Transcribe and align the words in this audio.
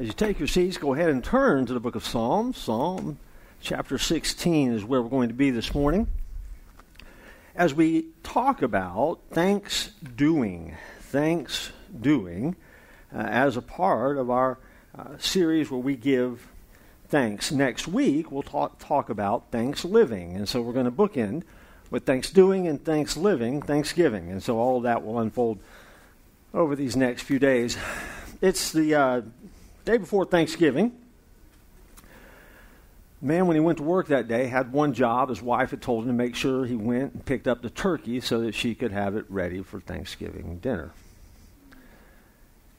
As 0.00 0.06
you 0.06 0.14
take 0.14 0.38
your 0.38 0.48
seats, 0.48 0.78
go 0.78 0.94
ahead 0.94 1.10
and 1.10 1.22
turn 1.22 1.66
to 1.66 1.74
the 1.74 1.78
book 1.78 1.94
of 1.94 2.06
Psalms. 2.06 2.56
Psalm 2.56 3.18
chapter 3.60 3.98
16 3.98 4.72
is 4.72 4.82
where 4.82 5.02
we're 5.02 5.10
going 5.10 5.28
to 5.28 5.34
be 5.34 5.50
this 5.50 5.74
morning. 5.74 6.06
As 7.54 7.74
we 7.74 8.06
talk 8.22 8.62
about 8.62 9.18
thanks 9.30 9.90
doing, 10.16 10.74
thanks 11.00 11.70
doing, 12.00 12.56
uh, 13.14 13.18
as 13.18 13.58
a 13.58 13.60
part 13.60 14.16
of 14.16 14.30
our 14.30 14.56
uh, 14.98 15.18
series 15.18 15.70
where 15.70 15.78
we 15.78 15.96
give 15.96 16.48
thanks. 17.08 17.52
Next 17.52 17.86
week, 17.86 18.32
we'll 18.32 18.42
talk, 18.42 18.78
talk 18.78 19.10
about 19.10 19.50
thanks 19.50 19.84
living. 19.84 20.34
And 20.34 20.48
so 20.48 20.62
we're 20.62 20.72
going 20.72 20.86
to 20.86 20.90
bookend 20.90 21.42
with 21.90 22.06
thanks 22.06 22.30
doing 22.30 22.66
and 22.66 22.82
thanks 22.82 23.18
living, 23.18 23.60
thanksgiving. 23.60 24.30
And 24.30 24.42
so 24.42 24.58
all 24.58 24.78
of 24.78 24.84
that 24.84 25.04
will 25.04 25.18
unfold 25.18 25.58
over 26.54 26.74
these 26.74 26.96
next 26.96 27.24
few 27.24 27.38
days. 27.38 27.76
It's 28.40 28.72
the 28.72 28.94
uh, 28.94 29.20
day 29.90 29.98
before 29.98 30.24
Thanksgiving. 30.24 30.92
man, 33.20 33.48
when 33.48 33.56
he 33.56 33.60
went 33.60 33.78
to 33.78 33.82
work 33.84 34.06
that 34.06 34.28
day, 34.28 34.46
had 34.46 34.72
one 34.72 34.92
job. 34.92 35.30
His 35.30 35.42
wife 35.42 35.70
had 35.70 35.82
told 35.82 36.04
him 36.04 36.10
to 36.10 36.14
make 36.14 36.36
sure 36.36 36.64
he 36.64 36.76
went 36.76 37.12
and 37.12 37.26
picked 37.26 37.48
up 37.48 37.60
the 37.60 37.70
turkey 37.70 38.20
so 38.20 38.40
that 38.42 38.54
she 38.54 38.76
could 38.76 38.92
have 38.92 39.16
it 39.16 39.24
ready 39.28 39.64
for 39.64 39.80
Thanksgiving 39.80 40.58
dinner. 40.58 40.92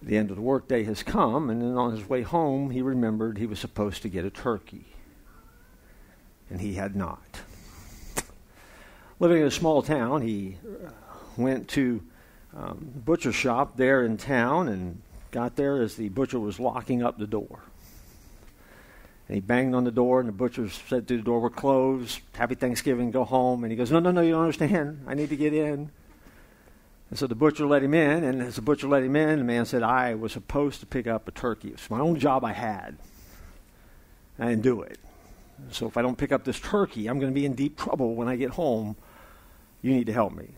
The 0.02 0.18
end 0.18 0.30
of 0.30 0.38
the 0.38 0.42
workday 0.42 0.86
has 0.86 1.04
come, 1.04 1.50
and 1.50 1.62
then 1.62 1.78
on 1.78 1.92
his 1.92 2.08
way 2.08 2.22
home, 2.22 2.70
he 2.70 2.82
remembered 2.82 3.38
he 3.38 3.46
was 3.46 3.60
supposed 3.60 4.02
to 4.04 4.10
get 4.10 4.24
a 4.24 4.30
turkey. 4.30 4.86
And 6.50 6.62
he 6.62 6.76
had 6.76 6.96
not. 6.96 7.42
Living 9.20 9.42
in 9.42 9.48
a 9.48 9.52
small 9.52 9.82
town, 9.82 10.22
he 10.22 10.56
went 11.36 11.68
to 11.70 12.02
um, 12.56 12.90
butcher 13.04 13.34
shop 13.34 13.76
there 13.76 14.06
in 14.06 14.16
town 14.16 14.70
and 14.70 15.02
got 15.32 15.56
there 15.56 15.82
as 15.82 15.96
the 15.96 16.10
butcher 16.10 16.40
was 16.40 16.60
locking 16.60 17.02
up 17.02 17.18
the 17.18 17.28
door. 17.28 17.60
And 19.28 19.36
he 19.36 19.42
banged 19.42 19.74
on 19.74 19.86
the 19.86 19.92
door, 19.92 20.20
and 20.20 20.28
the 20.28 20.34
butcher 20.34 20.70
said 20.70 21.08
to 21.08 21.18
the 21.18 21.24
door, 21.24 21.40
We're 21.40 21.50
closed. 21.50 22.20
Happy 22.34 22.56
Thanksgiving, 22.56 23.12
go 23.12 23.24
home. 23.24 23.64
And 23.64 23.72
he 23.72 23.78
goes, 23.78 23.92
No, 23.92 24.00
no, 24.00 24.12
no, 24.12 24.22
you 24.22 24.32
don't 24.32 24.42
understand. 24.42 25.06
I 25.08 25.14
need 25.14 25.30
to 25.30 25.38
get 25.38 25.54
in. 25.54 25.90
And 27.10 27.20
so 27.20 27.28
the 27.28 27.36
butcher 27.36 27.66
let 27.66 27.84
him 27.84 27.94
in, 27.94 28.24
and 28.24 28.42
as 28.42 28.56
the 28.56 28.62
butcher 28.62 28.88
let 28.88 29.04
him 29.04 29.16
in, 29.18 29.40
the 29.40 29.44
man 29.44 29.66
said, 29.66 29.84
I 29.84 30.16
was 30.16 30.32
supposed 30.32 30.80
to 30.80 30.86
pick 30.86 31.08
up 31.08 31.28
a 31.28 31.32
turkey. 31.32 31.68
It 31.70 31.74
was 31.74 31.90
my 31.90 32.00
own 32.00 32.18
job 32.18 32.46
I 32.46 32.54
had. 32.54 32.98
I 34.40 34.48
didn't 34.48 34.64
do 34.64 34.82
it. 34.82 34.98
So 35.72 35.88
if 35.88 35.98
I 35.98 36.02
don't 36.02 36.18
pick 36.18 36.32
up 36.32 36.46
this 36.46 36.60
turkey, 36.60 37.08
I'm 37.08 37.20
going 37.20 37.32
to 37.32 37.36
be 37.36 37.46
in 37.46 37.54
deep 37.54 37.78
trouble 37.78 38.16
when 38.16 38.28
I 38.28 38.38
get 38.38 38.52
home. 38.52 38.96
You 39.82 39.92
need 39.94 40.08
to 40.08 40.14
help 40.14 40.34
me. 40.34 40.50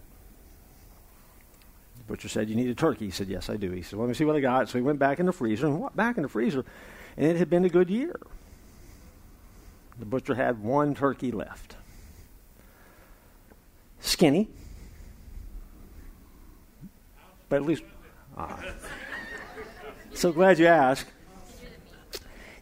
Butcher 2.08 2.28
said, 2.28 2.50
You 2.50 2.56
need 2.56 2.70
a 2.70 2.76
turkey? 2.76 3.06
He 3.06 3.12
said, 3.12 3.28
Yes, 3.28 3.50
I 3.50 3.56
do. 3.56 3.72
He 3.72 3.82
said, 3.82 3.98
well, 3.98 4.08
Let 4.08 4.10
me 4.10 4.16
see 4.16 4.26
what 4.26 4.36
I 4.36 4.40
got. 4.40 4.70
So 4.70 4.78
he 4.78 4.84
went 4.84 5.00
back 5.00 5.20
in 5.20 5.26
the 5.26 5.34
freezer 5.34 5.68
and 5.68 5.80
went 5.80 5.96
back 5.96 6.18
in 6.18 6.24
the 6.24 6.30
freezer, 6.30 6.66
and 7.18 7.26
it 7.26 7.38
had 7.38 7.50
been 7.50 7.66
a 7.66 7.70
good 7.70 7.90
year. 7.90 8.20
The 10.00 10.06
butcher 10.06 10.36
had 10.36 10.62
one 10.62 10.96
turkey 10.96 11.32
left. 11.32 11.76
Skinny, 14.00 14.50
but 17.48 17.58
at 17.58 17.64
least. 17.64 17.84
Ah. 18.36 18.60
So 20.14 20.32
glad 20.32 20.60
you 20.60 20.68
asked. 20.68 21.08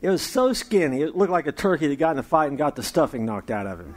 It 0.01 0.09
was 0.09 0.21
so 0.23 0.51
skinny, 0.53 1.01
it 1.01 1.15
looked 1.15 1.31
like 1.31 1.45
a 1.45 1.51
turkey 1.51 1.87
that 1.87 1.99
got 1.99 2.11
in 2.11 2.19
a 2.19 2.23
fight 2.23 2.47
and 2.47 2.57
got 2.57 2.75
the 2.75 2.81
stuffing 2.81 3.23
knocked 3.25 3.51
out 3.51 3.67
of 3.67 3.79
him. 3.79 3.95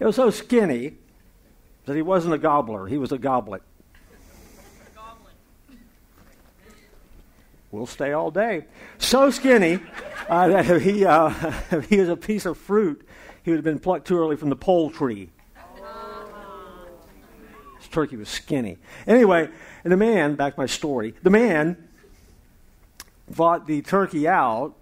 It 0.00 0.06
was 0.06 0.16
so 0.16 0.30
skinny 0.30 0.94
that 1.84 1.94
he 1.94 2.02
wasn't 2.02 2.34
a 2.34 2.38
gobbler, 2.38 2.86
he 2.86 2.98
was 2.98 3.12
a 3.12 3.18
goblet. 3.18 3.62
We'll 7.70 7.86
stay 7.86 8.12
all 8.12 8.32
day. 8.32 8.64
So 8.98 9.30
skinny 9.30 9.78
uh, 10.28 10.48
that 10.48 10.68
if 10.68 10.82
he, 10.82 11.04
uh, 11.04 11.32
if 11.70 11.84
he 11.88 11.98
was 11.98 12.08
a 12.08 12.16
piece 12.16 12.44
of 12.44 12.58
fruit, 12.58 13.06
he 13.44 13.50
would 13.50 13.58
have 13.58 13.64
been 13.64 13.78
plucked 13.78 14.08
too 14.08 14.18
early 14.18 14.36
from 14.36 14.48
the 14.48 14.56
pole 14.56 14.90
tree. 14.90 15.30
This 17.78 17.88
turkey 17.90 18.16
was 18.16 18.28
skinny. 18.28 18.78
Anyway, 19.06 19.48
and 19.84 19.92
the 19.92 19.96
man, 19.96 20.34
back 20.34 20.54
to 20.54 20.60
my 20.60 20.66
story, 20.66 21.14
the 21.22 21.30
man 21.30 21.88
brought 23.28 23.68
the 23.68 23.82
turkey 23.82 24.26
out 24.26 24.74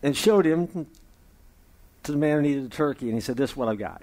and 0.00 0.16
showed 0.16 0.46
him 0.46 0.86
to 2.04 2.12
the 2.12 2.18
man 2.18 2.36
who 2.36 2.42
needed 2.42 2.64
the 2.64 2.74
turkey, 2.74 3.06
and 3.06 3.14
he 3.14 3.20
said, 3.20 3.36
This 3.36 3.50
is 3.50 3.56
what 3.56 3.68
I've 3.68 3.78
got. 3.78 4.02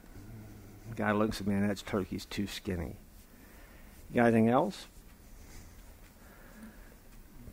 The 0.91 0.95
guy 0.95 1.11
looks 1.11 1.41
at 1.41 1.47
me, 1.47 1.55
man, 1.55 1.67
that 1.67 1.77
turkey's 1.85 2.25
too 2.25 2.47
skinny. 2.47 2.95
You 4.09 4.15
got 4.15 4.27
anything 4.27 4.49
else? 4.49 4.85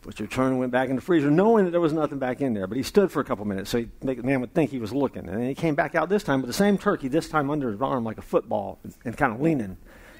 Butcher 0.01 0.25
turned 0.25 0.51
and 0.51 0.59
went 0.59 0.71
back 0.71 0.89
in 0.89 0.95
the 0.95 1.01
freezer, 1.01 1.29
knowing 1.29 1.65
that 1.65 1.71
there 1.71 1.81
was 1.81 1.91
nothing 1.91 2.17
back 2.17 2.39
in 2.39 2.53
there. 2.53 2.65
But 2.65 2.77
he 2.77 2.83
stood 2.83 3.11
for 3.11 3.19
a 3.19 3.25
couple 3.25 3.43
minutes, 3.43 3.69
so 3.69 3.79
he, 3.79 3.89
the 3.99 4.15
man 4.23 4.39
would 4.39 4.53
think 4.53 4.71
he 4.71 4.79
was 4.79 4.93
looking. 4.93 5.27
And 5.27 5.37
then 5.37 5.47
he 5.47 5.53
came 5.53 5.75
back 5.75 5.95
out 5.95 6.07
this 6.07 6.23
time 6.23 6.41
with 6.41 6.47
the 6.47 6.53
same 6.53 6.77
turkey, 6.77 7.09
this 7.09 7.27
time 7.27 7.49
under 7.49 7.69
his 7.71 7.81
arm 7.81 8.05
like 8.05 8.17
a 8.17 8.21
football, 8.21 8.79
and, 8.83 8.93
and 9.03 9.17
kind 9.17 9.33
of 9.33 9.41
leaning, 9.41 9.75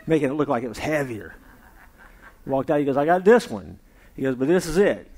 making 0.06 0.30
it 0.30 0.34
look 0.34 0.50
like 0.50 0.64
it 0.64 0.68
was 0.68 0.78
heavier. 0.78 1.36
He 2.44 2.50
walked 2.50 2.70
out, 2.70 2.80
he 2.80 2.86
goes, 2.86 2.98
I 2.98 3.06
got 3.06 3.24
this 3.24 3.50
one. 3.50 3.80
He 4.16 4.24
goes, 4.24 4.36
but 4.36 4.50
this 4.50 4.66
is 4.66 4.78
it. 4.78 5.10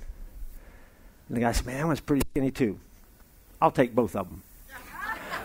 And 1.27 1.37
the 1.37 1.41
guy 1.41 1.51
said, 1.51 1.65
man, 1.65 1.77
that 1.77 1.87
one's 1.87 1.99
pretty 1.99 2.23
skinny 2.31 2.51
too. 2.51 2.79
I'll 3.59 3.71
take 3.71 3.95
both 3.95 4.15
of 4.15 4.29
them. 4.29 4.43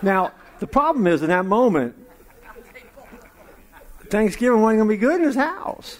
Now, 0.04 0.32
the 0.58 0.66
problem 0.66 1.06
is 1.06 1.22
in 1.22 1.28
that 1.28 1.46
moment, 1.46 1.96
Thanksgiving 4.10 4.60
wasn't 4.60 4.80
going 4.80 4.88
to 4.90 4.94
be 4.94 4.98
good 4.98 5.20
in 5.20 5.26
his 5.26 5.34
house 5.34 5.98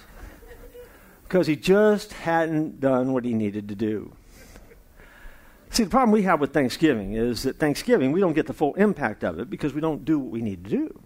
because 1.22 1.47
he 1.47 1.56
just 1.56 2.12
hadn't 2.12 2.81
done 2.81 3.15
what 3.15 3.25
he 3.25 3.32
needed 3.32 3.66
to 3.69 3.75
do. 3.75 4.15
See, 5.70 5.84
the 5.84 5.91
problem 5.91 6.12
we 6.12 6.22
have 6.25 6.38
with 6.38 6.53
Thanksgiving 6.53 7.15
is 7.15 7.44
that 7.44 7.59
Thanksgiving, 7.59 8.12
we 8.12 8.20
don't 8.20 8.34
get 8.34 8.47
the 8.47 8.53
full 8.53 8.75
impact 8.75 9.25
of 9.25 9.38
it 9.38 9.48
because 9.48 9.72
we 9.72 9.81
don't 9.81 10.04
do 10.04 10.19
what 10.19 10.31
we 10.31 10.42
need 10.42 10.65
to 10.65 10.71
do. 10.71 11.00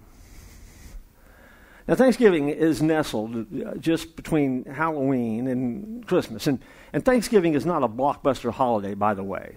Now, 1.86 1.94
Thanksgiving 1.94 2.48
is 2.48 2.82
nestled 2.82 3.46
uh, 3.64 3.76
just 3.76 4.16
between 4.16 4.64
Halloween 4.64 5.46
and 5.46 6.04
Christmas. 6.06 6.48
And, 6.48 6.58
and 6.92 7.04
Thanksgiving 7.04 7.54
is 7.54 7.64
not 7.64 7.84
a 7.84 7.88
blockbuster 7.88 8.52
holiday, 8.52 8.94
by 8.94 9.14
the 9.14 9.24
way. 9.24 9.56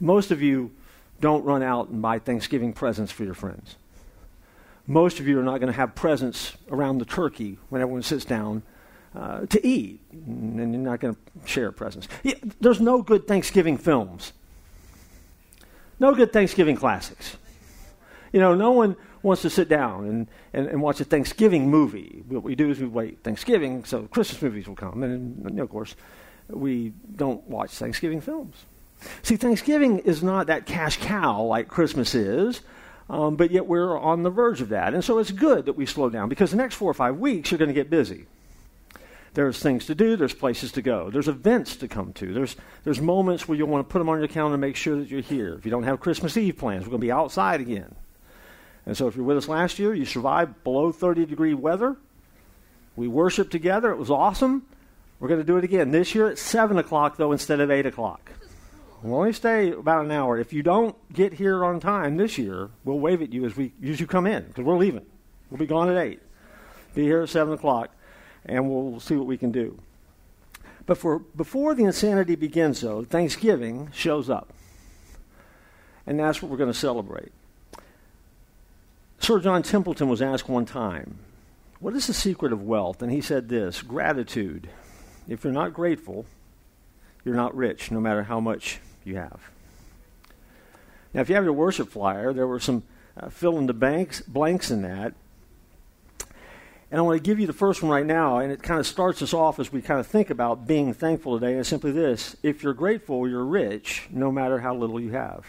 Most 0.00 0.32
of 0.32 0.42
you 0.42 0.72
don't 1.22 1.44
run 1.44 1.62
out 1.62 1.88
and 1.88 2.02
buy 2.02 2.18
Thanksgiving 2.18 2.74
presents 2.74 3.10
for 3.10 3.24
your 3.24 3.32
friends. 3.32 3.76
Most 4.86 5.20
of 5.20 5.28
you 5.28 5.38
are 5.38 5.44
not 5.44 5.60
going 5.60 5.72
to 5.72 5.76
have 5.76 5.94
presents 5.94 6.52
around 6.70 6.98
the 6.98 7.04
turkey 7.04 7.56
when 7.70 7.80
everyone 7.80 8.02
sits 8.02 8.24
down 8.24 8.62
uh, 9.14 9.46
to 9.46 9.64
eat, 9.66 10.00
and 10.12 10.58
you're 10.58 10.82
not 10.82 10.98
going 10.98 11.14
to 11.14 11.20
share 11.48 11.70
presents. 11.70 12.08
Yeah, 12.24 12.34
there's 12.60 12.80
no 12.80 13.02
good 13.02 13.28
Thanksgiving 13.28 13.78
films, 13.78 14.32
no 16.00 16.12
good 16.12 16.32
Thanksgiving 16.32 16.76
classics. 16.76 17.36
You 18.32 18.40
know, 18.40 18.54
no 18.54 18.72
one 18.72 18.96
wants 19.22 19.42
to 19.42 19.50
sit 19.50 19.68
down 19.68 20.06
and, 20.06 20.26
and, 20.52 20.66
and 20.66 20.82
watch 20.82 21.00
a 21.00 21.04
Thanksgiving 21.04 21.70
movie. 21.70 22.24
What 22.28 22.42
we 22.42 22.56
do 22.56 22.70
is 22.70 22.80
we 22.80 22.86
wait 22.86 23.22
Thanksgiving, 23.22 23.84
so 23.84 24.02
Christmas 24.04 24.42
movies 24.42 24.66
will 24.66 24.74
come. 24.74 25.04
And, 25.04 25.46
and 25.46 25.60
of 25.60 25.70
course, 25.70 25.94
we 26.48 26.92
don't 27.14 27.46
watch 27.48 27.70
Thanksgiving 27.70 28.20
films. 28.20 28.64
See, 29.22 29.36
Thanksgiving 29.36 30.00
is 30.00 30.22
not 30.22 30.46
that 30.46 30.66
cash 30.66 30.98
cow 30.98 31.42
like 31.42 31.68
Christmas 31.68 32.14
is, 32.14 32.60
um, 33.08 33.36
but 33.36 33.50
yet 33.50 33.66
we're 33.66 33.98
on 33.98 34.22
the 34.22 34.30
verge 34.30 34.60
of 34.60 34.70
that. 34.70 34.94
And 34.94 35.04
so 35.04 35.18
it's 35.18 35.30
good 35.30 35.66
that 35.66 35.74
we 35.74 35.86
slow 35.86 36.10
down 36.10 36.28
because 36.28 36.50
the 36.50 36.56
next 36.56 36.76
four 36.76 36.90
or 36.90 36.94
five 36.94 37.18
weeks 37.18 37.50
you're 37.50 37.58
going 37.58 37.68
to 37.68 37.74
get 37.74 37.90
busy. 37.90 38.26
There's 39.34 39.58
things 39.58 39.86
to 39.86 39.94
do, 39.94 40.16
there's 40.16 40.34
places 40.34 40.72
to 40.72 40.82
go, 40.82 41.08
there's 41.10 41.28
events 41.28 41.76
to 41.76 41.88
come 41.88 42.12
to, 42.14 42.34
there's, 42.34 42.54
there's 42.84 43.00
moments 43.00 43.48
where 43.48 43.56
you'll 43.56 43.68
want 43.68 43.88
to 43.88 43.90
put 43.90 43.98
them 43.98 44.10
on 44.10 44.18
your 44.18 44.28
calendar 44.28 44.54
and 44.54 44.60
make 44.60 44.76
sure 44.76 44.96
that 44.96 45.08
you're 45.08 45.22
here. 45.22 45.54
If 45.54 45.64
you 45.64 45.70
don't 45.70 45.84
have 45.84 46.00
Christmas 46.00 46.36
Eve 46.36 46.58
plans, 46.58 46.84
we're 46.84 46.90
going 46.90 47.00
to 47.00 47.06
be 47.06 47.12
outside 47.12 47.62
again. 47.62 47.94
And 48.84 48.94
so 48.94 49.06
if 49.08 49.16
you're 49.16 49.24
with 49.24 49.38
us 49.38 49.48
last 49.48 49.78
year, 49.78 49.94
you 49.94 50.04
survived 50.04 50.62
below 50.64 50.92
30 50.92 51.24
degree 51.24 51.54
weather. 51.54 51.96
We 52.94 53.08
worshiped 53.08 53.52
together, 53.52 53.90
it 53.90 53.96
was 53.96 54.10
awesome. 54.10 54.66
We're 55.18 55.28
going 55.28 55.40
to 55.40 55.46
do 55.46 55.56
it 55.56 55.64
again 55.64 55.92
this 55.92 56.14
year 56.14 56.28
at 56.28 56.36
7 56.36 56.76
o'clock, 56.76 57.16
though, 57.16 57.32
instead 57.32 57.60
of 57.60 57.70
8 57.70 57.86
o'clock. 57.86 58.32
We'll 59.02 59.18
only 59.18 59.32
stay 59.32 59.72
about 59.72 60.04
an 60.04 60.12
hour. 60.12 60.38
If 60.38 60.52
you 60.52 60.62
don't 60.62 60.94
get 61.12 61.34
here 61.34 61.64
on 61.64 61.80
time 61.80 62.16
this 62.16 62.38
year, 62.38 62.70
we'll 62.84 63.00
wave 63.00 63.20
at 63.20 63.32
you 63.32 63.44
as 63.44 63.56
we 63.56 63.72
as 63.84 63.98
you 63.98 64.06
come 64.06 64.26
in 64.26 64.44
because 64.44 64.64
we're 64.64 64.76
leaving. 64.76 65.04
We'll 65.50 65.58
be 65.58 65.66
gone 65.66 65.90
at 65.90 65.96
eight. 65.96 66.20
Be 66.94 67.02
here 67.02 67.22
at 67.22 67.28
seven 67.28 67.54
o'clock, 67.54 67.90
and 68.46 68.70
we'll 68.70 69.00
see 69.00 69.16
what 69.16 69.26
we 69.26 69.36
can 69.36 69.50
do. 69.50 69.78
But 70.86 70.98
for 70.98 71.18
before 71.18 71.74
the 71.74 71.84
insanity 71.84 72.36
begins, 72.36 72.80
though, 72.80 73.02
Thanksgiving 73.02 73.90
shows 73.92 74.30
up, 74.30 74.52
and 76.06 76.20
that's 76.20 76.40
what 76.40 76.50
we're 76.50 76.56
going 76.56 76.72
to 76.72 76.78
celebrate. 76.78 77.32
Sir 79.18 79.40
John 79.40 79.64
Templeton 79.64 80.08
was 80.08 80.22
asked 80.22 80.48
one 80.48 80.64
time, 80.64 81.18
"What 81.80 81.94
is 81.94 82.06
the 82.06 82.14
secret 82.14 82.52
of 82.52 82.62
wealth?" 82.62 83.02
And 83.02 83.10
he 83.10 83.20
said 83.20 83.48
this: 83.48 83.82
gratitude. 83.82 84.68
If 85.28 85.42
you're 85.42 85.52
not 85.52 85.74
grateful, 85.74 86.26
you're 87.24 87.34
not 87.34 87.56
rich, 87.56 87.90
no 87.90 88.00
matter 88.00 88.24
how 88.24 88.38
much 88.38 88.80
you 89.04 89.16
have. 89.16 89.40
Now, 91.14 91.20
if 91.20 91.28
you 91.28 91.34
have 91.34 91.44
your 91.44 91.52
worship 91.52 91.90
flyer, 91.90 92.32
there 92.32 92.46
were 92.46 92.60
some 92.60 92.82
uh, 93.16 93.28
fill 93.28 93.58
in 93.58 93.66
the 93.66 93.74
banks, 93.74 94.20
blanks 94.22 94.70
in 94.70 94.82
that. 94.82 95.14
And 96.90 96.98
I 96.98 97.02
want 97.02 97.22
to 97.22 97.22
give 97.22 97.40
you 97.40 97.46
the 97.46 97.54
first 97.54 97.82
one 97.82 97.90
right 97.90 98.04
now, 98.04 98.38
and 98.38 98.52
it 98.52 98.62
kind 98.62 98.78
of 98.78 98.86
starts 98.86 99.22
us 99.22 99.32
off 99.32 99.58
as 99.58 99.72
we 99.72 99.80
kind 99.80 99.98
of 99.98 100.06
think 100.06 100.28
about 100.28 100.66
being 100.66 100.92
thankful 100.92 101.38
today. 101.38 101.52
And 101.52 101.60
it's 101.60 101.68
simply 101.68 101.90
this 101.90 102.36
if 102.42 102.62
you're 102.62 102.74
grateful, 102.74 103.28
you're 103.28 103.44
rich, 103.44 104.08
no 104.10 104.30
matter 104.30 104.58
how 104.58 104.74
little 104.74 105.00
you 105.00 105.12
have. 105.12 105.46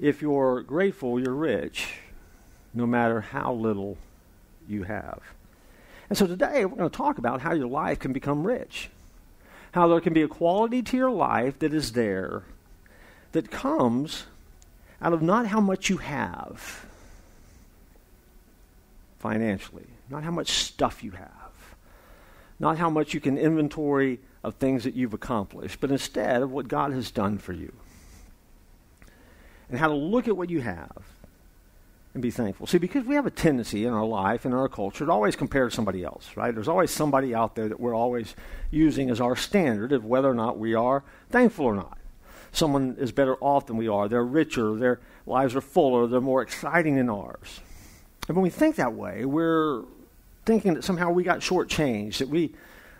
If 0.00 0.20
you're 0.20 0.62
grateful, 0.62 1.20
you're 1.20 1.34
rich, 1.34 1.94
no 2.74 2.86
matter 2.86 3.20
how 3.20 3.52
little 3.52 3.98
you 4.68 4.82
have. 4.82 5.20
And 6.08 6.18
so 6.18 6.26
today 6.26 6.64
we're 6.64 6.76
going 6.76 6.90
to 6.90 6.96
talk 6.96 7.18
about 7.18 7.40
how 7.40 7.52
your 7.52 7.68
life 7.68 8.00
can 8.00 8.12
become 8.12 8.44
rich. 8.44 8.90
How 9.72 9.88
there 9.88 10.00
can 10.00 10.12
be 10.12 10.22
a 10.22 10.28
quality 10.28 10.82
to 10.82 10.96
your 10.96 11.10
life 11.10 11.58
that 11.58 11.74
is 11.74 11.92
there 11.92 12.44
that 13.32 13.50
comes 13.50 14.24
out 15.00 15.12
of 15.12 15.22
not 15.22 15.46
how 15.46 15.60
much 15.60 15.90
you 15.90 15.96
have 15.96 16.86
financially, 19.18 19.86
not 20.10 20.24
how 20.24 20.30
much 20.30 20.50
stuff 20.50 21.02
you 21.02 21.12
have, 21.12 21.30
not 22.60 22.78
how 22.78 22.90
much 22.90 23.14
you 23.14 23.20
can 23.20 23.38
inventory 23.38 24.20
of 24.44 24.54
things 24.56 24.84
that 24.84 24.94
you've 24.94 25.14
accomplished, 25.14 25.80
but 25.80 25.90
instead 25.90 26.42
of 26.42 26.50
what 26.50 26.68
God 26.68 26.92
has 26.92 27.10
done 27.10 27.38
for 27.38 27.52
you. 27.52 27.72
And 29.68 29.78
how 29.78 29.88
to 29.88 29.94
look 29.94 30.28
at 30.28 30.36
what 30.36 30.50
you 30.50 30.60
have 30.60 31.02
and 32.14 32.22
be 32.22 32.30
thankful. 32.30 32.66
See, 32.66 32.78
because 32.78 33.04
we 33.04 33.14
have 33.14 33.26
a 33.26 33.30
tendency 33.30 33.86
in 33.86 33.92
our 33.92 34.04
life, 34.04 34.44
and 34.44 34.52
in 34.52 34.60
our 34.60 34.68
culture, 34.68 35.06
to 35.06 35.12
always 35.12 35.34
compare 35.34 35.68
to 35.68 35.74
somebody 35.74 36.04
else, 36.04 36.30
right? 36.36 36.54
There's 36.54 36.68
always 36.68 36.90
somebody 36.90 37.34
out 37.34 37.54
there 37.54 37.68
that 37.68 37.80
we're 37.80 37.94
always 37.94 38.34
using 38.70 39.10
as 39.10 39.20
our 39.20 39.34
standard 39.34 39.92
of 39.92 40.04
whether 40.04 40.30
or 40.30 40.34
not 40.34 40.58
we 40.58 40.74
are 40.74 41.02
thankful 41.30 41.66
or 41.66 41.74
not. 41.74 41.96
Someone 42.52 42.96
is 42.98 43.12
better 43.12 43.36
off 43.36 43.66
than 43.66 43.78
we 43.78 43.88
are. 43.88 44.08
They're 44.08 44.24
richer. 44.24 44.74
Their 44.76 45.00
lives 45.26 45.56
are 45.56 45.62
fuller. 45.62 46.06
They're 46.06 46.20
more 46.20 46.42
exciting 46.42 46.96
than 46.96 47.08
ours. 47.08 47.60
And 48.28 48.36
when 48.36 48.42
we 48.42 48.50
think 48.50 48.76
that 48.76 48.92
way, 48.92 49.24
we're 49.24 49.82
thinking 50.44 50.74
that 50.74 50.84
somehow 50.84 51.10
we 51.10 51.24
got 51.24 51.40
shortchanged, 51.40 52.18
that 52.18 52.28
we 52.28 52.52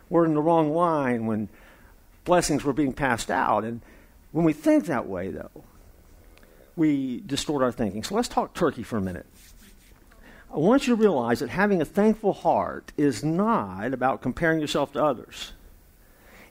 were 0.08 0.25
in 0.25 0.35
the 0.35 0.41
wrong 0.41 0.73
line 0.73 1.26
when 1.26 1.50
blessings 2.25 2.65
were 2.65 2.73
being 2.73 2.94
passed 2.94 3.31
out. 3.31 3.65
And 3.65 3.82
when 4.31 4.47
we 4.47 4.55
think 4.55 4.87
that 4.87 5.06
way, 5.06 5.31
though, 5.31 5.65
we 6.77 7.21
distort 7.21 7.63
our 7.63 7.73
thinking. 7.73 8.03
So 8.03 8.15
let's 8.15 8.29
talk 8.29 8.55
turkey 8.55 8.83
for 8.83 8.97
a 8.97 9.03
minute. 9.03 9.27
I 10.53 10.59
want 10.59 10.87
you 10.87 10.95
to 10.95 11.01
realize 11.01 11.41
that 11.41 11.49
having 11.49 11.81
a 11.81 11.87
thankful 11.87 12.33
heart 12.33 12.93
is 12.97 13.25
not 13.25 13.95
about 13.95 14.21
comparing 14.21 14.61
yourself 14.61 14.93
to 14.93 15.03
others. 15.03 15.53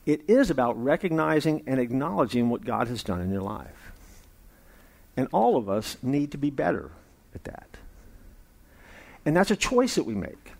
It 0.05 0.23
is 0.27 0.49
about 0.49 0.81
recognizing 0.83 1.63
and 1.67 1.79
acknowledging 1.79 2.49
what 2.49 2.65
God 2.65 2.87
has 2.87 3.03
done 3.03 3.21
in 3.21 3.31
your 3.31 3.43
life. 3.43 3.91
And 5.15 5.27
all 5.31 5.55
of 5.55 5.69
us 5.69 5.97
need 6.01 6.31
to 6.31 6.37
be 6.37 6.49
better 6.49 6.91
at 7.35 7.43
that. 7.43 7.77
And 9.23 9.35
that's 9.35 9.51
a 9.51 9.55
choice 9.55 9.95
that 9.95 10.05
we 10.05 10.15
make. 10.15 10.53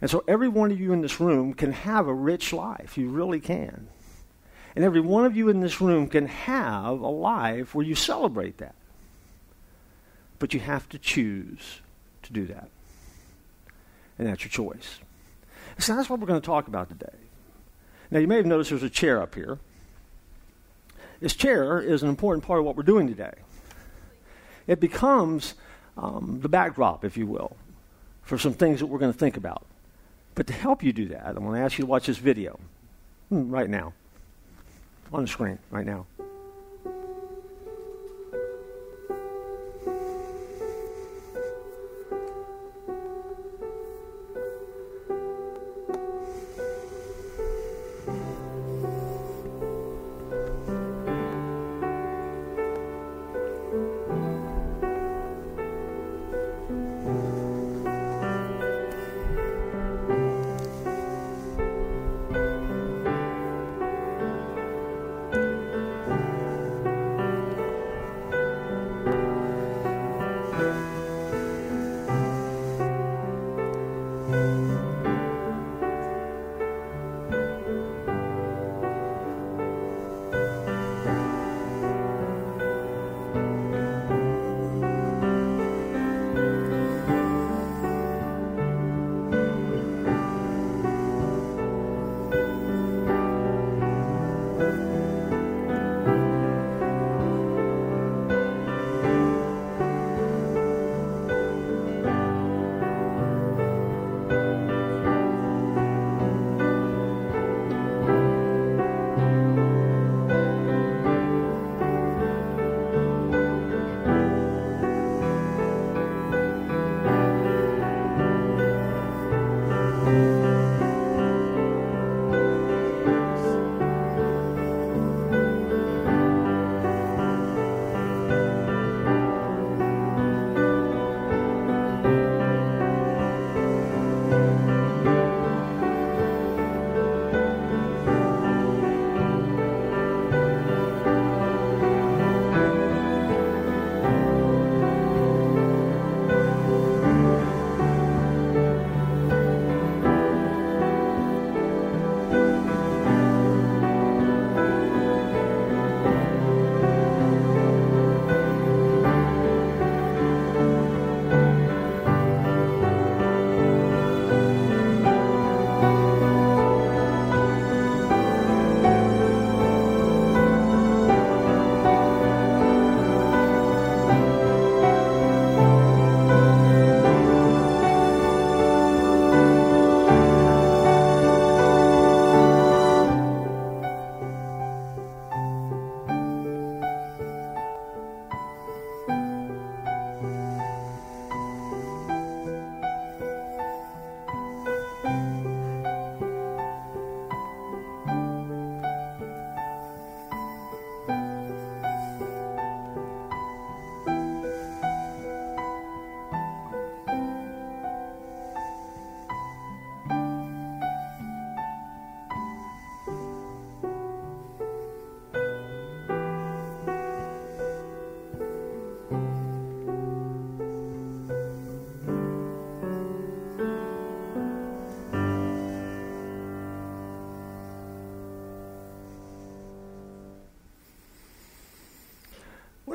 And 0.00 0.10
so 0.10 0.24
every 0.26 0.48
one 0.48 0.72
of 0.72 0.80
you 0.80 0.94
in 0.94 1.02
this 1.02 1.20
room 1.20 1.52
can 1.52 1.72
have 1.72 2.06
a 2.06 2.14
rich 2.14 2.54
life. 2.54 2.96
You 2.96 3.10
really 3.10 3.40
can. 3.40 3.88
And 4.76 4.84
every 4.84 5.00
one 5.00 5.24
of 5.24 5.36
you 5.36 5.48
in 5.48 5.60
this 5.60 5.80
room 5.80 6.06
can 6.08 6.26
have 6.26 7.00
a 7.00 7.08
life 7.08 7.74
where 7.74 7.84
you 7.84 7.94
celebrate 7.94 8.58
that. 8.58 8.74
But 10.38 10.54
you 10.54 10.60
have 10.60 10.88
to 10.90 10.98
choose 10.98 11.80
to 12.22 12.32
do 12.32 12.46
that. 12.46 12.68
And 14.18 14.28
that's 14.28 14.44
your 14.44 14.50
choice. 14.50 15.00
So 15.78 15.96
that's 15.96 16.08
what 16.08 16.20
we're 16.20 16.26
going 16.26 16.40
to 16.40 16.46
talk 16.46 16.68
about 16.68 16.88
today. 16.88 17.16
Now, 18.10 18.18
you 18.20 18.28
may 18.28 18.36
have 18.36 18.46
noticed 18.46 18.70
there's 18.70 18.82
a 18.82 18.90
chair 18.90 19.20
up 19.20 19.34
here. 19.34 19.58
This 21.20 21.34
chair 21.34 21.80
is 21.80 22.02
an 22.02 22.08
important 22.08 22.44
part 22.44 22.60
of 22.60 22.64
what 22.64 22.76
we're 22.76 22.82
doing 22.82 23.06
today. 23.06 23.34
It 24.66 24.80
becomes 24.80 25.54
um, 25.96 26.40
the 26.42 26.48
backdrop, 26.48 27.04
if 27.04 27.16
you 27.16 27.26
will, 27.26 27.56
for 28.22 28.38
some 28.38 28.52
things 28.52 28.80
that 28.80 28.86
we're 28.86 28.98
going 28.98 29.12
to 29.12 29.18
think 29.18 29.36
about. 29.36 29.66
But 30.34 30.46
to 30.46 30.52
help 30.52 30.82
you 30.82 30.92
do 30.92 31.08
that, 31.08 31.26
I'm 31.26 31.44
going 31.44 31.56
to 31.56 31.64
ask 31.64 31.78
you 31.78 31.84
to 31.84 31.90
watch 31.90 32.06
this 32.06 32.18
video 32.18 32.58
hmm, 33.28 33.50
right 33.50 33.68
now 33.68 33.92
on 35.12 35.22
the 35.22 35.28
screen 35.28 35.58
right 35.70 35.86
now. 35.86 36.06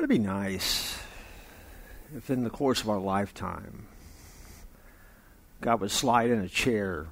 Would 0.06 0.14
it 0.14 0.18
be 0.20 0.24
nice 0.24 0.96
if 2.16 2.30
in 2.30 2.44
the 2.44 2.50
course 2.50 2.80
of 2.80 2.88
our 2.88 3.00
lifetime, 3.00 3.88
God 5.60 5.80
would 5.80 5.90
slide 5.90 6.30
in 6.30 6.38
a 6.38 6.48
chair 6.48 7.06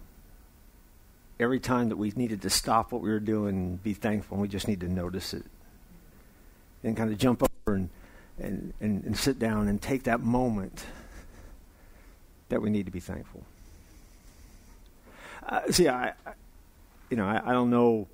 every 1.41 1.59
time 1.59 1.89
that 1.89 1.97
we 1.97 2.13
needed 2.15 2.43
to 2.43 2.51
stop 2.51 2.93
what 2.93 3.03
we 3.03 3.09
were 3.09 3.19
doing 3.19 3.57
and 3.57 3.83
be 3.83 3.95
thankful, 3.95 4.37
and 4.37 4.43
we 4.43 4.47
just 4.47 4.69
need 4.69 4.79
to 4.79 4.89
notice 4.89 5.35
it. 5.35 5.43
And 6.85 6.97
kind 6.97 7.11
of 7.11 7.19
jump 7.19 7.43
over 7.43 7.75
and, 7.75 7.89
and, 8.39 8.73
and, 8.81 9.03
and 9.03 9.19
sit 9.19 9.41
down 9.41 9.67
and 9.67 9.83
take 9.83 10.05
that 10.05 10.21
moment 10.21 10.87
that 12.49 12.63
we 12.63 12.71
need 12.71 12.87
to 12.87 12.93
be 12.93 13.01
thankful. 13.01 13.43
Uh, 15.45 15.63
see, 15.69 15.89
I, 15.89 16.11
I, 16.11 16.33
you 17.11 17.17
know, 17.17 17.27
I, 17.27 17.43
I 17.45 17.53
don't 17.55 17.71
know 17.71 18.07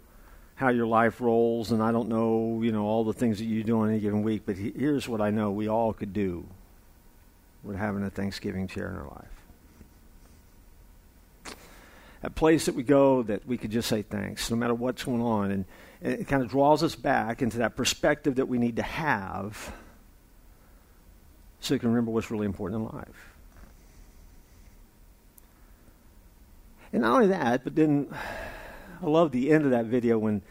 how 0.60 0.68
your 0.68 0.86
life 0.86 1.20
rolls, 1.20 1.72
and 1.72 1.82
I 1.82 1.90
don't 1.90 2.08
know, 2.08 2.60
you 2.62 2.70
know, 2.70 2.84
all 2.84 3.02
the 3.02 3.12
things 3.12 3.38
that 3.38 3.46
you 3.46 3.64
do 3.64 3.80
on 3.80 3.88
any 3.88 3.98
given 3.98 4.22
week. 4.22 4.42
But 4.46 4.56
here's 4.56 5.08
what 5.08 5.20
I 5.20 5.30
know: 5.30 5.50
we 5.50 5.68
all 5.68 5.92
could 5.92 6.12
do 6.12 6.46
with 7.64 7.76
having 7.76 8.04
a 8.04 8.10
Thanksgiving 8.10 8.68
chair 8.68 8.88
in 8.88 8.96
our 8.96 9.08
life 9.08 9.40
a 12.22 12.30
place 12.30 12.66
that 12.66 12.74
we 12.74 12.82
go 12.82 13.22
that 13.22 13.46
we 13.46 13.56
could 13.56 13.70
just 13.70 13.88
say 13.88 14.02
thanks, 14.02 14.50
no 14.50 14.56
matter 14.56 14.74
what's 14.74 15.04
going 15.04 15.22
on. 15.22 15.50
And, 15.50 15.64
and 16.02 16.20
it 16.20 16.28
kind 16.28 16.42
of 16.42 16.50
draws 16.50 16.82
us 16.82 16.94
back 16.94 17.42
into 17.42 17.58
that 17.58 17.76
perspective 17.76 18.36
that 18.36 18.46
we 18.46 18.58
need 18.58 18.76
to 18.76 18.82
have 18.82 19.72
so 21.60 21.74
you 21.74 21.80
can 21.80 21.90
remember 21.90 22.10
what's 22.10 22.30
really 22.30 22.46
important 22.46 22.82
in 22.82 22.96
life. 22.96 23.34
And 26.92 27.02
not 27.02 27.14
only 27.14 27.28
that, 27.28 27.64
but 27.64 27.74
then 27.74 28.14
I 29.02 29.06
love 29.06 29.32
the 29.32 29.50
end 29.50 29.64
of 29.64 29.70
that 29.70 29.86
video 29.86 30.18
when 30.18 30.42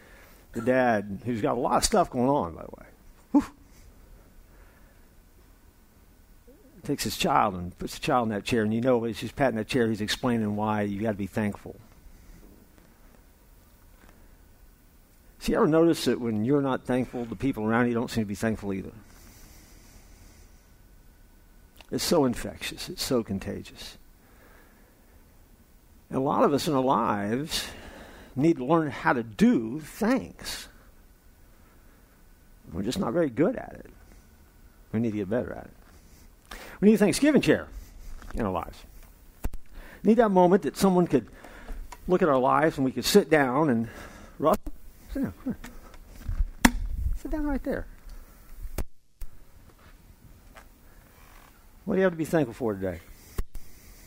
the 0.52 0.60
dad, 0.60 1.20
who's 1.24 1.40
got 1.40 1.56
a 1.56 1.60
lot 1.60 1.76
of 1.76 1.84
stuff 1.84 2.10
going 2.10 2.28
on, 2.28 2.54
by 2.54 2.62
the 2.62 2.70
way, 2.78 2.86
whew, 3.32 3.44
takes 6.82 7.04
his 7.04 7.16
child 7.16 7.54
and 7.54 7.78
puts 7.78 7.94
the 7.94 8.00
child 8.00 8.24
in 8.28 8.34
that 8.34 8.44
chair, 8.44 8.62
and 8.62 8.74
you 8.74 8.80
know 8.80 9.02
he's 9.04 9.32
patting 9.32 9.56
that 9.56 9.68
chair, 9.68 9.88
he's 9.88 10.00
explaining 10.00 10.56
why 10.56 10.82
you 10.82 11.00
got 11.00 11.12
to 11.12 11.16
be 11.16 11.26
thankful. 11.26 11.76
See, 15.38 15.54
ever 15.54 15.66
notice 15.66 16.04
that 16.04 16.20
when 16.20 16.44
you're 16.44 16.60
not 16.60 16.84
thankful, 16.84 17.24
the 17.24 17.36
people 17.36 17.64
around 17.64 17.88
you 17.88 17.94
don't 17.94 18.10
seem 18.10 18.24
to 18.24 18.28
be 18.28 18.34
thankful 18.34 18.74
either? 18.74 18.92
It's 21.90 22.04
so 22.04 22.24
infectious. 22.24 22.88
It's 22.88 23.02
so 23.02 23.22
contagious. 23.22 23.96
And 26.08 26.18
a 26.18 26.20
lot 26.20 26.44
of 26.44 26.52
us 26.52 26.68
in 26.68 26.74
our 26.74 26.82
lives 26.82 27.66
need 28.36 28.56
to 28.56 28.64
learn 28.64 28.90
how 28.90 29.12
to 29.12 29.22
do 29.22 29.80
thanks. 29.80 30.68
We're 32.72 32.82
just 32.82 32.98
not 32.98 33.12
very 33.12 33.30
good 33.30 33.56
at 33.56 33.74
it. 33.74 33.90
We 34.92 35.00
need 35.00 35.12
to 35.12 35.18
get 35.18 35.30
better 35.30 35.52
at 35.52 35.64
it. 35.64 36.58
We 36.80 36.88
need 36.88 36.94
a 36.94 36.98
Thanksgiving 36.98 37.40
chair 37.40 37.66
in 38.34 38.42
our 38.42 38.52
lives. 38.52 38.78
We 40.02 40.10
need 40.10 40.18
that 40.18 40.30
moment 40.30 40.62
that 40.62 40.76
someone 40.76 41.06
could 41.06 41.26
look 42.08 42.22
at 42.22 42.28
our 42.28 42.38
lives 42.38 42.76
and 42.76 42.84
we 42.84 42.92
could 42.92 43.04
sit 43.04 43.28
down 43.30 43.70
and 43.70 43.88
Russ, 44.38 44.56
sit 45.12 45.22
down. 45.22 45.34
Sit 47.16 47.30
down 47.30 47.44
right 47.44 47.62
there. 47.62 47.86
What 51.84 51.96
do 51.96 51.98
you 51.98 52.04
have 52.04 52.12
to 52.12 52.16
be 52.16 52.24
thankful 52.24 52.54
for 52.54 52.74
today? 52.74 53.00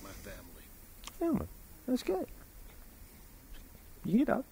My 0.02 0.10
family. 0.10 0.64
Family. 1.20 1.48
That's 1.88 2.02
good. 2.02 2.26
You 4.06 4.20
get 4.20 4.30
up. 4.30 4.46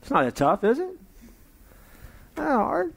it's 0.00 0.10
not 0.10 0.24
that 0.24 0.36
tough, 0.36 0.64
is 0.64 0.78
it? 0.78 0.96
Not 2.36 2.46
hard. 2.46 2.94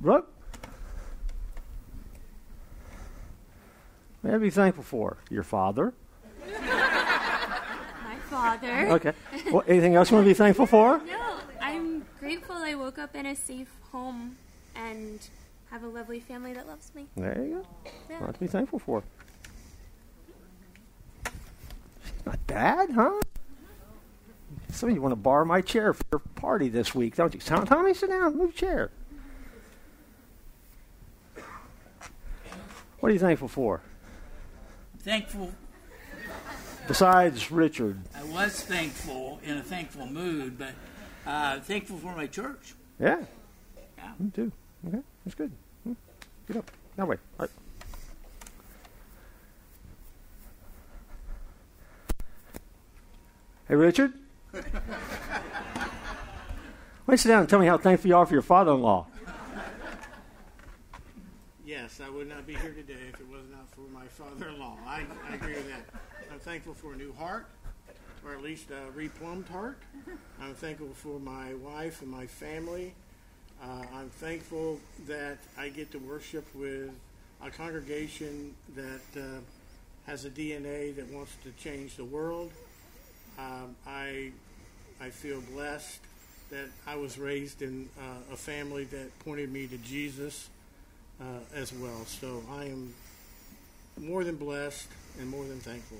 Brooke? 0.00 0.30
What 4.22 4.34
are 4.34 4.44
you 4.44 4.50
thankful 4.50 4.82
for? 4.82 5.18
Your 5.30 5.44
father? 5.44 5.94
My 6.60 8.16
father. 8.28 8.88
Okay. 8.90 9.12
Well, 9.52 9.62
anything 9.68 9.94
else 9.94 10.10
you 10.10 10.16
want 10.16 10.24
to 10.24 10.30
be 10.30 10.34
thankful 10.34 10.66
for? 10.66 11.00
No, 11.06 11.36
I'm 11.60 12.04
grateful 12.18 12.56
I 12.56 12.74
woke 12.74 12.98
up 12.98 13.14
in 13.14 13.26
a 13.26 13.36
safe 13.36 13.70
home 13.92 14.36
and 14.74 15.20
have 15.70 15.82
a 15.82 15.88
lovely 15.88 16.20
family 16.20 16.52
that 16.52 16.66
loves 16.66 16.94
me. 16.94 17.06
There 17.16 17.44
you 17.44 17.54
go. 17.56 17.90
Yeah. 18.10 18.20
A 18.20 18.24
lot 18.24 18.34
to 18.34 18.40
be 18.40 18.46
thankful 18.46 18.78
for. 18.78 19.02
Not 22.24 22.44
bad, 22.46 22.90
huh? 22.90 23.20
Some 24.70 24.88
of 24.88 24.94
you 24.94 25.00
want 25.00 25.12
to 25.12 25.16
borrow 25.16 25.44
my 25.44 25.60
chair 25.60 25.92
for 25.92 26.04
your 26.12 26.18
party 26.18 26.68
this 26.68 26.94
week, 26.94 27.16
don't 27.16 27.32
you? 27.34 27.40
Tommy, 27.40 27.94
sit 27.94 28.10
down. 28.10 28.36
Move 28.36 28.54
chair. 28.54 28.90
What 33.00 33.10
are 33.10 33.12
you 33.12 33.18
thankful 33.18 33.48
for? 33.48 33.80
Thankful. 34.98 35.52
Besides 36.88 37.50
Richard. 37.50 38.00
I 38.14 38.24
was 38.24 38.62
thankful 38.62 39.40
in 39.44 39.56
a 39.58 39.62
thankful 39.62 40.06
mood, 40.06 40.58
but 40.58 40.72
uh, 41.26 41.60
thankful 41.60 41.98
for 41.98 42.14
my 42.16 42.26
church. 42.26 42.74
Yeah. 43.00 43.22
Yeah. 43.98 44.12
Me 44.18 44.30
too. 44.30 44.52
Okay. 44.86 45.00
That's 45.24 45.34
good. 45.34 45.52
Hmm. 45.84 45.92
Get 46.48 46.56
up. 46.56 46.70
That 46.96 47.08
way. 47.08 47.16
All 47.38 47.46
right. 47.46 47.50
Hey, 53.68 53.74
Richard. 53.74 54.12
Why 54.52 54.62
don't 57.12 57.14
you 57.14 57.16
sit 57.18 57.28
down 57.28 57.40
and 57.40 57.48
tell 57.48 57.58
me 57.60 57.66
how 57.66 57.78
thankful 57.78 58.08
you 58.08 58.16
are 58.16 58.26
for 58.26 58.32
your 58.32 58.42
father-in-law? 58.42 59.06
Yes, 61.64 62.00
I 62.04 62.08
would 62.08 62.28
not 62.28 62.46
be 62.46 62.54
here 62.54 62.72
today 62.72 62.94
if 63.12 63.20
it 63.20 63.28
was 63.28 63.42
not 63.50 63.68
for 63.70 63.82
my 63.92 64.06
father-in-law. 64.06 64.78
I, 64.86 65.04
I 65.28 65.34
agree 65.34 65.54
with 65.54 65.68
that. 65.68 65.84
I'm 66.32 66.38
thankful 66.38 66.74
for 66.74 66.92
a 66.94 66.96
new 66.96 67.12
heart, 67.12 67.46
or 68.24 68.34
at 68.34 68.42
least 68.42 68.70
a 68.70 68.90
replumbed 68.96 69.48
heart. 69.48 69.78
I'm 70.40 70.54
thankful 70.54 70.90
for 70.94 71.18
my 71.18 71.54
wife 71.54 72.02
and 72.02 72.10
my 72.10 72.26
family. 72.26 72.94
Uh, 73.62 73.84
I'm 73.94 74.10
thankful 74.10 74.78
that 75.06 75.38
I 75.58 75.68
get 75.68 75.90
to 75.92 75.98
worship 75.98 76.44
with 76.54 76.90
a 77.42 77.50
congregation 77.50 78.54
that 78.74 79.20
uh, 79.20 79.40
has 80.06 80.24
a 80.24 80.30
DNA 80.30 80.94
that 80.96 81.10
wants 81.10 81.36
to 81.44 81.50
change 81.52 81.96
the 81.96 82.04
world. 82.04 82.52
Um, 83.38 83.76
I 83.86 84.32
I 85.00 85.10
feel 85.10 85.40
blessed 85.52 86.00
that 86.50 86.68
I 86.86 86.96
was 86.96 87.18
raised 87.18 87.62
in 87.62 87.88
uh, 87.98 88.32
a 88.32 88.36
family 88.36 88.84
that 88.84 89.18
pointed 89.20 89.52
me 89.52 89.66
to 89.66 89.76
Jesus 89.78 90.48
uh, 91.20 91.24
as 91.54 91.72
well. 91.72 92.04
So 92.06 92.42
I 92.50 92.64
am 92.66 92.94
more 93.98 94.24
than 94.24 94.36
blessed 94.36 94.88
and 95.18 95.28
more 95.28 95.44
than 95.44 95.60
thankful. 95.60 95.98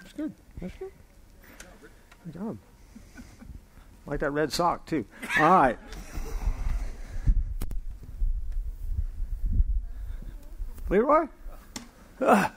That's 0.00 0.12
good. 0.12 0.32
That's 0.60 0.74
good. 0.78 0.92
Good 2.24 2.34
job. 2.34 2.58
Like 4.06 4.20
that 4.20 4.30
red 4.30 4.50
sock, 4.50 4.86
too. 4.86 5.04
All 5.38 5.50
right. 5.50 5.78
Leroy? 10.88 11.28
Ah. 12.20 12.52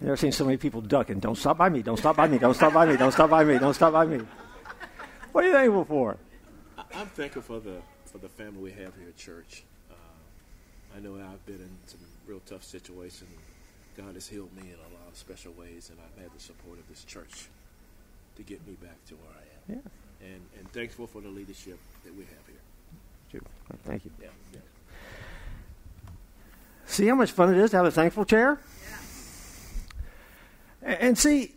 You 0.00 0.08
ever 0.08 0.16
seen 0.16 0.32
so 0.32 0.44
many 0.44 0.58
people 0.58 0.82
ducking? 0.82 1.20
Don't 1.20 1.36
stop 1.36 1.56
by 1.56 1.68
me. 1.68 1.82
Don't 1.82 1.96
stop 1.96 2.16
by 2.16 2.28
me. 2.28 2.38
Don't 2.38 2.54
stop 2.54 2.72
by 2.74 2.84
me. 2.84 2.96
Don't 2.96 3.12
stop 3.12 3.30
by 3.30 3.44
me. 3.44 3.58
Don't 3.58 3.74
stop 3.74 3.92
by 3.92 4.04
me. 4.04 4.20
What 5.32 5.44
are 5.44 5.48
you 5.48 5.54
thankful 5.54 5.84
for? 5.84 6.16
I'm 6.94 7.06
thankful 7.08 7.42
for 7.42 7.60
the 7.60 7.80
for 8.04 8.18
the 8.18 8.28
family 8.28 8.62
we 8.62 8.70
have 8.70 8.94
here 8.96 9.08
at 9.08 9.16
church. 9.16 9.64
Uh, 9.90 9.94
I 10.96 11.00
know 11.00 11.14
I've 11.14 11.44
been 11.46 11.56
in 11.56 11.70
some 11.86 12.00
real 12.26 12.40
tough 12.46 12.62
situations. 12.62 13.30
God 13.96 14.14
has 14.14 14.28
healed 14.28 14.54
me 14.54 14.62
in 14.62 14.78
a 14.78 14.94
lot 14.94 15.08
of 15.08 15.16
special 15.16 15.52
ways, 15.52 15.90
and 15.90 15.98
I've 15.98 16.22
had 16.22 16.32
the 16.34 16.40
support 16.40 16.78
of 16.78 16.86
this 16.88 17.04
church 17.04 17.48
to 18.36 18.42
get 18.42 18.66
me 18.66 18.74
back 18.74 19.02
to 19.08 19.14
where 19.14 19.32
I 19.32 19.72
am. 19.74 19.82
Yeah. 19.82 20.26
And 20.28 20.42
and 20.58 20.72
thankful 20.72 21.06
for 21.06 21.20
the 21.20 21.28
leadership 21.28 21.78
that 22.04 22.14
we 22.14 22.24
have 22.24 22.46
here. 22.46 22.55
Thank 23.84 24.04
you. 24.04 24.10
Yeah. 24.20 24.28
yeah. 24.52 24.60
See 26.86 27.06
how 27.06 27.14
much 27.14 27.30
fun 27.30 27.52
it 27.52 27.58
is 27.58 27.70
to 27.70 27.76
have 27.76 27.86
a 27.86 27.90
thankful 27.90 28.24
chair? 28.24 28.58
And 30.82 31.18
see, 31.18 31.52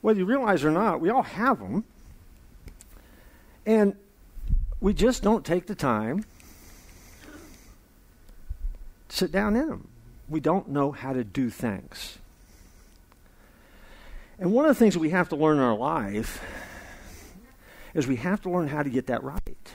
whether 0.00 0.18
you 0.18 0.24
realize 0.24 0.64
or 0.64 0.70
not, 0.70 1.00
we 1.00 1.10
all 1.10 1.22
have 1.22 1.58
them. 1.58 1.84
And 3.66 3.96
we 4.80 4.92
just 4.94 5.22
don't 5.22 5.44
take 5.44 5.66
the 5.66 5.74
time 5.74 6.24
to 9.08 9.16
sit 9.16 9.32
down 9.32 9.56
in 9.56 9.68
them. 9.68 9.88
We 10.28 10.40
don't 10.40 10.68
know 10.68 10.92
how 10.92 11.12
to 11.12 11.24
do 11.24 11.50
things. 11.50 12.18
And 14.38 14.52
one 14.52 14.64
of 14.64 14.70
the 14.70 14.78
things 14.78 14.94
that 14.94 15.00
we 15.00 15.10
have 15.10 15.28
to 15.28 15.36
learn 15.36 15.58
in 15.58 15.62
our 15.62 15.76
life 15.76 16.42
is 17.94 18.06
we 18.06 18.16
have 18.16 18.42
to 18.42 18.50
learn 18.50 18.68
how 18.68 18.82
to 18.82 18.90
get 18.90 19.06
that 19.06 19.22
right. 19.22 19.72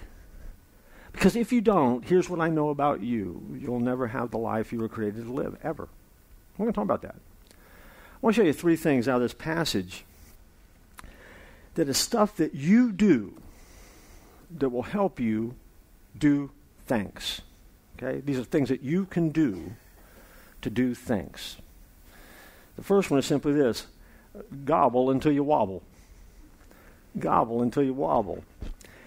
Because 1.11 1.35
if 1.35 1.51
you 1.51 1.61
don't, 1.61 2.05
here's 2.05 2.29
what 2.29 2.39
I 2.39 2.49
know 2.49 2.69
about 2.69 3.01
you 3.01 3.57
you'll 3.59 3.79
never 3.79 4.07
have 4.07 4.31
the 4.31 4.37
life 4.37 4.71
you 4.71 4.79
were 4.79 4.89
created 4.89 5.25
to 5.25 5.31
live, 5.31 5.57
ever. 5.63 5.89
We're 6.57 6.65
going 6.65 6.73
to 6.73 6.75
talk 6.75 6.83
about 6.83 7.01
that. 7.01 7.15
I 7.15 8.17
want 8.21 8.35
to 8.35 8.41
show 8.41 8.45
you 8.45 8.53
three 8.53 8.75
things 8.75 9.07
out 9.07 9.15
of 9.15 9.21
this 9.21 9.33
passage 9.33 10.03
that 11.75 11.87
is 11.87 11.97
stuff 11.97 12.35
that 12.35 12.53
you 12.53 12.91
do 12.91 13.41
that 14.57 14.69
will 14.69 14.83
help 14.83 15.19
you 15.19 15.55
do 16.17 16.51
thanks. 16.85 17.41
Okay? 17.97 18.19
These 18.19 18.37
are 18.37 18.43
things 18.43 18.69
that 18.69 18.81
you 18.81 19.05
can 19.05 19.29
do 19.29 19.73
to 20.61 20.69
do 20.69 20.93
thanks. 20.93 21.57
The 22.75 22.83
first 22.83 23.09
one 23.09 23.19
is 23.19 23.25
simply 23.25 23.53
this 23.53 23.87
gobble 24.65 25.09
until 25.09 25.31
you 25.31 25.43
wobble. 25.43 25.83
Gobble 27.17 27.61
until 27.61 27.83
you 27.83 27.93
wobble. 27.93 28.43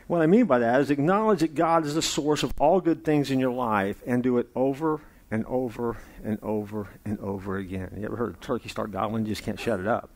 What 0.07 0.23
I 0.23 0.27
mean 0.27 0.47
by 0.47 0.59
that 0.59 0.81
is 0.81 0.91
acknowledge 0.91 1.41
that 1.41 1.55
God 1.55 1.87
is 1.87 1.95
the 1.95 2.03
source 2.03 2.43
of 2.43 2.53
all 2.59 2.81
good 2.81 3.05
things 3.05 3.31
in 3.31 3.39
your 3.39 3.53
life 3.53 4.03
and 4.07 4.23
do 4.23 4.39
it 4.39 4.49
over 4.55 5.01
and 5.31 5.47
over 5.47 5.97
and 6.23 6.39
over 6.43 6.89
and 7.05 7.19
over 7.21 7.57
again. 7.57 7.95
You 7.97 8.05
ever 8.05 8.17
heard 8.17 8.35
a 8.35 8.39
turkey 8.39 8.69
start 8.69 8.91
gobbling? 8.91 9.25
You 9.25 9.33
just 9.33 9.45
can't 9.45 9.59
shut 9.59 9.81
it 9.81 9.87
up. 9.87 10.11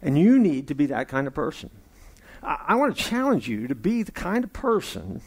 And 0.00 0.18
you 0.18 0.38
need 0.38 0.68
to 0.68 0.74
be 0.74 0.86
that 0.86 1.08
kind 1.08 1.26
of 1.26 1.34
person. 1.34 1.70
I, 2.42 2.64
I 2.68 2.74
want 2.76 2.96
to 2.96 3.02
challenge 3.02 3.48
you 3.48 3.68
to 3.68 3.74
be 3.74 4.02
the 4.02 4.12
kind 4.12 4.44
of 4.44 4.52
person 4.52 5.20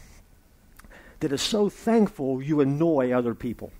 that 1.20 1.32
is 1.32 1.42
so 1.42 1.68
thankful 1.68 2.42
you 2.42 2.60
annoy 2.60 3.12
other 3.12 3.34
people. 3.34 3.70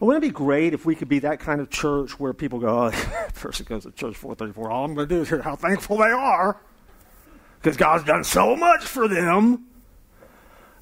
Wouldn't 0.00 0.24
it 0.24 0.28
be 0.28 0.32
great 0.32 0.72
if 0.72 0.86
we 0.86 0.94
could 0.94 1.10
be 1.10 1.18
that 1.20 1.40
kind 1.40 1.60
of 1.60 1.68
church 1.68 2.18
where 2.18 2.32
people 2.32 2.58
go, 2.58 2.86
oh, 2.86 3.26
person 3.34 3.66
goes 3.68 3.82
to 3.82 3.90
church 3.92 4.16
434, 4.16 4.70
all 4.70 4.86
I'm 4.86 4.94
going 4.94 5.06
to 5.06 5.14
do 5.14 5.20
is 5.20 5.28
hear 5.28 5.42
how 5.42 5.56
thankful 5.56 5.98
they 5.98 6.10
are 6.10 6.58
because 7.60 7.76
God's 7.76 8.04
done 8.04 8.24
so 8.24 8.56
much 8.56 8.82
for 8.82 9.06
them. 9.06 9.66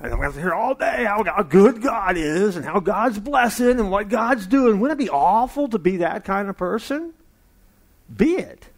And 0.01 0.13
I'm 0.13 0.21
going 0.21 0.33
to 0.33 0.41
hear 0.41 0.53
all 0.53 0.77
day 0.77 1.05
how, 1.05 1.25
how 1.25 1.43
good 1.43 1.83
God 1.83 2.17
is 2.17 2.55
and 2.55 2.65
how 2.65 2.79
God's 2.79 3.19
blessing 3.19 3.81
and 3.81 3.91
what 3.91 4.09
God's 4.09 4.47
doing. 4.47 4.79
Wouldn't 4.79 5.01
it 5.01 5.05
be 5.05 5.11
awful 5.11 5.67
to 5.69 5.79
be 5.81 5.97
that 5.97 6.25
kind 6.25 6.49
of 6.49 6.57
person? 6.57 7.13
Be 8.15 8.37
it. 8.37 8.69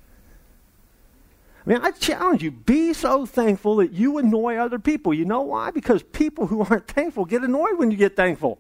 I 1.67 1.69
mean, 1.69 1.81
I 1.83 1.91
challenge 1.91 2.43
you, 2.43 2.51
be 2.51 2.95
so 2.95 3.27
thankful 3.27 3.77
that 3.77 3.93
you 3.93 4.17
annoy 4.17 4.57
other 4.57 4.79
people. 4.79 5.13
You 5.13 5.27
know 5.27 5.43
why? 5.43 5.71
Because 5.71 6.03
people 6.03 6.47
who 6.47 6.63
aren't 6.63 6.89
thankful 6.89 7.27
get 7.27 7.43
annoyed 7.43 7.77
when 7.77 7.91
you 7.91 7.99
get 7.99 8.17
thankful 8.17 8.59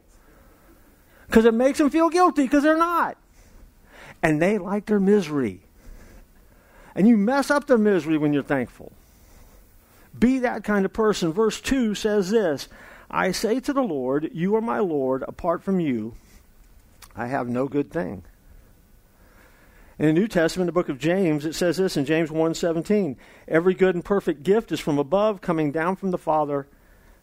because 1.30 1.44
it 1.44 1.54
makes 1.54 1.78
them 1.78 1.90
feel 1.90 2.10
guilty 2.10 2.42
because 2.42 2.64
they're 2.64 2.76
not. 2.76 3.16
And 4.20 4.42
they 4.42 4.58
like 4.58 4.86
their 4.86 4.98
misery. 4.98 5.60
And 6.96 7.06
you 7.06 7.16
mess 7.16 7.52
up 7.52 7.68
their 7.68 7.78
misery 7.78 8.18
when 8.18 8.32
you're 8.32 8.42
thankful. 8.42 8.92
Be 10.18 10.40
that 10.40 10.64
kind 10.64 10.84
of 10.84 10.92
person. 10.92 11.32
Verse 11.32 11.60
2 11.60 11.94
says 11.94 12.30
this 12.30 12.68
I 13.08 13.30
say 13.30 13.60
to 13.60 13.72
the 13.72 13.82
Lord, 13.82 14.30
You 14.32 14.56
are 14.56 14.60
my 14.60 14.80
Lord. 14.80 15.22
Apart 15.22 15.62
from 15.62 15.78
you, 15.78 16.14
I 17.14 17.28
have 17.28 17.48
no 17.48 17.68
good 17.68 17.92
thing. 17.92 18.24
In 20.00 20.06
the 20.06 20.12
New 20.12 20.26
Testament, 20.26 20.66
the 20.66 20.72
book 20.72 20.88
of 20.88 20.98
James, 20.98 21.46
it 21.46 21.54
says 21.54 21.76
this 21.76 21.96
in 21.96 22.06
James 22.06 22.30
1:17, 22.30 23.16
every 23.46 23.74
good 23.74 23.94
and 23.94 24.04
perfect 24.04 24.42
gift 24.42 24.72
is 24.72 24.80
from 24.80 24.98
above, 24.98 25.40
coming 25.40 25.70
down 25.70 25.94
from 25.94 26.10
the 26.10 26.18
Father 26.18 26.66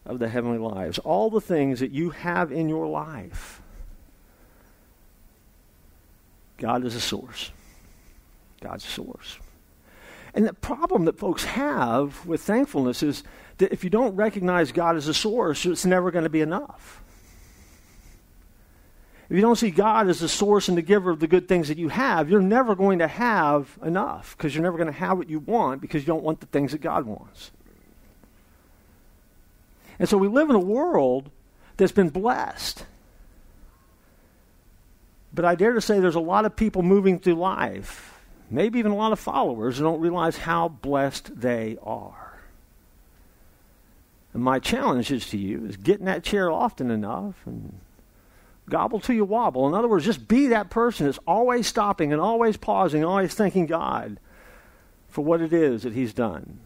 of 0.06 0.18
the 0.18 0.28
heavenly 0.28 0.58
lives. 0.58 0.98
All 1.00 1.28
the 1.28 1.42
things 1.42 1.80
that 1.80 1.90
you 1.90 2.10
have 2.10 2.50
in 2.50 2.70
your 2.70 2.86
life 2.86 3.60
God 6.58 6.84
is 6.84 6.94
a 6.94 7.00
source. 7.00 7.50
God's 8.60 8.84
a 8.84 8.88
source. 8.88 9.38
And 10.34 10.46
the 10.46 10.52
problem 10.52 11.06
that 11.06 11.18
folks 11.18 11.44
have 11.44 12.26
with 12.26 12.42
thankfulness 12.42 13.02
is 13.02 13.22
that 13.58 13.72
if 13.72 13.82
you 13.82 13.90
don't 13.90 14.14
recognize 14.14 14.72
God 14.72 14.96
as 14.96 15.08
a 15.08 15.14
source, 15.14 15.64
it's 15.64 15.86
never 15.86 16.10
going 16.10 16.24
to 16.24 16.30
be 16.30 16.40
enough. 16.40 17.02
If 19.28 19.36
you 19.36 19.42
don't 19.42 19.56
see 19.56 19.70
God 19.70 20.08
as 20.08 20.20
the 20.20 20.28
source 20.28 20.68
and 20.68 20.78
the 20.78 20.82
giver 20.82 21.10
of 21.10 21.20
the 21.20 21.26
good 21.26 21.48
things 21.48 21.68
that 21.68 21.76
you 21.76 21.88
have, 21.88 22.30
you're 22.30 22.40
never 22.40 22.74
going 22.74 23.00
to 23.00 23.08
have 23.08 23.78
enough 23.84 24.36
because 24.36 24.54
you're 24.54 24.64
never 24.64 24.78
going 24.78 24.86
to 24.86 24.98
have 24.98 25.18
what 25.18 25.28
you 25.28 25.38
want 25.38 25.82
because 25.82 26.02
you 26.02 26.06
don't 26.06 26.22
want 26.22 26.40
the 26.40 26.46
things 26.46 26.72
that 26.72 26.80
God 26.80 27.04
wants. 27.04 27.50
And 29.98 30.08
so 30.08 30.16
we 30.16 30.28
live 30.28 30.48
in 30.48 30.56
a 30.56 30.60
world 30.60 31.30
that's 31.76 31.92
been 31.92 32.08
blessed 32.08 32.86
but 35.32 35.44
I 35.44 35.54
dare 35.54 35.72
to 35.74 35.80
say 35.80 36.00
there's 36.00 36.14
a 36.14 36.20
lot 36.20 36.44
of 36.44 36.56
people 36.56 36.82
moving 36.82 37.18
through 37.18 37.34
life, 37.34 38.18
maybe 38.50 38.78
even 38.78 38.92
a 38.92 38.96
lot 38.96 39.12
of 39.12 39.20
followers, 39.20 39.78
who 39.78 39.84
don't 39.84 40.00
realize 40.00 40.38
how 40.38 40.68
blessed 40.68 41.40
they 41.40 41.76
are. 41.82 42.40
And 44.34 44.42
my 44.42 44.58
challenge 44.58 45.10
is 45.10 45.28
to 45.30 45.38
you 45.38 45.66
is 45.66 45.76
get 45.76 46.00
in 46.00 46.06
that 46.06 46.22
chair 46.22 46.50
often 46.50 46.90
enough 46.90 47.34
and 47.46 47.80
gobble 48.68 49.00
till 49.00 49.14
you 49.14 49.24
wobble. 49.24 49.66
In 49.66 49.74
other 49.74 49.88
words, 49.88 50.04
just 50.04 50.28
be 50.28 50.48
that 50.48 50.70
person 50.70 51.06
that's 51.06 51.18
always 51.26 51.66
stopping 51.66 52.12
and 52.12 52.20
always 52.20 52.56
pausing, 52.56 53.04
always 53.04 53.34
thanking 53.34 53.66
God 53.66 54.20
for 55.08 55.24
what 55.24 55.40
it 55.40 55.52
is 55.52 55.82
that 55.82 55.94
He's 55.94 56.12
done. 56.12 56.60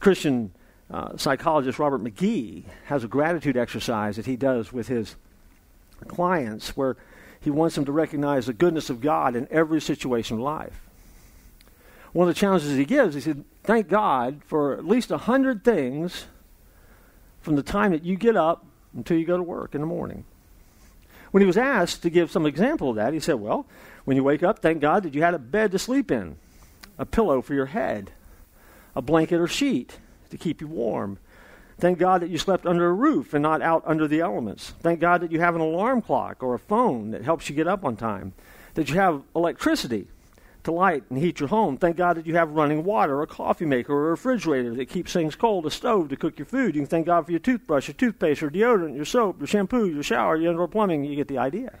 Christian 0.00 0.52
uh, 0.90 1.16
psychologist 1.16 1.78
Robert 1.78 2.02
McGee 2.02 2.64
has 2.86 3.02
a 3.04 3.08
gratitude 3.08 3.56
exercise 3.56 4.16
that 4.16 4.26
he 4.26 4.36
does 4.36 4.72
with 4.72 4.88
his 4.88 5.16
clients 6.06 6.76
where 6.76 6.96
he 7.40 7.50
wants 7.50 7.74
them 7.74 7.84
to 7.84 7.92
recognize 7.92 8.46
the 8.46 8.52
goodness 8.52 8.90
of 8.90 9.00
God 9.00 9.36
in 9.36 9.46
every 9.50 9.80
situation 9.80 10.36
of 10.36 10.42
life. 10.42 10.80
One 12.12 12.28
of 12.28 12.34
the 12.34 12.38
challenges 12.38 12.74
he 12.76 12.84
gives, 12.84 13.14
he 13.14 13.20
said, 13.20 13.44
thank 13.62 13.88
God 13.88 14.40
for 14.44 14.74
at 14.74 14.86
least 14.86 15.10
a 15.10 15.18
hundred 15.18 15.64
things 15.64 16.26
from 17.40 17.56
the 17.56 17.62
time 17.62 17.92
that 17.92 18.04
you 18.04 18.16
get 18.16 18.36
up 18.36 18.64
until 18.94 19.18
you 19.18 19.26
go 19.26 19.36
to 19.36 19.42
work 19.42 19.74
in 19.74 19.80
the 19.80 19.86
morning. 19.86 20.24
When 21.30 21.42
he 21.42 21.46
was 21.46 21.58
asked 21.58 22.02
to 22.02 22.10
give 22.10 22.30
some 22.30 22.46
example 22.46 22.90
of 22.90 22.96
that, 22.96 23.12
he 23.12 23.20
said, 23.20 23.34
Well, 23.34 23.66
when 24.04 24.16
you 24.16 24.24
wake 24.24 24.42
up, 24.42 24.60
thank 24.60 24.80
God 24.80 25.02
that 25.02 25.14
you 25.14 25.22
had 25.22 25.34
a 25.34 25.38
bed 25.38 25.72
to 25.72 25.78
sleep 25.78 26.10
in, 26.10 26.38
a 26.96 27.04
pillow 27.04 27.42
for 27.42 27.52
your 27.52 27.66
head, 27.66 28.12
a 28.94 29.02
blanket 29.02 29.40
or 29.40 29.46
sheet 29.46 29.98
to 30.30 30.38
keep 30.38 30.60
you 30.60 30.68
warm, 30.68 31.18
Thank 31.78 31.98
God 31.98 32.22
that 32.22 32.30
you 32.30 32.38
slept 32.38 32.64
under 32.64 32.86
a 32.86 32.92
roof 32.92 33.34
and 33.34 33.42
not 33.42 33.60
out 33.60 33.82
under 33.84 34.08
the 34.08 34.20
elements. 34.20 34.72
Thank 34.80 34.98
God 34.98 35.20
that 35.20 35.30
you 35.30 35.40
have 35.40 35.54
an 35.54 35.60
alarm 35.60 36.00
clock 36.00 36.42
or 36.42 36.54
a 36.54 36.58
phone 36.58 37.10
that 37.10 37.22
helps 37.22 37.50
you 37.50 37.54
get 37.54 37.68
up 37.68 37.84
on 37.84 37.96
time. 37.96 38.32
That 38.74 38.88
you 38.88 38.94
have 38.94 39.22
electricity 39.34 40.08
to 40.64 40.72
light 40.72 41.04
and 41.10 41.18
heat 41.18 41.38
your 41.38 41.50
home. 41.50 41.76
Thank 41.76 41.96
God 41.96 42.16
that 42.16 42.26
you 42.26 42.34
have 42.34 42.50
running 42.50 42.82
water, 42.82 43.20
a 43.20 43.26
coffee 43.26 43.66
maker, 43.66 43.92
or 43.92 44.08
a 44.08 44.10
refrigerator 44.10 44.74
that 44.74 44.86
keeps 44.86 45.12
things 45.12 45.36
cold, 45.36 45.66
a 45.66 45.70
stove 45.70 46.08
to 46.08 46.16
cook 46.16 46.38
your 46.38 46.46
food. 46.46 46.74
You 46.74 46.80
can 46.80 46.88
thank 46.88 47.06
God 47.06 47.26
for 47.26 47.30
your 47.30 47.40
toothbrush, 47.40 47.88
your 47.88 47.94
toothpaste, 47.94 48.40
your 48.40 48.50
deodorant, 48.50 48.96
your 48.96 49.04
soap, 49.04 49.38
your 49.38 49.46
shampoo, 49.46 49.88
your 49.88 50.02
shower, 50.02 50.36
your 50.36 50.50
indoor 50.50 50.68
plumbing. 50.68 51.04
You 51.04 51.14
get 51.14 51.28
the 51.28 51.38
idea. 51.38 51.78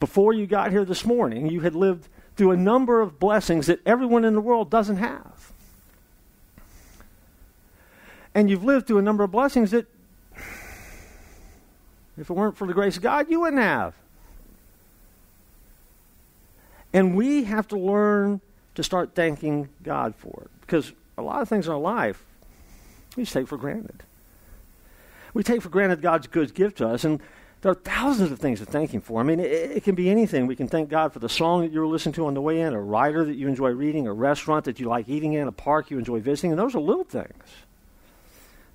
Before 0.00 0.32
you 0.32 0.46
got 0.46 0.70
here 0.70 0.84
this 0.84 1.04
morning, 1.04 1.48
you 1.48 1.60
had 1.60 1.74
lived 1.74 2.08
through 2.36 2.50
a 2.50 2.56
number 2.56 3.00
of 3.00 3.18
blessings 3.18 3.68
that 3.68 3.80
everyone 3.86 4.24
in 4.24 4.34
the 4.34 4.40
world 4.40 4.70
doesn't 4.70 4.96
have. 4.96 5.52
And 8.34 8.50
you've 8.50 8.64
lived 8.64 8.86
through 8.86 8.98
a 8.98 9.02
number 9.02 9.24
of 9.24 9.30
blessings 9.30 9.70
that, 9.70 9.86
if 12.16 12.28
it 12.28 12.30
weren't 12.30 12.56
for 12.56 12.66
the 12.66 12.74
grace 12.74 12.96
of 12.96 13.02
God, 13.02 13.30
you 13.30 13.40
wouldn't 13.40 13.62
have. 13.62 13.94
And 16.92 17.16
we 17.16 17.44
have 17.44 17.68
to 17.68 17.78
learn 17.78 18.40
to 18.74 18.82
start 18.82 19.14
thanking 19.14 19.68
God 19.82 20.14
for 20.16 20.42
it. 20.44 20.50
Because 20.60 20.92
a 21.16 21.22
lot 21.22 21.42
of 21.42 21.48
things 21.48 21.66
in 21.66 21.72
our 21.72 21.78
life, 21.78 22.24
we 23.16 23.24
just 23.24 23.32
take 23.32 23.48
for 23.48 23.56
granted. 23.56 24.02
We 25.34 25.42
take 25.42 25.62
for 25.62 25.68
granted 25.68 26.00
God's 26.00 26.26
good 26.26 26.54
gift 26.54 26.78
to 26.78 26.88
us. 26.88 27.04
And 27.04 27.20
there 27.60 27.72
are 27.72 27.76
thousands 27.76 28.30
of 28.30 28.38
things 28.38 28.60
to 28.60 28.66
thank 28.66 28.92
Him 28.92 29.00
for. 29.00 29.20
I 29.20 29.24
mean, 29.24 29.40
it, 29.40 29.50
it, 29.50 29.84
can 29.84 29.94
be 29.94 30.08
anything. 30.08 30.46
We 30.46 30.56
can 30.56 30.68
thank 30.68 30.88
God 30.88 31.12
for 31.12 31.18
the 31.18 31.28
song 31.28 31.62
that 31.62 31.72
you 31.72 31.80
were 31.80 31.86
listening 31.86 32.14
to 32.14 32.26
on 32.26 32.34
the 32.34 32.40
way 32.40 32.60
in, 32.60 32.72
a 32.72 32.80
writer 32.80 33.24
that 33.24 33.34
you 33.34 33.48
enjoy 33.48 33.70
reading, 33.70 34.06
a 34.06 34.12
restaurant 34.12 34.64
that 34.66 34.78
you 34.78 34.88
like 34.88 35.08
eating 35.08 35.32
in, 35.32 35.48
a 35.48 35.52
park 35.52 35.90
you 35.90 35.98
enjoy 35.98 36.20
visiting. 36.20 36.52
And 36.52 36.58
those 36.58 36.74
are 36.74 36.80
little 36.80 37.04
things 37.04 37.32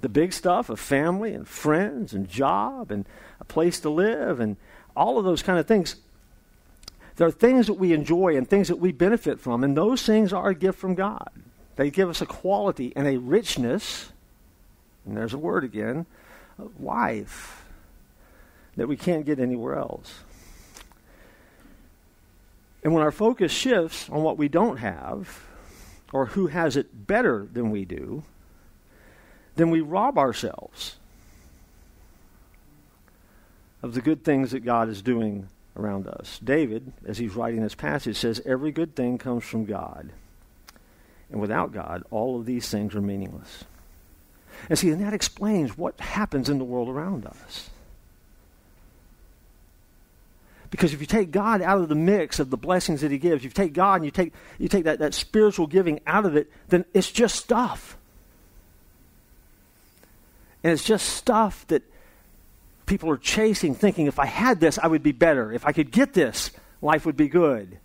the 0.03 0.09
big 0.09 0.33
stuff 0.33 0.69
of 0.69 0.79
family 0.79 1.33
and 1.33 1.47
friends 1.47 2.13
and 2.13 2.29
job 2.29 2.91
and 2.91 3.05
a 3.39 3.45
place 3.45 3.79
to 3.79 3.89
live 3.89 4.41
and 4.41 4.57
all 4.95 5.17
of 5.17 5.23
those 5.23 5.41
kind 5.41 5.57
of 5.57 5.65
things. 5.65 5.95
There 7.15 7.25
are 7.25 7.31
things 7.31 7.67
that 7.67 7.75
we 7.75 7.93
enjoy 7.93 8.35
and 8.35 8.47
things 8.47 8.67
that 8.67 8.75
we 8.79 8.91
benefit 8.91 9.39
from, 9.39 9.63
and 9.63 9.77
those 9.77 10.05
things 10.05 10.33
are 10.33 10.49
a 10.49 10.55
gift 10.55 10.77
from 10.77 10.93
God. 10.93 11.29
They 11.77 11.89
give 11.89 12.09
us 12.09 12.21
a 12.21 12.25
quality 12.25 12.91
and 12.95 13.07
a 13.07 13.17
richness, 13.17 14.11
and 15.05 15.15
there's 15.15 15.33
a 15.33 15.37
word 15.37 15.63
again, 15.63 16.05
of 16.59 16.81
life 16.81 17.63
that 18.75 18.87
we 18.87 18.97
can't 18.97 19.25
get 19.25 19.39
anywhere 19.39 19.75
else. 19.75 20.19
And 22.83 22.93
when 22.93 23.03
our 23.03 23.11
focus 23.11 23.53
shifts 23.53 24.09
on 24.09 24.21
what 24.21 24.37
we 24.37 24.49
don't 24.49 24.77
have, 24.77 25.45
or 26.11 26.25
who 26.27 26.47
has 26.47 26.75
it 26.75 27.07
better 27.07 27.47
than 27.53 27.71
we 27.71 27.85
do, 27.85 28.23
then 29.55 29.69
we 29.69 29.81
rob 29.81 30.17
ourselves 30.17 30.97
of 33.81 33.93
the 33.93 34.01
good 34.01 34.23
things 34.23 34.51
that 34.51 34.61
God 34.61 34.89
is 34.89 35.01
doing 35.01 35.47
around 35.75 36.07
us. 36.07 36.39
David, 36.43 36.91
as 37.05 37.17
he's 37.17 37.35
writing 37.35 37.61
this 37.61 37.75
passage, 37.75 38.17
says, 38.17 38.41
Every 38.45 38.71
good 38.71 38.95
thing 38.95 39.17
comes 39.17 39.43
from 39.43 39.65
God. 39.65 40.09
And 41.29 41.41
without 41.41 41.73
God, 41.73 42.03
all 42.11 42.39
of 42.39 42.45
these 42.45 42.69
things 42.69 42.95
are 42.95 43.01
meaningless. 43.01 43.65
And 44.69 44.77
see, 44.77 44.91
and 44.91 45.01
that 45.01 45.13
explains 45.13 45.77
what 45.77 45.99
happens 45.99 46.47
in 46.47 46.59
the 46.59 46.63
world 46.63 46.89
around 46.89 47.25
us. 47.25 47.69
Because 50.69 50.93
if 50.93 51.01
you 51.01 51.07
take 51.07 51.29
God 51.29 51.61
out 51.61 51.79
of 51.79 51.89
the 51.89 51.95
mix 51.95 52.39
of 52.39 52.49
the 52.49 52.57
blessings 52.57 53.01
that 53.01 53.11
He 53.11 53.17
gives, 53.17 53.37
if 53.37 53.43
you 53.43 53.49
take 53.49 53.73
God 53.73 53.95
and 53.95 54.05
you 54.05 54.11
take, 54.11 54.33
you 54.57 54.67
take 54.67 54.85
that, 54.85 54.99
that 54.99 55.13
spiritual 55.13 55.67
giving 55.67 55.99
out 56.07 56.25
of 56.25 56.35
it, 56.35 56.51
then 56.69 56.85
it's 56.93 57.11
just 57.11 57.35
stuff. 57.35 57.97
And 60.63 60.71
it's 60.71 60.84
just 60.84 61.10
stuff 61.10 61.67
that 61.67 61.84
people 62.86 63.10
are 63.10 63.17
chasing, 63.17 63.76
thinking, 63.76 64.08
if 64.08 64.19
I 64.19 64.26
had 64.26 64.60
this, 64.60 64.80
I 64.80 64.88
would 64.88 65.04
be 65.04 65.12
better. 65.12 65.52
If 65.52 65.65
I 65.65 65.71
could 65.71 65.91
get 65.91 66.13
this, 66.13 66.52
life 66.82 67.06
would 67.06 67.17
be 67.17 67.28
good. 67.28 67.78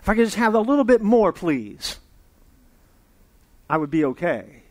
If 0.00 0.08
I 0.08 0.14
could 0.14 0.24
just 0.24 0.36
have 0.36 0.54
a 0.54 0.60
little 0.60 0.84
bit 0.84 1.02
more, 1.02 1.32
please, 1.32 1.98
I 3.68 3.76
would 3.76 3.90
be 3.90 4.04
okay. 4.04 4.62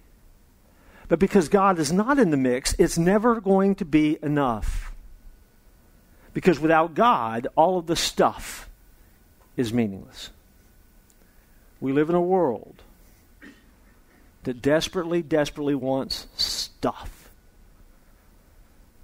But 1.07 1.19
because 1.19 1.47
God 1.49 1.79
is 1.79 1.91
not 1.91 2.19
in 2.19 2.31
the 2.31 2.37
mix, 2.37 2.75
it's 2.77 2.97
never 2.97 3.39
going 3.39 3.75
to 3.75 3.85
be 3.85 4.17
enough. 4.21 4.93
Because 6.33 6.59
without 6.59 6.93
God, 6.93 7.47
all 7.55 7.77
of 7.77 7.87
the 7.87 7.95
stuff 7.95 8.69
is 9.55 9.73
meaningless. 9.73 10.29
We 11.79 11.93
live 11.93 12.09
in 12.09 12.15
a 12.15 12.21
world 12.21 12.83
that 14.43 14.61
desperately, 14.61 15.21
desperately 15.21 15.75
wants 15.75 16.27
stuff. 16.35 17.16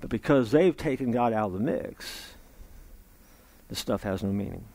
But 0.03 0.09
because 0.09 0.51
they've 0.51 0.75
taken 0.75 1.11
God 1.11 1.31
out 1.31 1.45
of 1.45 1.53
the 1.53 1.59
mix, 1.61 2.33
the 3.69 3.75
stuff 3.75 4.03
has 4.03 4.21
no 4.21 4.33
meaning. 4.33 4.65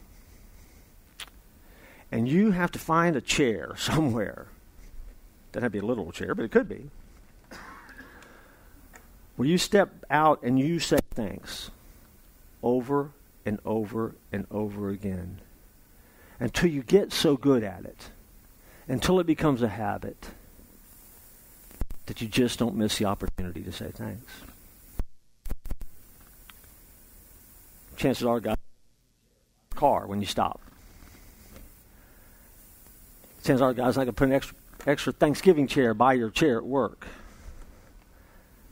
And 2.10 2.26
you 2.26 2.52
have 2.52 2.72
to 2.72 2.78
find 2.78 3.14
a 3.14 3.20
chair 3.20 3.74
somewhere. 3.78 4.46
Doesn't 5.52 5.64
have 5.64 5.72
to 5.72 5.80
be 5.80 5.84
a 5.84 5.86
literal 5.86 6.12
chair, 6.12 6.34
but 6.34 6.46
it 6.46 6.50
could 6.50 6.66
be. 6.66 6.88
Where 9.36 9.46
you 9.46 9.58
step 9.58 9.90
out 10.08 10.42
and 10.42 10.58
you 10.58 10.78
say 10.80 10.96
thanks 11.10 11.70
over 12.62 13.10
and 13.44 13.60
over 13.66 14.14
and 14.32 14.46
over 14.50 14.88
again 14.88 15.42
until 16.40 16.70
you 16.70 16.82
get 16.82 17.12
so 17.12 17.36
good 17.36 17.62
at 17.62 17.84
it, 17.84 18.08
until 18.88 19.20
it 19.20 19.26
becomes 19.26 19.60
a 19.60 19.68
habit 19.68 20.30
that 22.06 22.22
you 22.22 22.28
just 22.28 22.58
don't 22.58 22.76
miss 22.76 22.96
the 22.96 23.04
opportunity 23.04 23.62
to 23.62 23.72
say 23.72 23.90
thanks. 23.92 24.32
Chances 27.98 28.24
are, 28.24 28.38
God, 28.38 28.56
car 29.74 30.06
when 30.06 30.20
you 30.20 30.26
stop. 30.26 30.60
Chances 33.42 33.60
are, 33.60 33.74
God's 33.74 33.96
not 33.96 34.04
going 34.04 34.06
to 34.06 34.12
put 34.12 34.28
an 34.28 34.34
extra, 34.34 34.56
extra 34.86 35.12
Thanksgiving 35.12 35.66
chair 35.66 35.94
by 35.94 36.12
your 36.12 36.30
chair 36.30 36.58
at 36.58 36.64
work. 36.64 37.08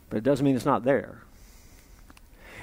But 0.08 0.18
it 0.18 0.24
doesn't 0.24 0.44
mean 0.44 0.54
it's 0.54 0.64
not 0.64 0.84
there. 0.84 1.22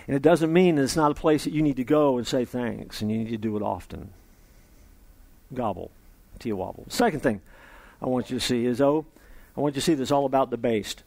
And 0.07 0.15
it 0.15 0.21
doesn't 0.21 0.51
mean 0.51 0.75
that 0.75 0.83
it's 0.83 0.95
not 0.95 1.11
a 1.11 1.15
place 1.15 1.43
that 1.43 1.51
you 1.51 1.61
need 1.61 1.75
to 1.75 1.83
go 1.83 2.17
and 2.17 2.25
say 2.25 2.45
thanks, 2.45 3.01
and 3.01 3.11
you 3.11 3.17
need 3.17 3.29
to 3.29 3.37
do 3.37 3.57
it 3.57 3.61
often. 3.61 4.11
Gobble, 5.53 5.91
tia 6.39 6.55
wobble. 6.55 6.85
Second 6.87 7.19
thing 7.21 7.41
I 8.01 8.07
want 8.07 8.29
you 8.29 8.39
to 8.39 8.45
see 8.45 8.65
is, 8.65 8.79
oh, 8.79 9.05
I 9.57 9.61
want 9.61 9.75
you 9.75 9.81
to 9.81 9.85
see 9.85 9.95
this 9.95 10.11
all 10.11 10.25
about 10.25 10.49
the 10.49 10.57
based. 10.57 11.03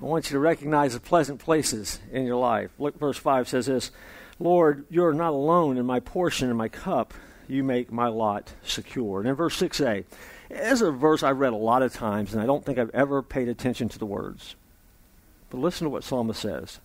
I 0.00 0.04
want 0.06 0.30
you 0.30 0.34
to 0.34 0.40
recognize 0.40 0.94
the 0.94 1.00
pleasant 1.00 1.40
places 1.40 2.00
in 2.10 2.24
your 2.24 2.36
life. 2.36 2.70
Look, 2.78 2.98
verse 2.98 3.18
5 3.18 3.48
says 3.48 3.66
this 3.66 3.90
Lord, 4.38 4.86
you're 4.88 5.12
not 5.12 5.34
alone 5.34 5.76
in 5.76 5.84
my 5.84 6.00
portion 6.00 6.48
and 6.48 6.56
my 6.56 6.68
cup. 6.68 7.12
You 7.46 7.62
make 7.62 7.92
my 7.92 8.06
lot 8.06 8.52
secure. 8.62 9.20
And 9.20 9.28
in 9.28 9.34
verse 9.34 9.60
6a, 9.60 10.04
it's 10.48 10.80
a 10.80 10.90
verse 10.90 11.22
I've 11.22 11.38
read 11.38 11.52
a 11.52 11.56
lot 11.56 11.82
of 11.82 11.92
times, 11.92 12.32
and 12.32 12.40
I 12.40 12.46
don't 12.46 12.64
think 12.64 12.78
I've 12.78 12.94
ever 12.94 13.22
paid 13.22 13.48
attention 13.48 13.88
to 13.90 13.98
the 13.98 14.06
words. 14.06 14.54
But 15.50 15.58
listen 15.58 15.84
to 15.84 15.90
what 15.90 16.04
Psalmist 16.04 16.40
says 16.40 16.78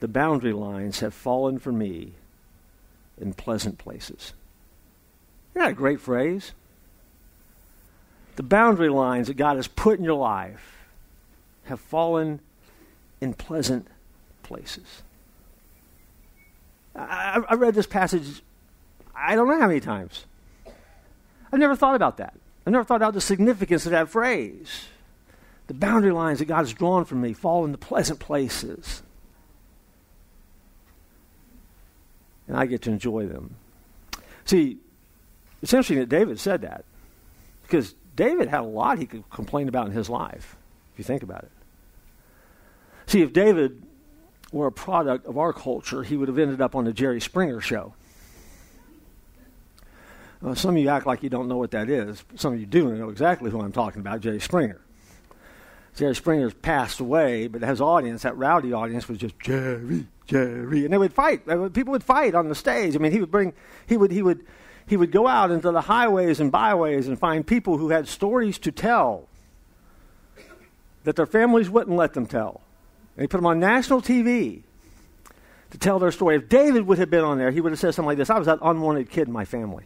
The 0.00 0.08
boundary 0.08 0.52
lines 0.52 1.00
have 1.00 1.14
fallen 1.14 1.58
for 1.58 1.70
me 1.70 2.14
in 3.20 3.32
pleasant 3.34 3.78
places. 3.78 4.32
Isn't 5.52 5.62
that 5.62 5.70
a 5.70 5.74
great 5.74 6.00
phrase? 6.00 6.52
The 8.36 8.42
boundary 8.42 8.90
lines 8.90 9.28
that 9.28 9.36
God 9.36 9.56
has 9.56 9.68
put 9.68 9.98
in 9.98 10.04
your 10.04 10.14
life 10.14 10.85
have 11.66 11.80
fallen 11.80 12.40
in 13.20 13.34
pleasant 13.34 13.86
places. 14.42 15.02
I, 16.94 17.42
I, 17.48 17.54
read 17.54 17.74
this 17.74 17.86
passage, 17.86 18.42
I 19.14 19.34
don't 19.34 19.48
know 19.48 19.60
how 19.60 19.68
many 19.68 19.80
times. 19.80 20.24
I've 21.52 21.58
never 21.60 21.76
thought 21.76 21.94
about 21.94 22.16
that. 22.16 22.34
I've 22.66 22.72
never 22.72 22.84
thought 22.84 22.96
about 22.96 23.14
the 23.14 23.20
significance 23.20 23.84
of 23.84 23.92
that 23.92 24.08
phrase. 24.08 24.86
The 25.66 25.74
boundary 25.74 26.12
lines 26.12 26.38
that 26.38 26.46
God 26.46 26.58
has 26.58 26.72
drawn 26.72 27.04
for 27.04 27.16
me 27.16 27.32
fall 27.32 27.64
into 27.64 27.78
pleasant 27.78 28.18
places. 28.18 29.02
And 32.48 32.56
I 32.56 32.66
get 32.66 32.82
to 32.82 32.90
enjoy 32.90 33.26
them. 33.26 33.56
See, 34.44 34.78
it's 35.60 35.72
interesting 35.72 35.98
that 35.98 36.08
David 36.08 36.38
said 36.38 36.62
that 36.62 36.84
because 37.62 37.94
David 38.14 38.48
had 38.48 38.60
a 38.60 38.64
lot 38.64 38.98
he 38.98 39.06
could 39.06 39.28
complain 39.30 39.68
about 39.68 39.86
in 39.86 39.92
his 39.92 40.08
life, 40.08 40.56
if 40.92 40.98
you 40.98 41.04
think 41.04 41.22
about 41.22 41.42
it. 41.42 41.50
See, 43.06 43.22
if 43.22 43.32
David 43.32 43.82
were 44.52 44.66
a 44.66 44.72
product 44.72 45.26
of 45.26 45.38
our 45.38 45.52
culture, 45.52 46.02
he 46.02 46.16
would 46.16 46.28
have 46.28 46.38
ended 46.38 46.60
up 46.60 46.74
on 46.74 46.84
the 46.84 46.92
Jerry 46.92 47.20
Springer 47.20 47.60
show. 47.60 47.94
Uh, 50.44 50.54
some 50.54 50.76
of 50.76 50.82
you 50.82 50.88
act 50.88 51.06
like 51.06 51.22
you 51.22 51.30
don't 51.30 51.48
know 51.48 51.56
what 51.56 51.70
that 51.70 51.88
is. 51.88 52.22
Some 52.34 52.52
of 52.52 52.60
you 52.60 52.66
do 52.66 52.92
know 52.94 53.08
exactly 53.08 53.50
who 53.50 53.60
I'm 53.60 53.72
talking 53.72 54.00
about, 54.00 54.20
Jerry 54.20 54.40
Springer. 54.40 54.80
Jerry 55.94 56.14
Springer's 56.14 56.52
passed 56.52 57.00
away, 57.00 57.46
but 57.46 57.62
his 57.62 57.80
audience, 57.80 58.22
that 58.22 58.36
rowdy 58.36 58.72
audience, 58.72 59.08
was 59.08 59.16
just 59.16 59.38
Jerry, 59.40 60.06
Jerry, 60.26 60.84
and 60.84 60.92
they 60.92 60.98
would 60.98 61.14
fight. 61.14 61.46
People 61.72 61.92
would 61.92 62.04
fight 62.04 62.34
on 62.34 62.48
the 62.48 62.54
stage. 62.54 62.94
I 62.94 62.98
mean, 62.98 63.12
he 63.12 63.20
would 63.20 63.30
bring, 63.30 63.54
he 63.86 63.96
would, 63.96 64.10
he 64.10 64.20
would, 64.20 64.44
he 64.86 64.96
would 64.98 65.10
go 65.10 65.26
out 65.26 65.50
into 65.50 65.70
the 65.70 65.80
highways 65.80 66.38
and 66.38 66.52
byways 66.52 67.08
and 67.08 67.18
find 67.18 67.46
people 67.46 67.78
who 67.78 67.88
had 67.88 68.06
stories 68.08 68.58
to 68.58 68.70
tell 68.70 69.26
that 71.04 71.16
their 71.16 71.26
families 71.26 71.70
wouldn't 71.70 71.96
let 71.96 72.12
them 72.12 72.26
tell. 72.26 72.60
And 73.16 73.22
he 73.22 73.26
put 73.26 73.38
them 73.38 73.46
on 73.46 73.58
national 73.58 74.02
TV 74.02 74.62
to 75.70 75.78
tell 75.78 75.98
their 75.98 76.12
story. 76.12 76.36
If 76.36 76.48
David 76.48 76.86
would 76.86 76.98
have 76.98 77.10
been 77.10 77.24
on 77.24 77.38
there, 77.38 77.50
he 77.50 77.60
would 77.60 77.72
have 77.72 77.78
said 77.78 77.94
something 77.94 78.08
like 78.08 78.18
this 78.18 78.30
I 78.30 78.38
was 78.38 78.46
that 78.46 78.58
unwanted 78.62 79.10
kid 79.10 79.26
in 79.26 79.32
my 79.32 79.44
family. 79.44 79.84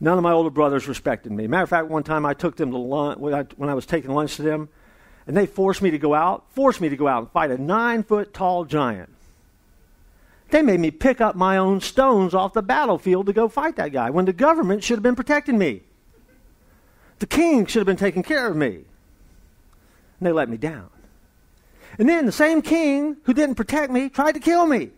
None 0.00 0.16
of 0.16 0.22
my 0.22 0.32
older 0.32 0.50
brothers 0.50 0.88
respected 0.88 1.30
me. 1.30 1.46
Matter 1.46 1.64
of 1.64 1.68
fact, 1.68 1.88
one 1.88 2.02
time 2.02 2.24
I 2.24 2.34
took 2.34 2.56
them 2.56 2.70
to 2.70 2.78
lunch, 2.78 3.18
when 3.18 3.34
I, 3.34 3.42
when 3.56 3.68
I 3.68 3.74
was 3.74 3.86
taking 3.86 4.10
lunch 4.10 4.36
to 4.36 4.42
them, 4.42 4.68
and 5.26 5.36
they 5.36 5.46
forced 5.46 5.82
me 5.82 5.90
to 5.90 5.98
go 5.98 6.14
out, 6.14 6.44
forced 6.52 6.80
me 6.80 6.88
to 6.88 6.96
go 6.96 7.06
out 7.06 7.18
and 7.18 7.30
fight 7.30 7.50
a 7.50 7.58
nine 7.58 8.02
foot 8.02 8.32
tall 8.32 8.64
giant. 8.64 9.10
They 10.48 10.62
made 10.62 10.80
me 10.80 10.90
pick 10.90 11.20
up 11.20 11.36
my 11.36 11.58
own 11.58 11.80
stones 11.80 12.34
off 12.34 12.54
the 12.54 12.62
battlefield 12.62 13.26
to 13.26 13.32
go 13.32 13.48
fight 13.48 13.76
that 13.76 13.92
guy 13.92 14.10
when 14.10 14.24
the 14.24 14.32
government 14.32 14.82
should 14.82 14.96
have 14.96 15.02
been 15.02 15.14
protecting 15.14 15.58
me. 15.58 15.82
The 17.20 17.26
king 17.26 17.66
should 17.66 17.80
have 17.80 17.86
been 17.86 17.96
taking 17.96 18.22
care 18.22 18.48
of 18.48 18.56
me. 18.56 18.66
And 18.66 20.26
they 20.26 20.32
let 20.32 20.48
me 20.48 20.56
down. 20.56 20.88
And 22.00 22.08
then 22.08 22.24
the 22.24 22.32
same 22.32 22.62
king 22.62 23.18
who 23.24 23.34
didn't 23.34 23.56
protect 23.56 23.92
me 23.92 24.08
tried 24.08 24.32
to 24.32 24.40
kill 24.40 24.64
me. 24.64 24.88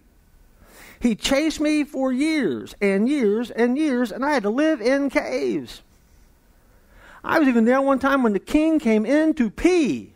He 1.00 1.16
chased 1.16 1.60
me 1.60 1.82
for 1.82 2.12
years 2.12 2.76
and 2.80 3.08
years 3.08 3.50
and 3.50 3.76
years, 3.76 4.12
and 4.12 4.24
I 4.24 4.30
had 4.30 4.44
to 4.44 4.50
live 4.50 4.80
in 4.80 5.10
caves. 5.10 5.82
I 7.24 7.40
was 7.40 7.48
even 7.48 7.64
there 7.64 7.82
one 7.82 7.98
time 7.98 8.22
when 8.22 8.34
the 8.34 8.38
king 8.38 8.78
came 8.78 9.04
in 9.04 9.34
to 9.34 9.50
pee 9.50 10.12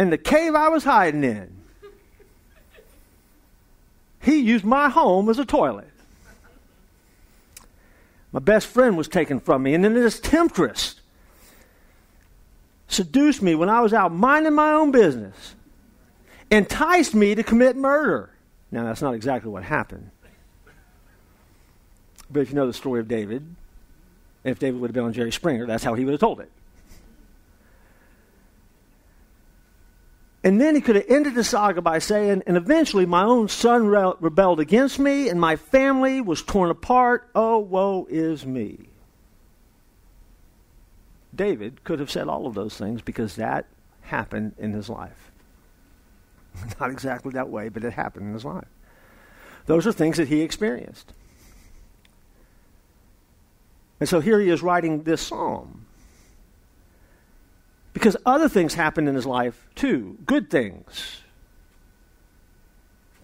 in 0.00 0.10
the 0.10 0.18
cave 0.18 0.56
I 0.56 0.68
was 0.68 0.82
hiding 0.82 1.22
in. 1.22 1.52
He 4.20 4.40
used 4.40 4.64
my 4.64 4.88
home 4.88 5.28
as 5.28 5.38
a 5.38 5.44
toilet. 5.44 5.92
My 8.32 8.40
best 8.40 8.66
friend 8.66 8.96
was 8.96 9.06
taken 9.06 9.38
from 9.38 9.62
me, 9.62 9.74
and 9.74 9.84
then 9.84 9.94
this 9.94 10.18
temptress 10.18 11.01
seduced 12.92 13.42
me 13.42 13.54
when 13.54 13.68
I 13.68 13.80
was 13.80 13.92
out 13.92 14.12
minding 14.12 14.54
my 14.54 14.72
own 14.72 14.90
business, 14.90 15.54
enticed 16.50 17.14
me 17.14 17.34
to 17.34 17.42
commit 17.42 17.76
murder. 17.76 18.30
Now, 18.70 18.84
that's 18.84 19.02
not 19.02 19.14
exactly 19.14 19.50
what 19.50 19.62
happened. 19.62 20.10
But 22.30 22.40
if 22.40 22.48
you 22.48 22.54
know 22.54 22.66
the 22.66 22.72
story 22.72 23.00
of 23.00 23.08
David, 23.08 23.54
if 24.44 24.58
David 24.58 24.80
would 24.80 24.88
have 24.88 24.94
been 24.94 25.04
on 25.04 25.12
Jerry 25.12 25.32
Springer, 25.32 25.66
that's 25.66 25.84
how 25.84 25.94
he 25.94 26.04
would 26.04 26.12
have 26.12 26.20
told 26.20 26.40
it. 26.40 26.50
And 30.44 30.60
then 30.60 30.74
he 30.74 30.80
could 30.80 30.96
have 30.96 31.04
ended 31.08 31.34
the 31.34 31.44
saga 31.44 31.80
by 31.80 32.00
saying, 32.00 32.42
and 32.46 32.56
eventually 32.56 33.06
my 33.06 33.22
own 33.22 33.48
son 33.48 33.86
re- 33.86 34.14
rebelled 34.18 34.58
against 34.58 34.98
me, 34.98 35.28
and 35.28 35.40
my 35.40 35.54
family 35.54 36.20
was 36.20 36.42
torn 36.42 36.70
apart. 36.70 37.28
Oh, 37.34 37.58
woe 37.58 38.08
is 38.10 38.44
me. 38.44 38.88
David 41.34 41.84
could 41.84 41.98
have 41.98 42.10
said 42.10 42.28
all 42.28 42.46
of 42.46 42.54
those 42.54 42.76
things 42.76 43.02
because 43.02 43.36
that 43.36 43.66
happened 44.02 44.54
in 44.58 44.72
his 44.72 44.88
life. 44.88 45.30
Not 46.80 46.90
exactly 46.90 47.32
that 47.32 47.48
way, 47.48 47.68
but 47.68 47.84
it 47.84 47.94
happened 47.94 48.26
in 48.26 48.32
his 48.34 48.44
life. 48.44 48.68
Those 49.66 49.86
are 49.86 49.92
things 49.92 50.16
that 50.16 50.28
he 50.28 50.42
experienced. 50.42 51.12
And 54.00 54.08
so 54.08 54.20
here 54.20 54.40
he 54.40 54.50
is 54.50 54.62
writing 54.62 55.04
this 55.04 55.22
psalm. 55.22 55.86
Because 57.92 58.16
other 58.26 58.48
things 58.48 58.74
happened 58.74 59.08
in 59.08 59.14
his 59.14 59.26
life 59.26 59.68
too, 59.74 60.18
good 60.26 60.50
things, 60.50 61.20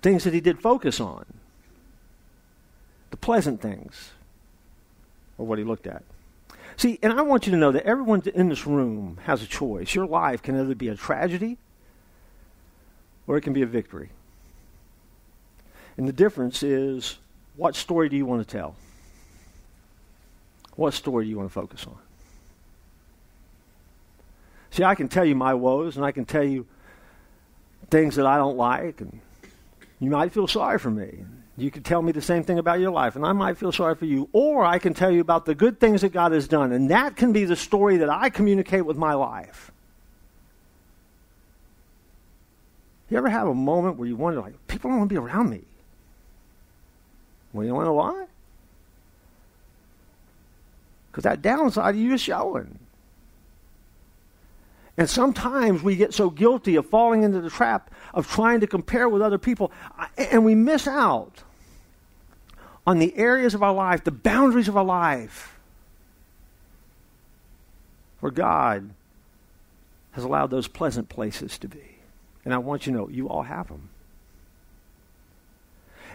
things 0.03 0.25
that 0.25 0.35
he 0.35 0.41
did 0.41 0.61
focus 0.61 1.01
on, 1.01 1.25
the 3.11 3.17
pleasant 3.17 3.61
things, 3.61 4.13
or 5.37 5.47
what 5.47 5.59
he 5.59 5.65
looked 5.65 5.87
at. 5.87 6.05
See, 6.79 6.97
and 7.03 7.13
I 7.13 7.23
want 7.23 7.45
you 7.45 7.51
to 7.51 7.59
know 7.59 7.73
that 7.73 7.85
everyone 7.85 8.23
in 8.35 8.49
this 8.49 8.65
room 8.65 9.19
has 9.25 9.43
a 9.43 9.47
choice. 9.47 9.97
Your 9.97 10.07
life 10.07 10.43
can 10.43 10.59
either 10.59 10.77
be 10.77 10.89
a 10.89 10.95
tragedy 10.95 11.59
or 13.27 13.37
it 13.37 13.41
can 13.41 13.53
be 13.53 13.63
a 13.63 13.67
victory. 13.67 14.11
And 15.97 16.07
the 16.07 16.13
difference 16.13 16.63
is 16.63 17.19
what 17.57 17.75
story 17.75 18.09
do 18.09 18.17
you 18.17 18.25
want 18.25 18.47
to 18.47 18.57
tell? 18.57 18.77
What 20.77 20.95
story 20.95 21.25
do 21.25 21.31
you 21.31 21.37
want 21.37 21.49
to 21.49 21.53
focus 21.53 21.85
on? 21.85 21.99
See, 24.71 24.85
I 24.85 24.95
can 24.95 25.09
tell 25.09 25.25
you 25.25 25.35
my 25.35 25.55
woes 25.55 25.97
and 25.97 26.07
I 26.07 26.13
can 26.13 26.25
tell 26.25 26.45
you 26.45 26.65
things 27.91 28.15
that 28.15 28.27
I 28.27 28.37
don't 28.37 28.57
like, 28.57 29.01
and 29.01 29.21
you 29.99 30.11
might 30.11 30.31
feel 30.31 30.47
sorry 30.47 30.79
for 30.79 30.91
me. 30.91 31.25
You 31.59 31.73
could 31.73 31.85
tell 31.85 32.01
me 32.03 32.13
the 32.13 32.23
same 32.23 32.45
thing 32.45 32.61
about 32.61 32.79
your 32.79 32.93
life, 32.93 33.17
and 33.17 33.27
I 33.27 33.33
might 33.33 33.59
feel 33.59 33.73
sorry 33.73 33.97
for 33.97 34.05
you. 34.05 34.29
Or 34.33 34.65
I 34.65 34.79
can 34.79 34.95
tell 34.95 35.11
you 35.11 35.21
about 35.21 35.45
the 35.45 35.57
good 35.57 35.81
things 35.81 36.03
that 36.03 36.13
God 36.13 36.31
has 36.31 36.47
done, 36.47 36.71
and 36.71 36.91
that 36.93 37.17
can 37.17 37.33
be 37.33 37.45
the 37.45 37.57
story 37.57 37.97
that 37.97 38.09
I 38.09 38.31
communicate 38.31 38.87
with 38.87 38.97
my 38.97 39.15
life. 39.15 39.73
You 43.11 43.19
ever 43.19 43.29
have 43.29 43.49
a 43.49 43.55
moment 43.55 43.97
where 43.97 44.07
you 44.07 44.15
wonder, 44.15 44.41
like, 44.41 44.55
people 44.69 44.89
don't 44.89 44.99
want 44.99 45.11
to 45.11 45.15
be 45.15 45.19
around 45.19 45.51
me? 45.51 45.63
Well, 47.53 47.67
you 47.67 47.75
want 47.75 47.87
to 47.87 47.89
know 47.89 47.95
why? 47.95 48.27
Because 51.11 51.25
that 51.25 51.43
downside 51.43 51.97
of 51.97 52.01
you 52.01 52.15
is 52.15 52.21
showing. 52.21 52.79
And 54.97 55.11
sometimes 55.11 55.83
we 55.83 55.97
get 55.97 56.15
so 56.15 56.31
guilty 56.31 56.77
of 56.77 56.87
falling 56.87 57.25
into 57.25 57.41
the 57.41 57.51
trap 57.51 57.91
of 58.15 58.31
trying 58.31 58.61
to 58.61 58.69
compare 58.69 59.09
with 59.09 59.23
other 59.23 59.39
people, 59.39 59.73
and 60.17 60.45
we 60.45 60.55
miss 60.55 60.87
out 60.87 61.43
on 62.89 62.99
the 62.99 63.15
areas 63.19 63.53
of 63.53 63.63
our 63.63 63.75
life, 63.75 64.03
the 64.03 64.11
boundaries 64.11 64.67
of 64.67 64.75
our 64.75 64.85
life, 64.85 65.59
where 68.21 68.33
God 68.33 68.89
has 70.13 70.25
allowed 70.25 70.47
those 70.47 70.69
pleasant 70.69 71.11
places 71.11 71.59
to 71.59 71.69
be. 71.69 71.99
And 72.47 72.55
I 72.55 72.57
want 72.57 72.87
you 72.87 72.93
to 72.95 72.99
know, 72.99 73.09
you 73.11 73.29
all 73.29 73.43
have 73.43 73.69
them. 73.69 73.91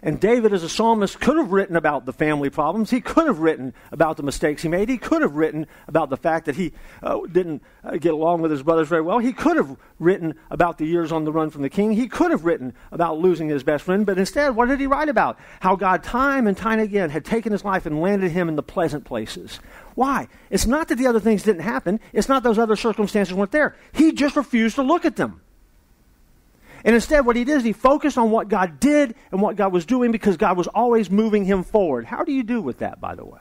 And 0.05 0.19
David, 0.19 0.51
as 0.51 0.63
a 0.63 0.69
psalmist, 0.69 1.21
could 1.21 1.37
have 1.37 1.53
written 1.53 1.77
about 1.77 2.05
the 2.05 2.11
family 2.11 2.49
problems. 2.49 2.89
He 2.89 2.99
could 2.99 3.25
have 3.25 3.39
written 3.39 3.73
about 3.89 4.17
the 4.17 4.23
mistakes 4.23 4.61
he 4.61 4.67
made. 4.67 4.89
He 4.89 4.97
could 4.97 5.21
have 5.21 5.37
written 5.37 5.65
about 5.87 6.09
the 6.09 6.17
fact 6.17 6.45
that 6.47 6.57
he 6.57 6.73
uh, 7.01 7.21
didn't 7.31 7.63
uh, 7.85 7.95
get 7.95 8.13
along 8.13 8.41
with 8.41 8.51
his 8.51 8.63
brothers 8.63 8.89
very 8.89 9.01
well. 9.01 9.19
He 9.19 9.31
could 9.31 9.55
have 9.55 9.77
written 9.99 10.35
about 10.51 10.77
the 10.77 10.85
years 10.85 11.13
on 11.13 11.23
the 11.23 11.31
run 11.31 11.49
from 11.49 11.61
the 11.61 11.69
king. 11.69 11.93
He 11.93 12.09
could 12.09 12.31
have 12.31 12.43
written 12.43 12.73
about 12.91 13.19
losing 13.19 13.47
his 13.47 13.63
best 13.63 13.85
friend. 13.85 14.05
But 14.05 14.17
instead, 14.17 14.57
what 14.57 14.67
did 14.67 14.81
he 14.81 14.87
write 14.87 15.07
about? 15.07 15.39
How 15.61 15.77
God, 15.77 16.03
time 16.03 16.47
and 16.47 16.57
time 16.57 16.79
again, 16.79 17.09
had 17.09 17.23
taken 17.23 17.53
his 17.53 17.63
life 17.63 17.85
and 17.85 18.01
landed 18.01 18.31
him 18.31 18.49
in 18.49 18.57
the 18.57 18.63
pleasant 18.63 19.05
places. 19.05 19.61
Why? 19.95 20.27
It's 20.49 20.67
not 20.67 20.89
that 20.89 20.97
the 20.97 21.07
other 21.07 21.21
things 21.21 21.43
didn't 21.43 21.61
happen. 21.61 22.01
It's 22.11 22.27
not 22.27 22.43
those 22.43 22.59
other 22.59 22.75
circumstances 22.75 23.33
weren't 23.33 23.51
there. 23.51 23.77
He 23.93 24.11
just 24.11 24.35
refused 24.35 24.75
to 24.75 24.83
look 24.83 25.05
at 25.05 25.15
them. 25.15 25.39
And 26.83 26.95
instead, 26.95 27.25
what 27.25 27.35
he 27.35 27.45
did 27.45 27.57
is 27.57 27.63
he 27.63 27.71
focused 27.71 28.17
on 28.17 28.29
what 28.29 28.49
God 28.49 28.79
did 28.79 29.15
and 29.31 29.41
what 29.41 29.55
God 29.55 29.71
was 29.71 29.85
doing 29.85 30.11
because 30.11 30.35
God 30.35 30.57
was 30.57 30.67
always 30.67 31.09
moving 31.09 31.45
him 31.45 31.63
forward. 31.63 32.05
How 32.05 32.23
do 32.23 32.31
you 32.31 32.43
do 32.43 32.61
with 32.61 32.79
that, 32.79 32.99
by 32.99 33.15
the 33.15 33.23
way? 33.23 33.39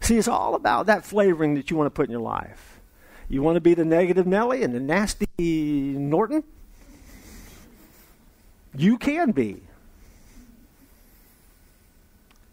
See, 0.00 0.16
it's 0.16 0.28
all 0.28 0.54
about 0.54 0.86
that 0.86 1.04
flavoring 1.04 1.54
that 1.54 1.70
you 1.70 1.76
want 1.76 1.86
to 1.86 1.90
put 1.90 2.06
in 2.06 2.12
your 2.12 2.20
life. 2.20 2.80
You 3.28 3.42
want 3.42 3.56
to 3.56 3.60
be 3.60 3.74
the 3.74 3.84
negative 3.84 4.26
Nelly 4.26 4.62
and 4.62 4.74
the 4.74 4.80
nasty 4.80 5.26
Norton? 5.38 6.44
You 8.76 8.98
can 8.98 9.32
be. 9.32 9.60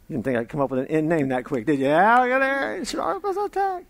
You 0.09 0.17
didn't 0.17 0.25
think 0.25 0.37
I'd 0.37 0.49
come 0.49 0.61
up 0.61 0.71
with 0.71 0.79
an 0.79 0.87
end 0.87 1.07
name 1.07 1.29
that 1.29 1.45
quick, 1.45 1.65
did 1.65 1.79
you? 1.79 1.85
Yeah, 1.85 2.19
look 2.19 2.31
at 2.31 2.39
there. 2.39 2.85
Sharp 2.85 3.23
as 3.25 3.37
a 3.37 3.49
tack. 3.49 3.85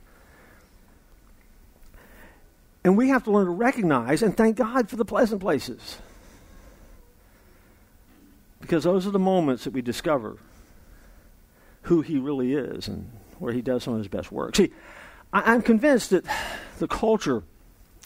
And 2.83 2.97
we 2.97 3.09
have 3.09 3.23
to 3.23 3.31
learn 3.31 3.45
to 3.45 3.51
recognize 3.51 4.21
and 4.21 4.35
thank 4.35 4.57
God 4.57 4.89
for 4.89 4.95
the 4.95 5.05
pleasant 5.05 5.41
places. 5.41 5.97
Because 8.59 8.83
those 8.83 9.07
are 9.07 9.11
the 9.11 9.19
moments 9.19 9.63
that 9.63 9.73
we 9.73 9.81
discover 9.81 10.37
who 11.83 12.01
He 12.01 12.17
really 12.17 12.53
is 12.53 12.87
and 12.87 13.11
where 13.39 13.53
He 13.53 13.61
does 13.61 13.83
some 13.83 13.93
of 13.93 13.99
His 13.99 14.07
best 14.07 14.31
work. 14.31 14.55
See, 14.55 14.71
I, 15.31 15.53
am 15.53 15.61
convinced 15.61 16.11
that 16.11 16.25
the 16.79 16.87
culture 16.87 17.43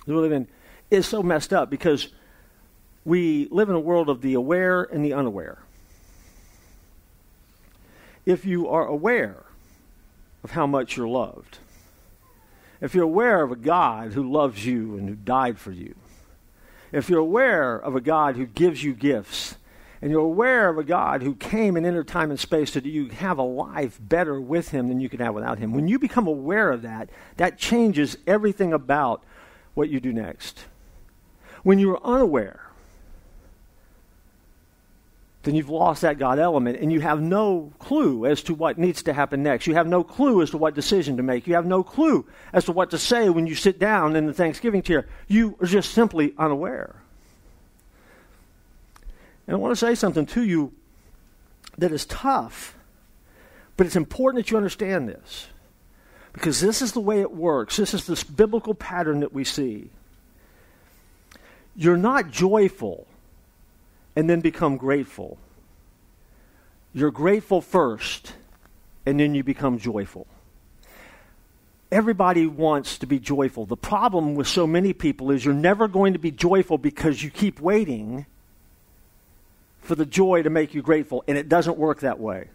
that 0.06 0.14
we 0.14 0.20
live 0.20 0.32
in 0.32 0.48
is 0.90 1.06
so 1.06 1.22
messed 1.22 1.54
up 1.54 1.70
because 1.70 2.10
we 3.06 3.48
live 3.52 3.70
in 3.70 3.76
a 3.76 3.80
world 3.80 4.10
of 4.10 4.22
the 4.22 4.34
aware 4.34 4.84
and 4.84 5.04
the 5.04 5.14
unaware. 5.14 5.60
If 8.26 8.46
you 8.46 8.68
are 8.68 8.86
aware 8.86 9.46
of 10.44 10.52
how 10.52 10.68
much 10.68 10.98
you're 10.98 11.08
loved, 11.08 11.60
if 12.82 12.94
you're 12.94 13.04
aware 13.04 13.44
of 13.44 13.52
a 13.52 13.56
God 13.56 14.14
who 14.14 14.30
loves 14.30 14.66
you 14.66 14.98
and 14.98 15.10
who 15.10 15.16
died 15.16 15.60
for 15.60 15.72
you, 15.72 15.96
if 16.92 17.10
you're 17.10 17.20
aware 17.20 17.76
of 17.76 17.96
a 17.96 18.02
God 18.02 18.36
who 18.36 18.46
gives 18.46 18.84
you 18.84 18.94
gifts, 18.94 19.56
and 20.02 20.12
you're 20.12 20.22
aware 20.22 20.70
of 20.70 20.78
a 20.78 20.84
God 20.84 21.24
who 21.24 21.34
came 21.34 21.76
and 21.76 21.86
entered 21.86 22.08
time 22.08 22.30
and 22.30 22.40
space 22.40 22.74
so 22.74 22.80
that 22.80 22.90
you 22.90 23.10
have 23.10 23.40
a 23.40 23.44
life 23.44 24.00
better 24.00 24.40
with 24.40 24.70
Him 24.70 24.90
than 24.90 25.00
you 25.00 25.10
could 25.10 25.20
have 25.20 25.34
without 25.34 25.58
Him, 25.58 25.74
when 25.74 25.88
you 25.88 25.98
become 25.98 26.28
aware 26.28 26.72
of 26.72 26.84
that, 26.84 27.10
that 27.38 27.58
changes 27.58 28.18
everything 28.28 28.74
about 28.74 29.24
what 29.74 29.90
you 29.90 30.00
do 30.00 30.14
next. 30.14 30.66
When 31.64 31.80
you're 31.80 32.00
unaware, 32.04 32.67
then 35.48 35.56
you've 35.56 35.70
lost 35.70 36.02
that 36.02 36.20
God 36.20 36.40
element 36.40 36.78
and 36.82 36.92
you 36.92 37.00
have 37.00 37.22
no 37.22 37.72
clue 37.80 38.26
as 38.26 38.44
to 38.44 38.54
what 38.54 38.78
needs 38.78 39.04
to 39.04 39.14
happen 39.14 39.44
next. 39.44 39.66
You 39.66 39.76
have 39.76 39.88
no 39.88 40.04
clue 40.04 40.42
as 40.42 40.50
to 40.50 40.58
what 40.58 40.76
decision 40.76 41.16
to 41.16 41.24
make. 41.24 41.48
You 41.48 41.56
have 41.56 41.66
no 41.66 41.84
clue 41.84 42.28
as 42.52 42.66
to 42.66 42.74
what 42.74 42.92
to 42.92 42.98
say 42.98 43.30
when 43.30 43.48
you 43.48 43.56
sit 43.56 43.80
down 43.80 44.18
in 44.18 44.26
the 44.26 44.34
Thanksgiving 44.34 44.82
chair. 44.82 45.08
You 45.30 45.56
are 45.62 45.66
just 45.66 45.94
simply 45.94 46.34
unaware. 46.38 47.02
And 49.48 49.56
I 49.56 49.58
want 49.58 49.72
to 49.72 49.78
say 49.78 49.96
something 49.96 50.26
to 50.26 50.44
you 50.44 50.74
that 51.78 51.94
is 51.94 52.06
tough, 52.06 52.76
but 53.78 53.88
it's 53.88 53.96
important 53.96 54.44
that 54.44 54.52
you 54.52 54.58
understand 54.58 55.08
this 55.08 55.48
because 56.34 56.60
this 56.60 56.82
is 56.82 56.92
the 56.92 57.00
way 57.00 57.22
it 57.22 57.32
works. 57.32 57.78
This 57.78 57.94
is 57.94 58.06
this 58.06 58.26
biblical 58.26 58.74
pattern 58.74 59.22
that 59.22 59.32
we 59.32 59.46
see. 59.46 59.92
You're 61.74 61.96
not 61.96 62.32
joyful 62.32 63.08
and 64.18 64.28
then 64.28 64.42
become 64.42 64.78
grateful. 64.78 65.38
You're 66.92 67.12
grateful 67.12 67.62
first, 67.62 68.34
and 69.06 69.20
then 69.20 69.36
you 69.36 69.44
become 69.44 69.78
joyful. 69.78 70.26
Everybody 71.92 72.48
wants 72.48 72.98
to 72.98 73.06
be 73.06 73.20
joyful. 73.20 73.68
The 73.68 73.78
problem 73.78 74.34
with 74.34 74.48
so 74.48 74.66
many 74.66 74.92
people 74.92 75.30
is 75.30 75.46
you're 75.46 75.54
never 75.54 75.88
going 75.88 76.14
to 76.14 76.20
be 76.20 76.32
joyful 76.32 76.80
because 76.80 77.22
you 77.22 77.30
keep 77.30 77.62
waiting 77.62 78.26
for 79.82 79.94
the 79.94 80.06
joy 80.06 80.42
to 80.42 80.50
make 80.50 80.74
you 80.74 80.82
grateful, 80.82 81.24
and 81.28 81.38
it 81.38 81.48
doesn't 81.48 81.78
work 81.78 82.00
that 82.00 82.20
way. 82.20 82.48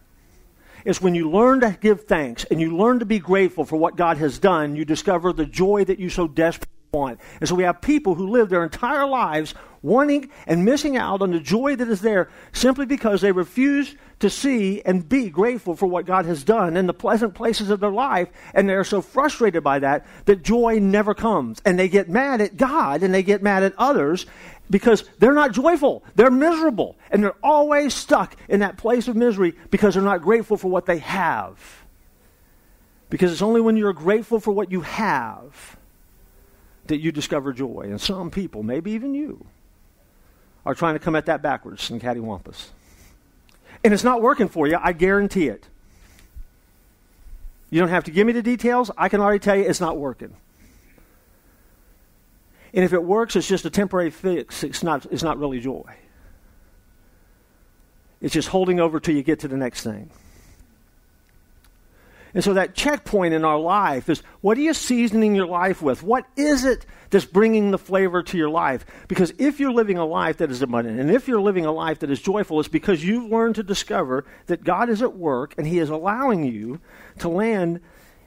It's 0.85 1.01
when 1.01 1.15
you 1.15 1.31
learn 1.31 1.61
to 1.61 1.79
give 1.81 2.07
thanks 2.07 2.43
and 2.43 2.61
you 2.61 2.77
learn 2.77 2.99
to 2.99 3.07
be 3.07 3.21
grateful 3.21 3.65
for 3.65 3.77
what 3.77 3.95
God 3.95 4.17
has 4.17 4.41
done, 4.41 4.75
you 4.75 4.85
discover 4.85 5.33
the 5.33 5.47
joy 5.47 5.85
that 5.85 6.01
you 6.01 6.11
so 6.11 6.27
desperately 6.27 6.72
want. 6.93 7.19
And 7.41 7.49
so 7.49 7.55
we 7.55 7.63
have 7.63 7.81
people 7.81 8.15
who 8.15 8.29
live 8.29 8.51
their 8.51 8.63
entire 8.63 9.07
lives 9.07 9.55
wanting 9.81 10.29
and 10.47 10.63
missing 10.63 10.95
out 10.99 11.23
on 11.23 11.31
the 11.31 11.41
joy 11.41 11.75
that 11.75 11.89
is 11.89 12.03
there 12.03 12.29
simply 12.53 12.85
because 12.85 13.23
they 13.23 13.33
refuse 13.33 13.97
to 14.19 14.29
see 14.29 14.83
and 14.83 15.09
be 15.09 15.31
grateful 15.31 15.75
for 15.75 15.87
what 15.87 16.05
God 16.05 16.27
has 16.27 16.45
done 16.45 16.77
in 16.77 16.87
the 16.87 16.93
pleasant 16.93 17.33
places 17.33 17.71
of 17.71 17.81
their 17.81 17.91
life. 17.91 18.29
And 18.53 18.69
they're 18.69 18.85
so 18.85 19.01
frustrated 19.01 19.65
by 19.65 19.79
that 19.79 20.05
that 20.27 20.43
joy 20.43 20.81
never 20.83 21.15
comes. 21.15 21.63
And 21.65 21.79
they 21.79 21.89
get 21.89 22.11
mad 22.11 22.43
at 22.43 22.59
God 22.59 23.03
and 23.03 23.15
they 23.15 23.23
get 23.23 23.43
mad 23.43 23.63
at 23.63 23.73
others 23.79 24.27
because 24.69 25.03
they're 25.19 25.33
not 25.33 25.53
joyful. 25.53 26.05
They're 26.15 26.31
miserable. 26.31 26.99
And 27.11 27.25
they're 27.25 27.35
always 27.43 27.95
stuck 27.95 28.37
in 28.51 28.61
that 28.61 28.77
place 28.77 29.09
of 29.09 29.17
misery 29.17 29.55
because 29.71 29.95
they're 29.95 30.03
not 30.03 30.21
grateful 30.21 30.59
for 30.59 30.69
what 30.69 30.85
they 30.85 30.99
have. 30.99 31.59
Because 33.09 33.33
it's 33.33 33.41
only 33.41 33.63
when 33.63 33.79
you're 33.79 33.95
grateful 33.95 34.41
for 34.41 34.53
what 34.53 34.71
you 34.71 34.83
have 34.83 35.79
that 36.93 37.01
you 37.01 37.11
discover 37.13 37.53
joy. 37.53 37.83
And 37.85 38.01
some 38.01 38.31
people, 38.31 38.63
maybe 38.63 38.93
even 38.93 39.15
you, 39.15 39.47
are 40.65 40.75
trying 40.75 40.95
to 40.95 41.01
come 41.01 41.17
at 41.17 41.27
that 41.27 41.43
backwards 41.43 41.91
in 41.91 42.01
cattywampus. 42.01 42.69
And 43.83 43.93
it's 43.93 44.05
not 44.05 44.23
working 44.23 44.49
for 44.49 44.67
you, 44.67 44.79
I 44.81 44.93
guarantee 44.93 45.49
it. 45.49 45.67
You 47.71 47.81
don't 47.81 47.89
have 47.89 48.05
to 48.05 48.11
give 48.11 48.27
me 48.27 48.33
the 48.33 48.43
details. 48.43 48.91
I 48.97 49.09
can 49.09 49.21
already 49.21 49.39
tell 49.39 49.57
you 49.57 49.65
it's 49.65 49.81
not 49.81 49.97
working. 49.97 50.37
And 52.75 52.85
if 52.85 52.93
it 52.93 53.03
works, 53.03 53.35
it's 53.35 53.49
just 53.49 53.65
a 53.65 53.71
temporary 53.71 54.11
fix. 54.11 54.63
It's 54.63 54.83
not, 54.83 55.07
it's 55.11 55.23
not 55.23 55.39
really 55.39 55.61
joy. 55.61 55.85
It's 58.21 58.33
just 58.33 58.49
holding 58.49 58.79
over 58.79 59.01
till 59.01 59.15
you 59.15 59.23
get 59.23 59.41
to 59.41 59.49
the 59.49 59.57
next 59.57 59.83
thing. 59.83 60.11
And 62.35 62.43
so 62.43 62.55
that 62.55 62.75
checkpoint 62.75 63.35
in 63.35 63.45
our 63.45 63.59
life 63.59 64.09
is 64.09 64.23
what 64.41 64.57
are 64.57 64.63
you 64.63 64.75
seasoning 64.75 65.35
your 65.35 65.47
life 65.47 65.83
with? 65.83 66.03
What 66.03 66.27
is 66.37 66.65
it 66.65 66.87
that's 67.11 67.27
bringing 67.27 67.71
the 67.71 67.79
flavor 67.79 68.23
to 68.23 68.39
your 68.39 68.49
life? 68.49 68.87
Because 69.07 69.35
if 69.39 69.61
you're 69.61 69.73
living 69.73 69.99
a 69.99 70.07
life 70.07 70.39
that 70.39 70.51
is 70.51 70.63
abundant 70.63 70.99
and 70.99 71.11
if 71.11 71.29
you're 71.29 71.41
living 71.41 71.67
a 71.67 71.73
life 71.73 71.99
that 71.99 72.11
is 72.11 72.23
joyful, 72.23 72.59
it's 72.59 72.69
because 72.69 73.05
you've 73.05 73.31
learned 73.31 73.57
to 73.57 73.63
discover 73.63 74.25
that 74.47 74.65
God 74.65 74.89
is 74.89 75.03
at 75.03 75.17
work 75.17 75.55
and 75.59 75.67
He 75.67 75.79
is 75.79 75.91
allowing 75.91 76.45
you 76.45 76.81
to 77.19 77.29
land 77.29 77.81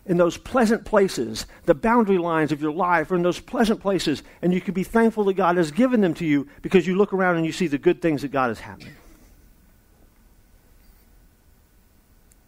in 0.06 0.18
those 0.18 0.38
pleasant 0.38 0.86
places, 0.86 1.48
the 1.64 1.74
boundary 1.74 2.20
lines 2.20 2.52
of 2.52 2.62
your 2.62 2.72
life 2.72 3.10
are 3.10 3.16
in 3.16 3.24
those 3.24 3.40
pleasant 3.40 3.82
places, 3.82 4.22
and 4.42 4.54
you 4.54 4.62
can 4.62 4.76
be 4.76 4.84
thankful 4.84 5.24
that 5.24 5.34
God 5.34 5.58
has 5.58 5.72
given 5.72 6.02
them 6.02 6.14
to 6.16 6.26
you 6.26 6.48
because 6.62 6.86
you 6.86 6.96
look 6.96 7.12
around 7.12 7.38
and 7.38 7.46
you 7.46 7.52
see 7.52 7.66
the 7.68 7.80
good 7.80 8.04
things 8.04 8.22
that 8.22 8.32
God 8.32 8.50
has 8.50 8.60
happening. 8.60 8.96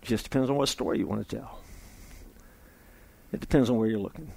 It 0.07 0.11
just 0.11 0.23
depends 0.23 0.49
on 0.49 0.55
what 0.55 0.69
story 0.69 0.99
you 0.99 1.05
want 1.05 1.27
to 1.27 1.35
tell. 1.35 1.59
It 3.33 3.41
depends 3.41 3.69
on 3.69 3.75
where 3.75 3.89
you're 3.89 3.99
looking. 3.99 4.31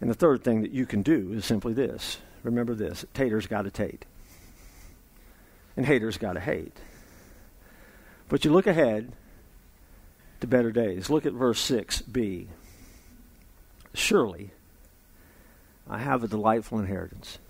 And 0.00 0.08
the 0.08 0.14
third 0.14 0.44
thing 0.44 0.62
that 0.62 0.70
you 0.70 0.86
can 0.86 1.02
do 1.02 1.32
is 1.32 1.44
simply 1.44 1.72
this. 1.72 2.18
Remember 2.44 2.76
this 2.76 3.04
taters 3.12 3.48
got 3.48 3.62
to 3.62 3.72
tate. 3.72 4.04
And 5.76 5.84
haters 5.84 6.16
got 6.16 6.34
to 6.34 6.40
hate. 6.40 6.76
But 8.28 8.44
you 8.44 8.52
look 8.52 8.68
ahead 8.68 9.14
to 10.38 10.46
better 10.46 10.70
days. 10.70 11.10
Look 11.10 11.26
at 11.26 11.32
verse 11.32 11.68
6b. 11.68 12.46
Surely 13.94 14.52
I 15.90 15.98
have 15.98 16.22
a 16.22 16.28
delightful 16.28 16.78
inheritance. 16.78 17.40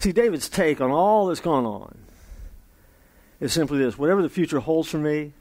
See, 0.00 0.10
David's 0.10 0.48
take 0.48 0.80
on 0.80 0.90
all 0.90 1.28
that's 1.28 1.38
gone 1.38 1.64
on 1.64 1.98
is 3.38 3.52
simply 3.52 3.78
this 3.78 3.96
whatever 3.96 4.20
the 4.20 4.28
future 4.28 4.58
holds 4.58 4.88
for 4.88 4.98
me, 4.98 5.32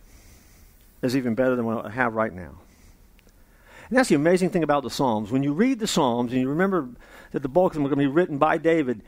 is 1.03 1.15
even 1.15 1.35
better 1.35 1.55
than 1.55 1.65
what 1.65 1.85
I 1.85 1.89
have 1.89 2.13
right 2.13 2.33
now. 2.33 2.59
And 3.89 3.97
that's 3.97 4.09
the 4.09 4.15
amazing 4.15 4.49
thing 4.49 4.63
about 4.63 4.83
the 4.83 4.89
Psalms. 4.89 5.29
When 5.29 5.43
you 5.43 5.53
read 5.53 5.79
the 5.79 5.87
Psalms 5.87 6.31
and 6.31 6.41
you 6.41 6.49
remember 6.49 6.89
that 7.31 7.41
the 7.41 7.49
bulk 7.49 7.73
of 7.73 7.75
them 7.75 7.85
are 7.85 7.89
going 7.89 7.99
to 7.99 8.09
be 8.09 8.15
written 8.15 8.37
by 8.37 8.57
David, 8.57 9.03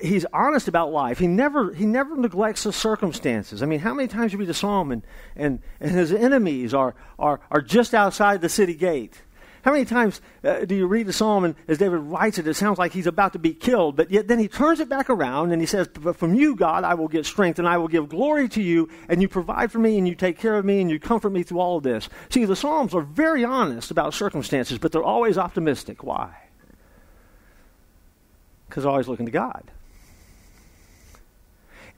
he's 0.00 0.24
honest 0.32 0.68
about 0.68 0.92
life. 0.92 1.18
He 1.18 1.26
never, 1.26 1.74
he 1.74 1.84
never 1.84 2.16
neglects 2.16 2.62
the 2.62 2.72
circumstances. 2.72 3.62
I 3.62 3.66
mean, 3.66 3.80
how 3.80 3.92
many 3.92 4.08
times 4.08 4.32
you 4.32 4.38
read 4.38 4.48
a 4.48 4.54
Psalm 4.54 4.92
and, 4.92 5.02
and, 5.36 5.60
and 5.80 5.90
his 5.90 6.12
enemies 6.12 6.72
are, 6.72 6.94
are, 7.18 7.40
are 7.50 7.60
just 7.60 7.92
outside 7.92 8.40
the 8.40 8.48
city 8.48 8.74
gate? 8.74 9.20
How 9.62 9.72
many 9.72 9.84
times 9.84 10.22
uh, 10.42 10.64
do 10.64 10.74
you 10.74 10.86
read 10.86 11.06
the 11.06 11.12
psalm 11.12 11.44
and 11.44 11.54
as 11.68 11.78
David 11.78 11.98
writes 11.98 12.38
it, 12.38 12.46
it 12.46 12.54
sounds 12.54 12.78
like 12.78 12.92
he's 12.92 13.06
about 13.06 13.34
to 13.34 13.38
be 13.38 13.52
killed, 13.52 13.94
but 13.96 14.10
yet 14.10 14.26
then 14.26 14.38
he 14.38 14.48
turns 14.48 14.80
it 14.80 14.88
back 14.88 15.10
around 15.10 15.52
and 15.52 15.60
he 15.60 15.66
says, 15.66 15.88
But 15.88 16.16
from 16.16 16.34
you, 16.34 16.56
God, 16.56 16.82
I 16.82 16.94
will 16.94 17.08
get 17.08 17.26
strength 17.26 17.58
and 17.58 17.68
I 17.68 17.76
will 17.76 17.88
give 17.88 18.08
glory 18.08 18.48
to 18.50 18.62
you, 18.62 18.88
and 19.08 19.20
you 19.20 19.28
provide 19.28 19.70
for 19.70 19.78
me 19.78 19.98
and 19.98 20.08
you 20.08 20.14
take 20.14 20.38
care 20.38 20.56
of 20.56 20.64
me 20.64 20.80
and 20.80 20.90
you 20.90 20.98
comfort 20.98 21.30
me 21.30 21.42
through 21.42 21.60
all 21.60 21.76
of 21.76 21.82
this. 21.82 22.08
See, 22.30 22.44
the 22.46 22.56
Psalms 22.56 22.94
are 22.94 23.02
very 23.02 23.44
honest 23.44 23.90
about 23.90 24.14
circumstances, 24.14 24.78
but 24.78 24.92
they're 24.92 25.02
always 25.02 25.36
optimistic. 25.36 26.02
Why? 26.02 26.34
Because 28.66 28.84
they're 28.84 28.92
always 28.92 29.08
looking 29.08 29.26
to 29.26 29.32
God. 29.32 29.70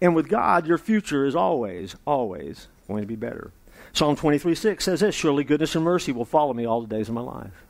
And 0.00 0.16
with 0.16 0.28
God, 0.28 0.66
your 0.66 0.78
future 0.78 1.24
is 1.24 1.36
always, 1.36 1.94
always 2.04 2.66
going 2.88 3.02
to 3.02 3.06
be 3.06 3.14
better. 3.14 3.52
Psalm 3.94 4.16
23 4.16 4.54
6 4.54 4.84
says 4.84 5.00
this 5.00 5.14
Surely 5.14 5.44
goodness 5.44 5.74
and 5.74 5.84
mercy 5.84 6.12
will 6.12 6.24
follow 6.24 6.54
me 6.54 6.66
all 6.66 6.80
the 6.80 6.94
days 6.94 7.08
of 7.08 7.14
my 7.14 7.20
life. 7.20 7.64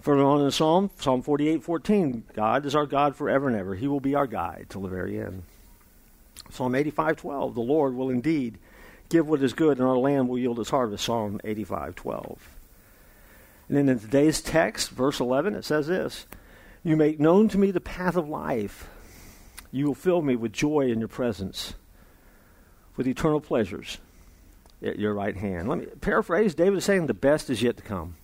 Further 0.00 0.24
on 0.24 0.40
in 0.40 0.46
the 0.46 0.52
Psalm, 0.52 0.90
Psalm 0.98 1.22
48 1.22 1.62
14, 1.62 2.24
God 2.34 2.66
is 2.66 2.74
our 2.74 2.86
God 2.86 3.16
forever 3.16 3.48
and 3.48 3.56
ever. 3.56 3.74
He 3.74 3.88
will 3.88 4.00
be 4.00 4.14
our 4.14 4.26
guide 4.26 4.66
till 4.68 4.82
the 4.82 4.88
very 4.88 5.18
end. 5.18 5.44
Psalm 6.50 6.74
85 6.74 7.16
12, 7.16 7.54
the 7.54 7.60
Lord 7.60 7.94
will 7.94 8.10
indeed 8.10 8.58
give 9.08 9.26
what 9.26 9.42
is 9.42 9.54
good, 9.54 9.78
and 9.78 9.86
our 9.86 9.96
land 9.96 10.28
will 10.28 10.38
yield 10.38 10.60
its 10.60 10.70
harvest. 10.70 11.04
Psalm 11.04 11.40
85 11.42 11.94
12. 11.94 12.48
And 13.68 13.78
then 13.78 13.88
in 13.88 13.98
today's 13.98 14.42
text, 14.42 14.90
verse 14.90 15.20
11, 15.20 15.54
it 15.54 15.64
says 15.64 15.86
this 15.86 16.26
You 16.82 16.96
make 16.96 17.18
known 17.18 17.48
to 17.48 17.58
me 17.58 17.70
the 17.70 17.80
path 17.80 18.16
of 18.16 18.28
life. 18.28 18.88
You 19.70 19.86
will 19.86 19.94
fill 19.94 20.20
me 20.20 20.36
with 20.36 20.52
joy 20.52 20.90
in 20.90 20.98
your 20.98 21.08
presence, 21.08 21.72
with 22.94 23.08
eternal 23.08 23.40
pleasures 23.40 23.96
at 24.82 24.98
your 24.98 25.14
right 25.14 25.36
hand. 25.36 25.68
Let 25.68 25.78
me 25.78 25.86
paraphrase 26.00 26.54
David 26.54 26.78
is 26.78 26.84
saying 26.84 27.06
the 27.06 27.14
best 27.14 27.50
is 27.50 27.62
yet 27.62 27.76
to 27.76 27.82
come. 27.82 28.16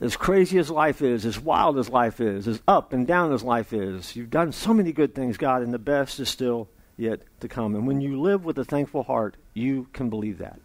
As 0.00 0.16
crazy 0.16 0.58
as 0.58 0.68
life 0.68 1.00
is, 1.00 1.24
as 1.24 1.38
wild 1.38 1.78
as 1.78 1.88
life 1.88 2.20
is, 2.20 2.48
as 2.48 2.60
up 2.66 2.92
and 2.92 3.06
down 3.06 3.32
as 3.32 3.44
life 3.44 3.72
is, 3.72 4.16
you've 4.16 4.30
done 4.30 4.50
so 4.50 4.74
many 4.74 4.92
good 4.92 5.14
things, 5.14 5.36
God, 5.36 5.62
and 5.62 5.72
the 5.72 5.78
best 5.78 6.18
is 6.18 6.28
still 6.28 6.68
yet 6.96 7.20
to 7.38 7.46
come. 7.46 7.76
And 7.76 7.86
when 7.86 8.00
you 8.00 8.20
live 8.20 8.44
with 8.44 8.58
a 8.58 8.64
thankful 8.64 9.04
heart, 9.04 9.36
you 9.54 9.86
can 9.92 10.10
believe 10.10 10.38
that. 10.38 10.58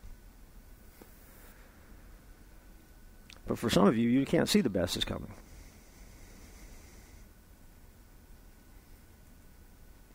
But 3.46 3.60
for 3.60 3.70
some 3.70 3.86
of 3.86 3.96
you, 3.96 4.10
you 4.10 4.26
can't 4.26 4.50
see 4.50 4.62
the 4.62 4.70
best 4.70 4.98
is 4.98 5.06
coming. 5.06 5.32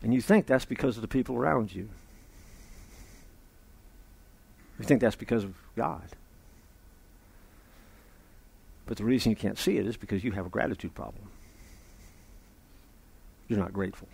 And 0.02 0.12
you 0.12 0.20
think 0.20 0.46
that's 0.46 0.64
because 0.64 0.96
of 0.96 1.02
the 1.02 1.08
people 1.08 1.36
around 1.36 1.72
you. 1.72 1.88
Think 4.92 5.00
that's 5.00 5.16
because 5.16 5.42
of 5.42 5.54
God. 5.74 6.02
But 8.84 8.98
the 8.98 9.04
reason 9.04 9.30
you 9.30 9.36
can't 9.36 9.56
see 9.56 9.78
it 9.78 9.86
is 9.86 9.96
because 9.96 10.22
you 10.22 10.32
have 10.32 10.44
a 10.44 10.50
gratitude 10.50 10.94
problem. 10.94 11.30
You're 13.48 13.58
not 13.58 13.72
grateful. 13.72 14.06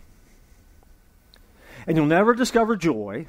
And 1.85 1.97
you'll 1.97 2.07
never 2.07 2.33
discover 2.33 2.77
joy 2.77 3.27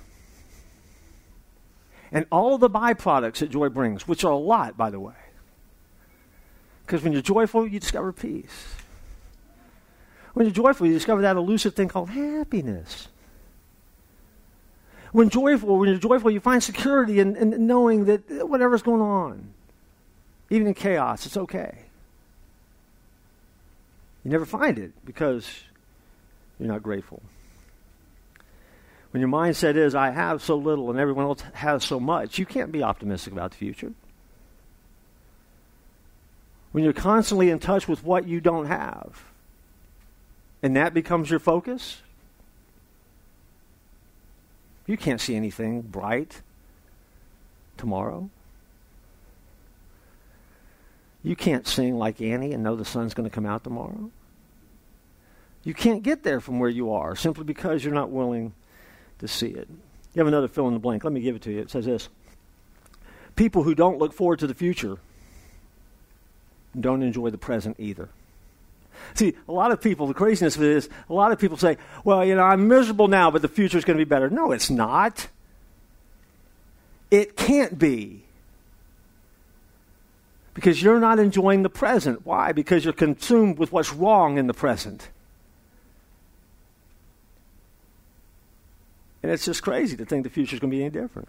and 2.12 2.28
all 2.32 2.60
the 2.60 2.70
byproducts 2.70 3.40
that 3.40 3.50
joy 3.50 3.70
brings, 3.70 4.08
which 4.08 4.24
are 4.24 4.32
a 4.32 4.38
lot, 4.38 4.78
by 4.78 4.92
the 4.92 5.00
way. 5.00 5.16
Because 6.86 7.02
when 7.02 7.14
you're 7.14 7.24
joyful, 7.24 7.68
you 7.68 7.80
discover 7.80 8.14
peace. 8.14 8.76
When 10.36 10.46
you're 10.46 10.54
joyful, 10.54 10.86
you 10.86 10.94
discover 10.94 11.24
that 11.24 11.36
elusive 11.36 11.74
thing 11.74 11.88
called 11.88 12.12
happiness. 12.12 13.08
When 15.12 15.30
joyful, 15.30 15.78
when 15.78 15.90
you're 15.90 15.98
joyful, 15.98 16.30
you 16.30 16.40
find 16.40 16.62
security 16.62 17.20
in, 17.20 17.36
in 17.36 17.68
knowing 17.68 18.06
that 18.06 18.48
whatever's 18.48 18.82
going 18.82 19.02
on, 19.02 19.54
even 20.50 20.68
in 20.68 20.74
chaos, 20.74 21.26
it's 21.26 21.38
okay. 21.38 21.86
You 24.24 24.32
never 24.32 24.46
find 24.46 24.78
it 24.78 24.92
because 25.06 25.64
you're 26.60 26.68
not 26.68 26.84
grateful. 26.84 27.22
When 29.12 29.22
your 29.22 29.30
mindset 29.30 29.76
is, 29.76 29.96
I 29.96 30.12
have 30.12 30.44
so 30.44 30.56
little 30.56 30.92
and 30.92 31.00
everyone 31.00 31.26
else 31.26 31.42
has 31.54 31.84
so 31.84 32.00
much, 32.00 32.38
you 32.38 32.46
can't 32.46 32.72
be 32.72 32.84
optimistic 32.84 33.34
about 33.34 33.52
the 33.52 33.58
future. 33.58 33.94
When 36.72 36.84
you're 36.84 36.94
constantly 36.94 37.50
in 37.50 37.58
touch 37.58 37.88
with 37.88 38.04
what 38.04 38.28
you 38.28 38.40
don't 38.40 38.68
have, 38.68 39.24
and 40.62 40.76
that 40.76 40.94
becomes 40.94 41.32
your 41.32 41.40
focus, 41.40 42.04
you 44.90 44.98
can't 44.98 45.22
see 45.22 45.36
anything 45.36 45.82
bright 45.82 46.42
tomorrow. 47.78 48.28
You 51.22 51.36
can't 51.36 51.68
sing 51.68 52.00
like 52.00 52.20
Annie 52.20 52.54
and 52.54 52.64
know 52.64 52.76
the 52.76 52.84
sun's 52.84 53.14
going 53.14 53.30
to 53.30 53.34
come 53.34 53.46
out 53.46 53.64
tomorrow. 53.64 54.10
You 55.64 55.76
can't 55.76 56.02
get 56.02 56.24
there 56.24 56.40
from 56.40 56.58
where 56.58 56.72
you 56.72 56.92
are 56.92 57.16
simply 57.16 57.44
because 57.44 57.84
you're 57.84 57.94
not 57.94 58.10
willing 58.10 58.54
to 59.20 59.28
see 59.28 59.50
it. 59.50 59.68
You 60.16 60.20
have 60.22 60.28
another 60.28 60.48
fill 60.48 60.68
in 60.68 60.74
the 60.74 60.80
blank. 60.80 61.04
Let 61.04 61.14
me 61.14 61.22
give 61.22 61.36
it 61.36 61.44
to 61.44 61.52
you. 61.52 61.60
It 61.60 61.70
says 61.70 61.86
this 61.86 62.10
People 63.36 63.62
who 63.62 63.76
don't 63.76 64.00
look 64.00 64.12
forward 64.12 64.40
to 64.40 64.48
the 64.48 64.56
future 64.56 64.98
don't 66.80 67.04
enjoy 67.04 67.30
the 67.30 67.38
present 67.38 67.76
either. 67.78 68.10
See, 69.14 69.34
a 69.48 69.52
lot 69.52 69.72
of 69.72 69.82
people, 69.82 70.08
the 70.08 70.14
craziness 70.14 70.56
of 70.56 70.64
it 70.64 70.72
is, 70.72 70.90
a 71.10 71.14
lot 71.14 71.32
of 71.32 71.40
people 71.40 71.58
say, 71.58 71.78
well, 72.04 72.24
you 72.26 72.36
know, 72.36 72.44
I'm 72.44 72.68
miserable 72.68 73.08
now, 73.08 73.32
but 73.32 73.42
the 73.42 73.48
future 73.48 73.78
is 73.78 73.86
going 73.86 73.98
to 73.98 74.04
be 74.04 74.10
better. 74.10 74.30
No, 74.30 74.52
it's 74.52 74.70
not. 74.70 75.28
It 77.12 77.36
can't 77.36 77.78
be. 77.78 78.24
Because 80.54 80.82
you're 80.82 81.00
not 81.00 81.20
enjoying 81.20 81.64
the 81.64 81.70
present. 81.70 82.26
Why? 82.26 82.52
Because 82.52 82.84
you're 82.84 82.94
consumed 82.94 83.58
with 83.58 83.72
what's 83.72 83.94
wrong 83.94 84.38
in 84.38 84.48
the 84.48 84.54
present. 84.54 85.10
And 89.22 89.32
it's 89.32 89.46
just 89.46 89.64
crazy 89.64 89.98
to 89.98 90.06
think 90.06 90.24
the 90.24 90.30
future 90.30 90.56
is 90.56 90.60
going 90.60 90.72
to 90.72 90.78
be 90.78 90.84
any 90.84 90.92
different. 90.92 91.28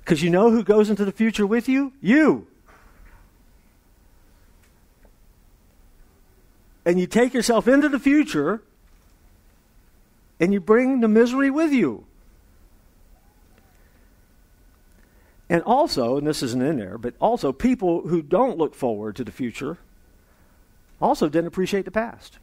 Because 0.00 0.22
you 0.22 0.30
know 0.30 0.50
who 0.50 0.62
goes 0.62 0.90
into 0.90 1.04
the 1.04 1.12
future 1.12 1.46
with 1.46 1.68
you? 1.68 1.92
You. 2.00 2.46
And 6.84 6.98
you 6.98 7.06
take 7.06 7.34
yourself 7.34 7.68
into 7.68 7.88
the 7.88 7.98
future 7.98 8.62
and 10.40 10.52
you 10.52 10.60
bring 10.60 11.00
the 11.00 11.08
misery 11.08 11.50
with 11.50 11.72
you. 11.72 12.04
And 15.48 15.62
also, 15.62 16.16
and 16.16 16.26
this 16.26 16.42
isn't 16.42 16.62
in 16.62 16.78
there, 16.78 16.98
but 16.98 17.14
also 17.20 17.52
people 17.52 18.02
who 18.02 18.22
don't 18.22 18.58
look 18.58 18.74
forward 18.74 19.16
to 19.16 19.24
the 19.24 19.30
future 19.30 19.78
also 21.00 21.28
didn't 21.28 21.48
appreciate 21.48 21.84
the 21.84 21.90
past, 21.90 22.38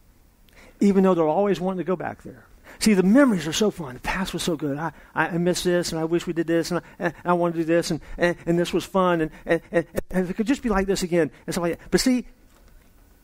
even 0.79 1.03
though 1.03 1.15
they're 1.15 1.27
always 1.27 1.59
wanting 1.59 1.79
to 1.79 1.83
go 1.83 1.95
back 1.95 2.21
there. 2.23 2.45
See, 2.79 2.93
the 2.93 3.03
memories 3.03 3.47
are 3.47 3.53
so 3.53 3.69
fun. 3.69 3.95
The 3.95 4.01
past 4.01 4.33
was 4.33 4.43
so 4.43 4.55
good. 4.55 4.77
I, 4.77 4.91
I 5.13 5.37
miss 5.37 5.63
this, 5.63 5.91
and 5.91 5.99
I 5.99 6.03
wish 6.05 6.25
we 6.25 6.33
did 6.33 6.47
this, 6.47 6.71
and 6.71 6.79
I, 6.79 6.83
and 6.99 7.13
I 7.25 7.33
want 7.33 7.53
to 7.53 7.61
do 7.61 7.65
this, 7.65 7.91
and, 7.91 8.01
and, 8.17 8.35
and 8.45 8.57
this 8.57 8.73
was 8.73 8.85
fun, 8.85 9.21
and, 9.21 9.31
and, 9.45 9.61
and, 9.71 9.85
and 10.09 10.29
it 10.29 10.35
could 10.35 10.47
just 10.47 10.63
be 10.63 10.69
like 10.69 10.87
this 10.87 11.03
again, 11.03 11.31
and 11.45 11.53
stuff 11.53 11.63
like 11.63 11.77
that. 11.77 11.91
But 11.91 12.01
see, 12.01 12.25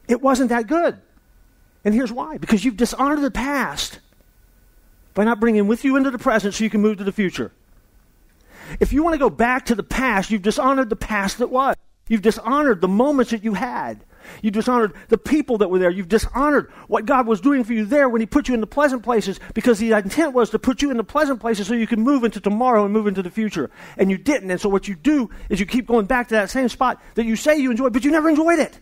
it 0.07 0.21
wasn't 0.21 0.49
that 0.49 0.67
good. 0.67 0.99
And 1.87 1.95
here's 1.95 2.11
why 2.11 2.35
because 2.37 2.65
you've 2.65 2.75
dishonored 2.75 3.21
the 3.21 3.31
past 3.31 3.99
by 5.13 5.23
not 5.23 5.39
bringing 5.39 5.67
with 5.67 5.85
you 5.85 5.95
into 5.95 6.11
the 6.11 6.17
present 6.17 6.53
so 6.53 6.65
you 6.65 6.69
can 6.69 6.81
move 6.81 6.97
to 6.97 7.05
the 7.05 7.13
future. 7.13 7.53
If 8.81 8.91
you 8.91 9.03
want 9.03 9.13
to 9.13 9.17
go 9.17 9.29
back 9.29 9.67
to 9.67 9.75
the 9.75 9.83
past, 9.83 10.29
you've 10.29 10.41
dishonored 10.41 10.89
the 10.89 10.97
past 10.97 11.37
that 11.37 11.47
was. 11.47 11.77
You've 12.09 12.23
dishonored 12.23 12.81
the 12.81 12.89
moments 12.89 13.31
that 13.31 13.45
you 13.45 13.53
had. 13.53 14.03
You 14.41 14.51
dishonored 14.51 14.95
the 15.07 15.17
people 15.17 15.59
that 15.59 15.69
were 15.69 15.79
there. 15.79 15.89
You've 15.89 16.09
dishonored 16.09 16.69
what 16.89 17.05
God 17.05 17.25
was 17.25 17.39
doing 17.39 17.63
for 17.63 17.71
you 17.71 17.85
there 17.85 18.09
when 18.09 18.19
He 18.19 18.27
put 18.27 18.49
you 18.49 18.53
in 18.53 18.59
the 18.59 18.67
pleasant 18.67 19.01
places 19.01 19.39
because 19.53 19.79
the 19.79 19.93
intent 19.93 20.33
was 20.33 20.49
to 20.49 20.59
put 20.59 20.81
you 20.81 20.91
in 20.91 20.97
the 20.97 21.05
pleasant 21.05 21.39
places 21.39 21.67
so 21.67 21.73
you 21.73 21.87
can 21.87 22.01
move 22.01 22.25
into 22.25 22.41
tomorrow 22.41 22.83
and 22.83 22.91
move 22.91 23.07
into 23.07 23.23
the 23.23 23.31
future. 23.31 23.71
And 23.95 24.11
you 24.11 24.17
didn't. 24.17 24.51
And 24.51 24.59
so 24.59 24.67
what 24.67 24.89
you 24.89 24.95
do 24.95 25.29
is 25.47 25.61
you 25.61 25.65
keep 25.65 25.87
going 25.87 26.05
back 26.05 26.27
to 26.27 26.35
that 26.35 26.49
same 26.49 26.67
spot 26.67 27.01
that 27.15 27.25
you 27.25 27.37
say 27.37 27.55
you 27.55 27.71
enjoyed, 27.71 27.93
but 27.93 28.03
you 28.03 28.11
never 28.11 28.27
enjoyed 28.27 28.59
it. 28.59 28.77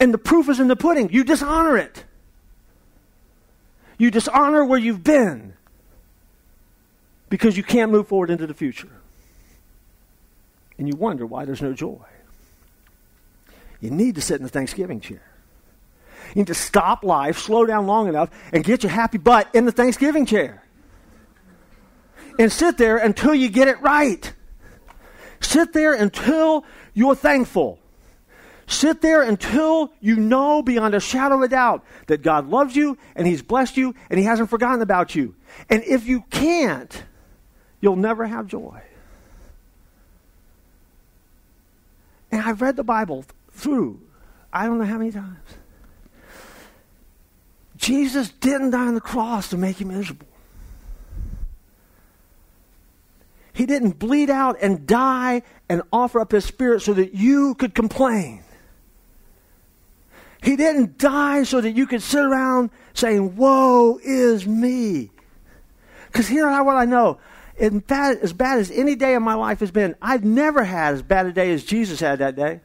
And 0.00 0.14
the 0.14 0.18
proof 0.18 0.48
is 0.48 0.60
in 0.60 0.68
the 0.68 0.76
pudding. 0.76 1.10
You 1.10 1.24
dishonor 1.24 1.76
it. 1.76 2.04
You 3.98 4.10
dishonor 4.10 4.64
where 4.64 4.78
you've 4.78 5.02
been 5.02 5.54
because 7.28 7.56
you 7.56 7.62
can't 7.62 7.90
move 7.90 8.08
forward 8.08 8.30
into 8.30 8.46
the 8.46 8.54
future. 8.54 8.88
And 10.78 10.86
you 10.86 10.94
wonder 10.94 11.26
why 11.26 11.44
there's 11.44 11.62
no 11.62 11.72
joy. 11.72 11.98
You 13.80 13.90
need 13.90 14.14
to 14.14 14.20
sit 14.20 14.36
in 14.36 14.44
the 14.44 14.48
Thanksgiving 14.48 15.00
chair. 15.00 15.22
You 16.28 16.42
need 16.42 16.46
to 16.48 16.54
stop 16.54 17.02
life, 17.04 17.38
slow 17.38 17.66
down 17.66 17.86
long 17.86 18.08
enough, 18.08 18.30
and 18.52 18.62
get 18.62 18.82
your 18.82 18.92
happy 18.92 19.18
butt 19.18 19.48
in 19.54 19.64
the 19.64 19.72
Thanksgiving 19.72 20.26
chair. 20.26 20.62
And 22.38 22.52
sit 22.52 22.78
there 22.78 22.98
until 22.98 23.34
you 23.34 23.48
get 23.48 23.66
it 23.66 23.80
right. 23.80 24.32
Sit 25.40 25.72
there 25.72 25.94
until 25.94 26.64
you're 26.94 27.16
thankful. 27.16 27.80
Sit 28.68 29.00
there 29.00 29.22
until 29.22 29.94
you 29.98 30.16
know 30.16 30.62
beyond 30.62 30.94
a 30.94 31.00
shadow 31.00 31.36
of 31.36 31.42
a 31.42 31.48
doubt 31.48 31.82
that 32.06 32.20
God 32.20 32.48
loves 32.48 32.76
you 32.76 32.98
and 33.16 33.26
He's 33.26 33.40
blessed 33.40 33.78
you 33.78 33.94
and 34.10 34.18
He 34.18 34.26
hasn't 34.26 34.50
forgotten 34.50 34.82
about 34.82 35.14
you. 35.14 35.34
And 35.70 35.82
if 35.84 36.06
you 36.06 36.20
can't, 36.30 37.02
you'll 37.80 37.96
never 37.96 38.26
have 38.26 38.46
joy. 38.46 38.82
And 42.30 42.42
I've 42.42 42.60
read 42.60 42.76
the 42.76 42.84
Bible 42.84 43.24
through. 43.52 44.02
I 44.52 44.66
don't 44.66 44.78
know 44.78 44.84
how 44.84 44.98
many 44.98 45.12
times. 45.12 45.38
Jesus 47.78 48.28
didn't 48.28 48.72
die 48.72 48.86
on 48.86 48.94
the 48.94 49.00
cross 49.00 49.48
to 49.48 49.56
make 49.56 49.80
you 49.80 49.86
miserable. 49.86 50.26
He 53.54 53.64
didn't 53.64 53.98
bleed 53.98 54.28
out 54.28 54.58
and 54.60 54.86
die 54.86 55.42
and 55.70 55.80
offer 55.90 56.20
up 56.20 56.32
his 56.32 56.44
spirit 56.44 56.82
so 56.82 56.92
that 56.92 57.14
you 57.14 57.54
could 57.54 57.74
complain. 57.74 58.42
He 60.42 60.56
didn't 60.56 60.98
die 60.98 61.42
so 61.42 61.60
that 61.60 61.72
you 61.72 61.86
could 61.86 62.02
sit 62.02 62.24
around 62.24 62.70
saying, 62.94 63.36
Woe 63.36 63.98
is 64.02 64.46
me. 64.46 65.10
Because 66.06 66.28
here's 66.28 66.44
what 66.44 66.76
I 66.76 66.84
know. 66.84 67.18
Bad, 67.58 68.18
as 68.18 68.32
bad 68.32 68.58
as 68.58 68.70
any 68.70 68.94
day 68.94 69.14
of 69.14 69.22
my 69.22 69.34
life 69.34 69.60
has 69.60 69.70
been, 69.70 69.96
I've 70.00 70.24
never 70.24 70.64
had 70.64 70.94
as 70.94 71.02
bad 71.02 71.26
a 71.26 71.32
day 71.32 71.52
as 71.52 71.64
Jesus 71.64 72.00
had 72.00 72.20
that 72.20 72.36
day. 72.36 72.60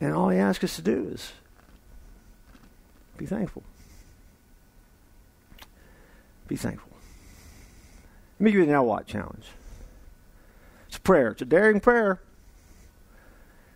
And 0.00 0.14
all 0.14 0.30
he 0.30 0.38
asks 0.38 0.64
us 0.64 0.76
to 0.76 0.82
do 0.82 1.10
is 1.12 1.32
be 3.16 3.26
thankful. 3.26 3.62
Be 6.48 6.56
thankful. 6.56 6.90
Let 8.38 8.44
me 8.44 8.50
give 8.50 8.60
you 8.60 8.66
the 8.66 8.72
now 8.72 8.82
what 8.82 9.06
challenge. 9.06 9.46
Prayer. 11.02 11.28
It's 11.32 11.42
a 11.42 11.46
daring 11.46 11.80
prayer. 11.80 12.20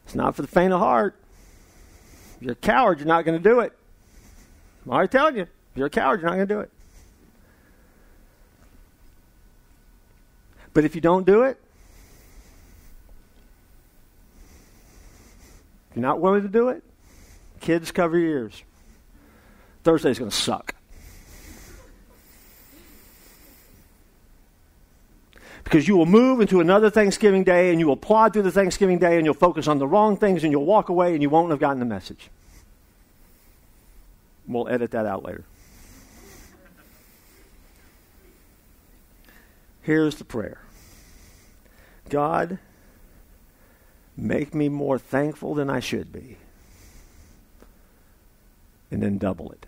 It's 0.05 0.15
not 0.15 0.37
for 0.37 0.43
the 0.43 0.49
faint 0.49 0.73
of 0.73 0.79
heart. 0.79 1.17
If 2.37 2.43
you're 2.43 2.53
a 2.53 2.57
coward, 2.57 2.99
you're 2.99 3.09
not 3.09 3.25
going 3.25 3.43
to 3.43 3.43
do 3.43 3.61
it. 3.61 3.73
I'm 4.85 4.93
already 4.93 5.09
telling 5.09 5.37
you. 5.37 5.43
If 5.43 5.49
you're 5.75 5.89
a 5.89 5.91
coward, 5.91 6.21
you're 6.21 6.31
not 6.31 6.37
going 6.37 6.49
to 6.49 6.55
do 6.55 6.61
it. 6.61 6.71
But 10.73 10.85
if 10.85 10.95
you 10.95 11.01
don't 11.01 11.27
do 11.27 11.43
it, 11.43 11.59
you're 15.95 16.03
not 16.03 16.21
willing 16.21 16.43
to 16.43 16.49
do 16.49 16.69
it, 16.69 16.85
kids, 17.61 17.91
cover 17.91 18.19
your 18.19 18.31
ears. 18.31 18.63
Thursday's 19.83 20.19
going 20.19 20.31
to 20.31 20.37
suck. 20.37 20.76
Because 25.67 25.87
you 25.87 25.97
will 25.97 26.07
move 26.07 26.41
into 26.41 26.61
another 26.61 26.91
Thanksgiving 26.91 27.45
day 27.45 27.71
and 27.71 27.81
you 27.81 27.87
will 27.87 27.97
plod 27.97 28.33
through 28.33 28.43
the 28.43 28.53
Thanksgiving 28.53 28.99
day 28.99 29.17
and 29.17 29.27
you'll 29.27 29.35
focus 29.35 29.67
on 29.67 29.79
the 29.79 29.87
wrong 29.87 30.17
things 30.17 30.45
and 30.45 30.53
you'll 30.53 30.65
walk 30.65 30.89
away 30.89 31.13
and 31.13 31.21
you 31.21 31.29
won't 31.29 31.51
have 31.51 31.59
gotten 31.59 31.81
the 31.81 31.85
message. 31.85 32.31
We'll 34.47 34.69
edit 34.69 34.93
that 34.93 35.07
out 35.07 35.25
later. 35.25 35.45
Here's 39.83 40.17
the 40.17 40.25
prayer 40.25 40.61
God, 42.09 42.59
Make 44.17 44.55
me 44.55 44.69
more 44.69 44.99
thankful 44.99 45.55
than 45.55 45.69
I 45.69 45.81
should 45.81 46.11
be. 46.11 46.39
And 48.91 49.03
then 49.03 49.19
double 49.19 49.53
it. 49.53 49.67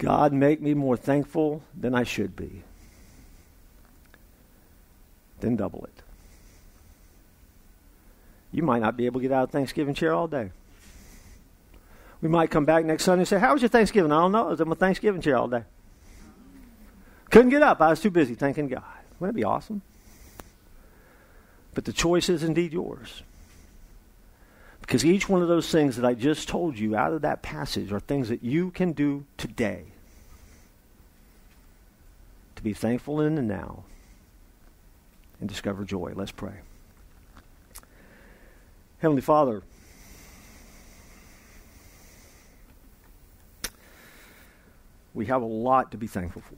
God, 0.00 0.32
make 0.32 0.62
me 0.62 0.72
more 0.72 0.96
thankful 0.96 1.62
than 1.78 1.94
I 1.94 2.04
should 2.04 2.34
be. 2.34 2.62
Then 5.40 5.56
double 5.56 5.84
it. 5.84 6.02
You 8.50 8.62
might 8.62 8.80
not 8.80 8.96
be 8.96 9.04
able 9.04 9.20
to 9.20 9.28
get 9.28 9.32
out 9.32 9.44
of 9.44 9.50
Thanksgiving 9.50 9.92
chair 9.94 10.14
all 10.14 10.26
day. 10.26 10.52
We 12.22 12.30
might 12.30 12.50
come 12.50 12.64
back 12.64 12.86
next 12.86 13.04
Sunday 13.04 13.20
and 13.20 13.28
say, 13.28 13.38
How 13.38 13.52
was 13.52 13.60
your 13.60 13.68
Thanksgiving? 13.68 14.10
I 14.10 14.22
don't 14.22 14.32
know. 14.32 14.46
I 14.46 14.50
was 14.50 14.60
in 14.62 14.68
my 14.68 14.74
Thanksgiving 14.74 15.20
chair 15.20 15.36
all 15.36 15.48
day. 15.48 15.64
Couldn't 17.30 17.50
get 17.50 17.62
up. 17.62 17.82
I 17.82 17.90
was 17.90 18.00
too 18.00 18.10
busy 18.10 18.34
thanking 18.34 18.68
God. 18.68 18.82
Wouldn't 19.18 19.36
it 19.36 19.40
be 19.40 19.44
awesome? 19.44 19.82
But 21.74 21.84
the 21.84 21.92
choice 21.92 22.30
is 22.30 22.42
indeed 22.42 22.72
yours. 22.72 23.22
Because 24.90 25.04
each 25.04 25.28
one 25.28 25.40
of 25.40 25.46
those 25.46 25.70
things 25.70 25.94
that 25.94 26.04
I 26.04 26.14
just 26.14 26.48
told 26.48 26.76
you 26.76 26.96
out 26.96 27.12
of 27.12 27.22
that 27.22 27.42
passage 27.42 27.92
are 27.92 28.00
things 28.00 28.28
that 28.28 28.42
you 28.42 28.72
can 28.72 28.90
do 28.90 29.24
today 29.36 29.84
to 32.56 32.62
be 32.64 32.72
thankful 32.72 33.20
in 33.20 33.36
the 33.36 33.42
now 33.42 33.84
and 35.38 35.48
discover 35.48 35.84
joy. 35.84 36.10
Let's 36.16 36.32
pray. 36.32 36.54
Heavenly 38.98 39.22
Father, 39.22 39.62
we 45.14 45.26
have 45.26 45.40
a 45.40 45.46
lot 45.46 45.92
to 45.92 45.98
be 45.98 46.08
thankful 46.08 46.42
for. 46.42 46.56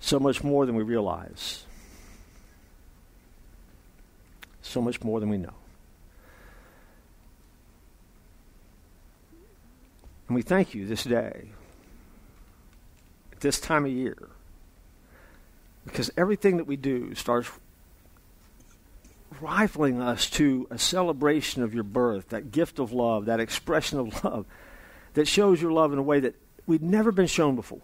so 0.00 0.18
much 0.18 0.42
more 0.42 0.66
than 0.66 0.74
we 0.74 0.82
realize, 0.82 1.64
so 4.68 4.80
much 4.80 5.02
more 5.02 5.20
than 5.20 5.28
we 5.28 5.38
know. 5.38 5.54
And 10.28 10.34
we 10.34 10.42
thank 10.42 10.74
you 10.74 10.86
this 10.86 11.04
day, 11.04 11.48
at 13.32 13.40
this 13.40 13.58
time 13.58 13.86
of 13.86 13.90
year, 13.90 14.28
because 15.84 16.10
everything 16.16 16.58
that 16.58 16.66
we 16.66 16.76
do 16.76 17.14
starts 17.14 17.50
rifling 19.40 20.00
us 20.00 20.28
to 20.30 20.66
a 20.70 20.78
celebration 20.78 21.62
of 21.62 21.74
your 21.74 21.84
birth, 21.84 22.28
that 22.28 22.50
gift 22.50 22.78
of 22.78 22.92
love, 22.92 23.26
that 23.26 23.40
expression 23.40 23.98
of 23.98 24.24
love 24.24 24.46
that 25.14 25.26
shows 25.26 25.60
your 25.60 25.72
love 25.72 25.92
in 25.92 25.98
a 25.98 26.02
way 26.02 26.20
that 26.20 26.34
we've 26.66 26.82
never 26.82 27.10
been 27.10 27.26
shown 27.26 27.56
before. 27.56 27.80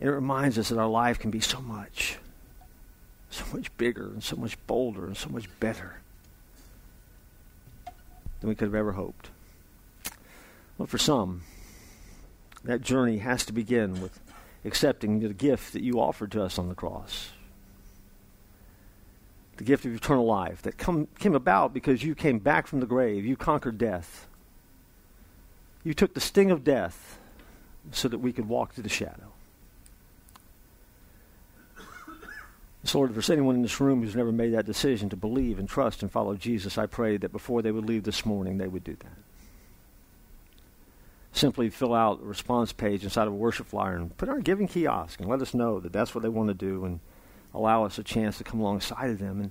And 0.00 0.08
it 0.08 0.12
reminds 0.12 0.58
us 0.58 0.70
that 0.70 0.78
our 0.78 0.88
life 0.88 1.18
can 1.18 1.30
be 1.30 1.40
so 1.40 1.60
much, 1.60 2.18
so 3.32 3.44
much 3.52 3.74
bigger 3.76 4.06
and 4.06 4.22
so 4.22 4.36
much 4.36 4.56
bolder 4.66 5.06
and 5.06 5.16
so 5.16 5.28
much 5.28 5.48
better 5.60 6.00
than 8.40 8.48
we 8.48 8.54
could 8.54 8.66
have 8.66 8.74
ever 8.74 8.92
hoped. 8.92 9.30
Well, 10.76 10.86
for 10.86 10.98
some, 10.98 11.42
that 12.64 12.80
journey 12.80 13.18
has 13.18 13.44
to 13.46 13.52
begin 13.52 14.00
with 14.00 14.20
accepting 14.64 15.20
the 15.20 15.32
gift 15.34 15.72
that 15.72 15.82
you 15.82 16.00
offered 16.00 16.32
to 16.32 16.42
us 16.42 16.58
on 16.58 16.68
the 16.68 16.74
cross. 16.74 17.30
The 19.56 19.64
gift 19.64 19.84
of 19.84 19.94
eternal 19.94 20.24
life 20.24 20.62
that 20.62 20.78
come, 20.78 21.08
came 21.18 21.34
about 21.34 21.74
because 21.74 22.02
you 22.02 22.14
came 22.14 22.38
back 22.38 22.66
from 22.66 22.80
the 22.80 22.86
grave. 22.86 23.24
You 23.24 23.36
conquered 23.36 23.78
death. 23.78 24.26
You 25.84 25.94
took 25.94 26.14
the 26.14 26.20
sting 26.20 26.50
of 26.50 26.64
death 26.64 27.18
so 27.90 28.08
that 28.08 28.18
we 28.18 28.32
could 28.32 28.48
walk 28.48 28.72
through 28.72 28.84
the 28.84 28.88
shadow. 28.88 29.31
So, 32.84 32.98
Lord, 32.98 33.10
if 33.10 33.14
there's 33.14 33.30
anyone 33.30 33.54
in 33.54 33.62
this 33.62 33.80
room 33.80 34.02
who's 34.02 34.16
never 34.16 34.32
made 34.32 34.54
that 34.54 34.66
decision 34.66 35.08
to 35.10 35.16
believe 35.16 35.58
and 35.58 35.68
trust 35.68 36.02
and 36.02 36.10
follow 36.10 36.34
Jesus, 36.34 36.76
I 36.76 36.86
pray 36.86 37.16
that 37.16 37.30
before 37.30 37.62
they 37.62 37.70
would 37.70 37.86
leave 37.86 38.02
this 38.02 38.26
morning, 38.26 38.58
they 38.58 38.66
would 38.66 38.82
do 38.82 38.96
that. 38.96 39.18
Simply 41.32 41.70
fill 41.70 41.94
out 41.94 42.20
a 42.20 42.26
response 42.26 42.72
page 42.72 43.04
inside 43.04 43.28
of 43.28 43.32
a 43.32 43.36
worship 43.36 43.68
flyer 43.68 43.96
and 43.96 44.16
put 44.16 44.28
on 44.28 44.34
our 44.34 44.40
giving 44.40 44.66
kiosk 44.66 45.20
and 45.20 45.28
let 45.28 45.40
us 45.40 45.54
know 45.54 45.78
that 45.80 45.92
that's 45.92 46.14
what 46.14 46.22
they 46.22 46.28
want 46.28 46.48
to 46.48 46.54
do 46.54 46.84
and 46.84 47.00
allow 47.54 47.84
us 47.84 47.98
a 47.98 48.02
chance 48.02 48.38
to 48.38 48.44
come 48.44 48.60
alongside 48.60 49.10
of 49.10 49.18
them 49.18 49.40
and 49.40 49.50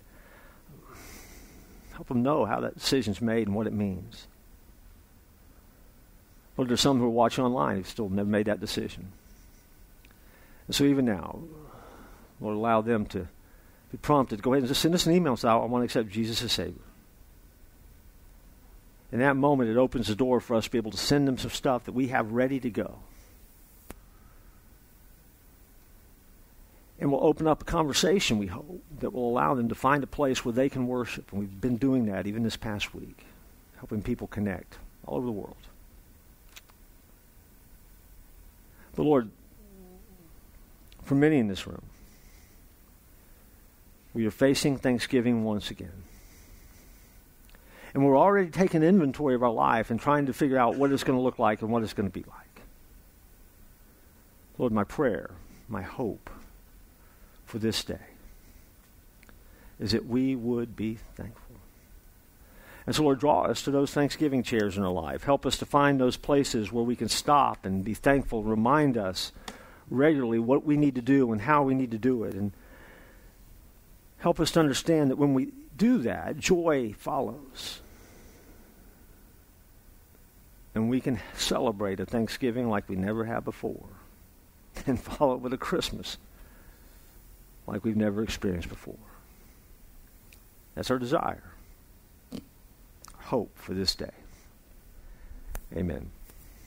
help 1.94 2.08
them 2.08 2.22
know 2.22 2.46
how 2.46 2.60
that 2.60 2.78
decision's 2.78 3.22
made 3.22 3.48
and 3.48 3.56
what 3.56 3.68
it 3.68 3.74
means. 3.74 4.28
Lord, 6.58 6.70
there's 6.70 6.82
some 6.82 7.00
who 7.00 7.06
are 7.06 7.10
watching 7.10 7.46
online 7.46 7.78
who 7.78 7.84
still 7.84 8.10
never 8.10 8.30
made 8.30 8.48
that 8.48 8.60
decision. 8.60 9.14
And 10.68 10.76
so 10.76 10.84
even 10.84 11.06
now, 11.06 11.40
Lord, 12.42 12.58
allow 12.58 12.82
them 12.82 13.06
to 13.08 13.28
be 13.92 13.98
prompted 13.98 14.38
to 14.38 14.42
go 14.42 14.54
ahead 14.54 14.64
and 14.64 14.68
just 14.68 14.82
send 14.82 14.96
us 14.96 15.06
an 15.06 15.14
email 15.14 15.34
and 15.34 15.40
say, 15.40 15.48
I 15.48 15.56
want 15.56 15.82
to 15.82 15.86
accept 15.86 16.10
Jesus 16.10 16.42
as 16.42 16.52
Savior. 16.52 16.82
In 19.12 19.20
that 19.20 19.36
moment, 19.36 19.70
it 19.70 19.78
opens 19.78 20.08
the 20.08 20.16
door 20.16 20.40
for 20.40 20.56
us 20.56 20.66
to 20.66 20.72
be 20.72 20.78
able 20.78 20.92
to 20.92 20.98
send 20.98 21.28
them 21.28 21.38
some 21.38 21.52
stuff 21.52 21.84
that 21.86 21.92
we 21.92 22.08
have 22.08 22.32
ready 22.32 22.60
to 22.62 22.70
go. 22.70 23.00
And 27.00 27.12
we'll 27.12 27.26
open 27.26 27.48
up 27.48 27.64
a 27.64 27.66
conversation, 27.66 28.38
we 28.38 28.48
hope, 28.48 28.82
that 29.00 29.12
will 29.12 29.28
allow 29.28 29.56
them 29.56 29.70
to 29.70 29.76
find 29.76 30.04
a 30.04 30.08
place 30.08 30.46
where 30.46 30.54
they 30.54 30.70
can 30.70 30.88
worship. 30.88 31.32
And 31.32 31.42
we've 31.42 31.62
been 31.62 31.78
doing 31.78 32.06
that 32.06 32.28
even 32.28 32.44
this 32.44 32.56
past 32.56 32.94
week, 32.94 33.26
helping 33.78 34.02
people 34.02 34.28
connect 34.28 34.78
all 35.06 35.18
over 35.18 35.26
the 35.26 35.32
world. 35.32 35.58
But 38.96 39.04
Lord, 39.04 39.30
for 41.04 41.16
many 41.16 41.40
in 41.40 41.48
this 41.48 41.66
room, 41.66 41.82
we 44.14 44.26
are 44.26 44.32
facing 44.32 44.78
Thanksgiving 44.78 45.44
once 45.44 45.72
again. 45.72 46.04
And 47.94 48.06
we're 48.06 48.18
already 48.18 48.50
taking 48.50 48.84
inventory 48.84 49.36
of 49.36 49.44
our 49.44 49.52
life 49.52 49.92
and 49.92 50.00
trying 50.00 50.28
to 50.28 50.34
figure 50.34 50.58
out 50.58 50.78
what 50.78 50.92
it's 50.92 51.04
going 51.04 51.18
to 51.18 51.24
look 51.24 51.40
like 51.40 51.62
and 51.62 51.72
what 51.72 51.84
it's 51.84 51.94
going 51.94 52.10
to 52.10 52.14
be 52.14 52.26
like. 52.28 52.62
Lord, 54.58 54.72
my 54.72 54.84
prayer, 54.84 55.32
my 55.68 55.82
hope 55.82 56.30
for 57.46 57.60
this 57.60 57.84
day 57.84 58.00
is 59.80 59.92
that 59.92 60.06
we 60.06 60.36
would 60.36 60.76
be 60.76 61.00
thankful. 61.16 61.56
And 62.86 62.96
so, 62.96 63.04
Lord, 63.04 63.20
draw 63.20 63.44
us 63.44 63.62
to 63.64 63.72
those 63.72 63.92
Thanksgiving 63.92 64.44
chairs 64.44 64.78
in 64.78 64.84
our 64.84 64.92
life. 64.92 65.24
Help 65.24 65.46
us 65.46 65.58
to 65.58 65.66
find 65.66 66.00
those 66.00 66.18
places 66.18 66.72
where 66.72 66.84
we 66.84 66.96
can 66.96 67.10
stop 67.10 67.66
and 67.66 67.84
be 67.84 67.94
thankful. 67.94 68.44
Remind 68.44 68.98
us 68.98 69.32
regularly 69.90 70.40
what 70.40 70.66
we 70.66 70.78
need 70.78 70.96
to 70.96 71.02
do 71.02 71.32
and 71.32 71.42
how 71.42 71.64
we 71.64 71.74
need 71.74 71.92
to 71.92 71.98
do 71.98 72.24
it. 72.24 72.34
And 72.34 72.54
help 74.22 74.40
us 74.40 74.52
to 74.52 74.60
understand 74.60 75.12
that 75.12 75.18
when 75.18 75.34
we 75.34 75.52
do 75.78 76.00
that, 76.00 76.38
joy 76.38 76.96
follows. 76.98 77.82
And 80.74 80.90
we 80.90 81.02
can 81.02 81.20
celebrate 81.36 82.00
a 82.00 82.06
Thanksgiving 82.06 82.70
like 82.70 82.88
we 82.88 82.96
never 82.96 83.26
have 83.26 83.44
before 83.44 83.90
and 84.88 85.00
follow 85.00 85.36
it 85.36 85.42
with 85.42 85.54
a 85.54 85.58
Christmas 85.58 86.18
like 87.68 87.84
we've 87.84 87.98
never 87.98 88.24
experienced 88.24 88.70
before. 88.70 88.96
That's 90.76 90.90
our 90.90 90.98
desire 90.98 91.52
hope 93.32 93.58
for 93.58 93.74
this 93.74 93.96
day. 93.96 94.12
Amen. 95.74 96.12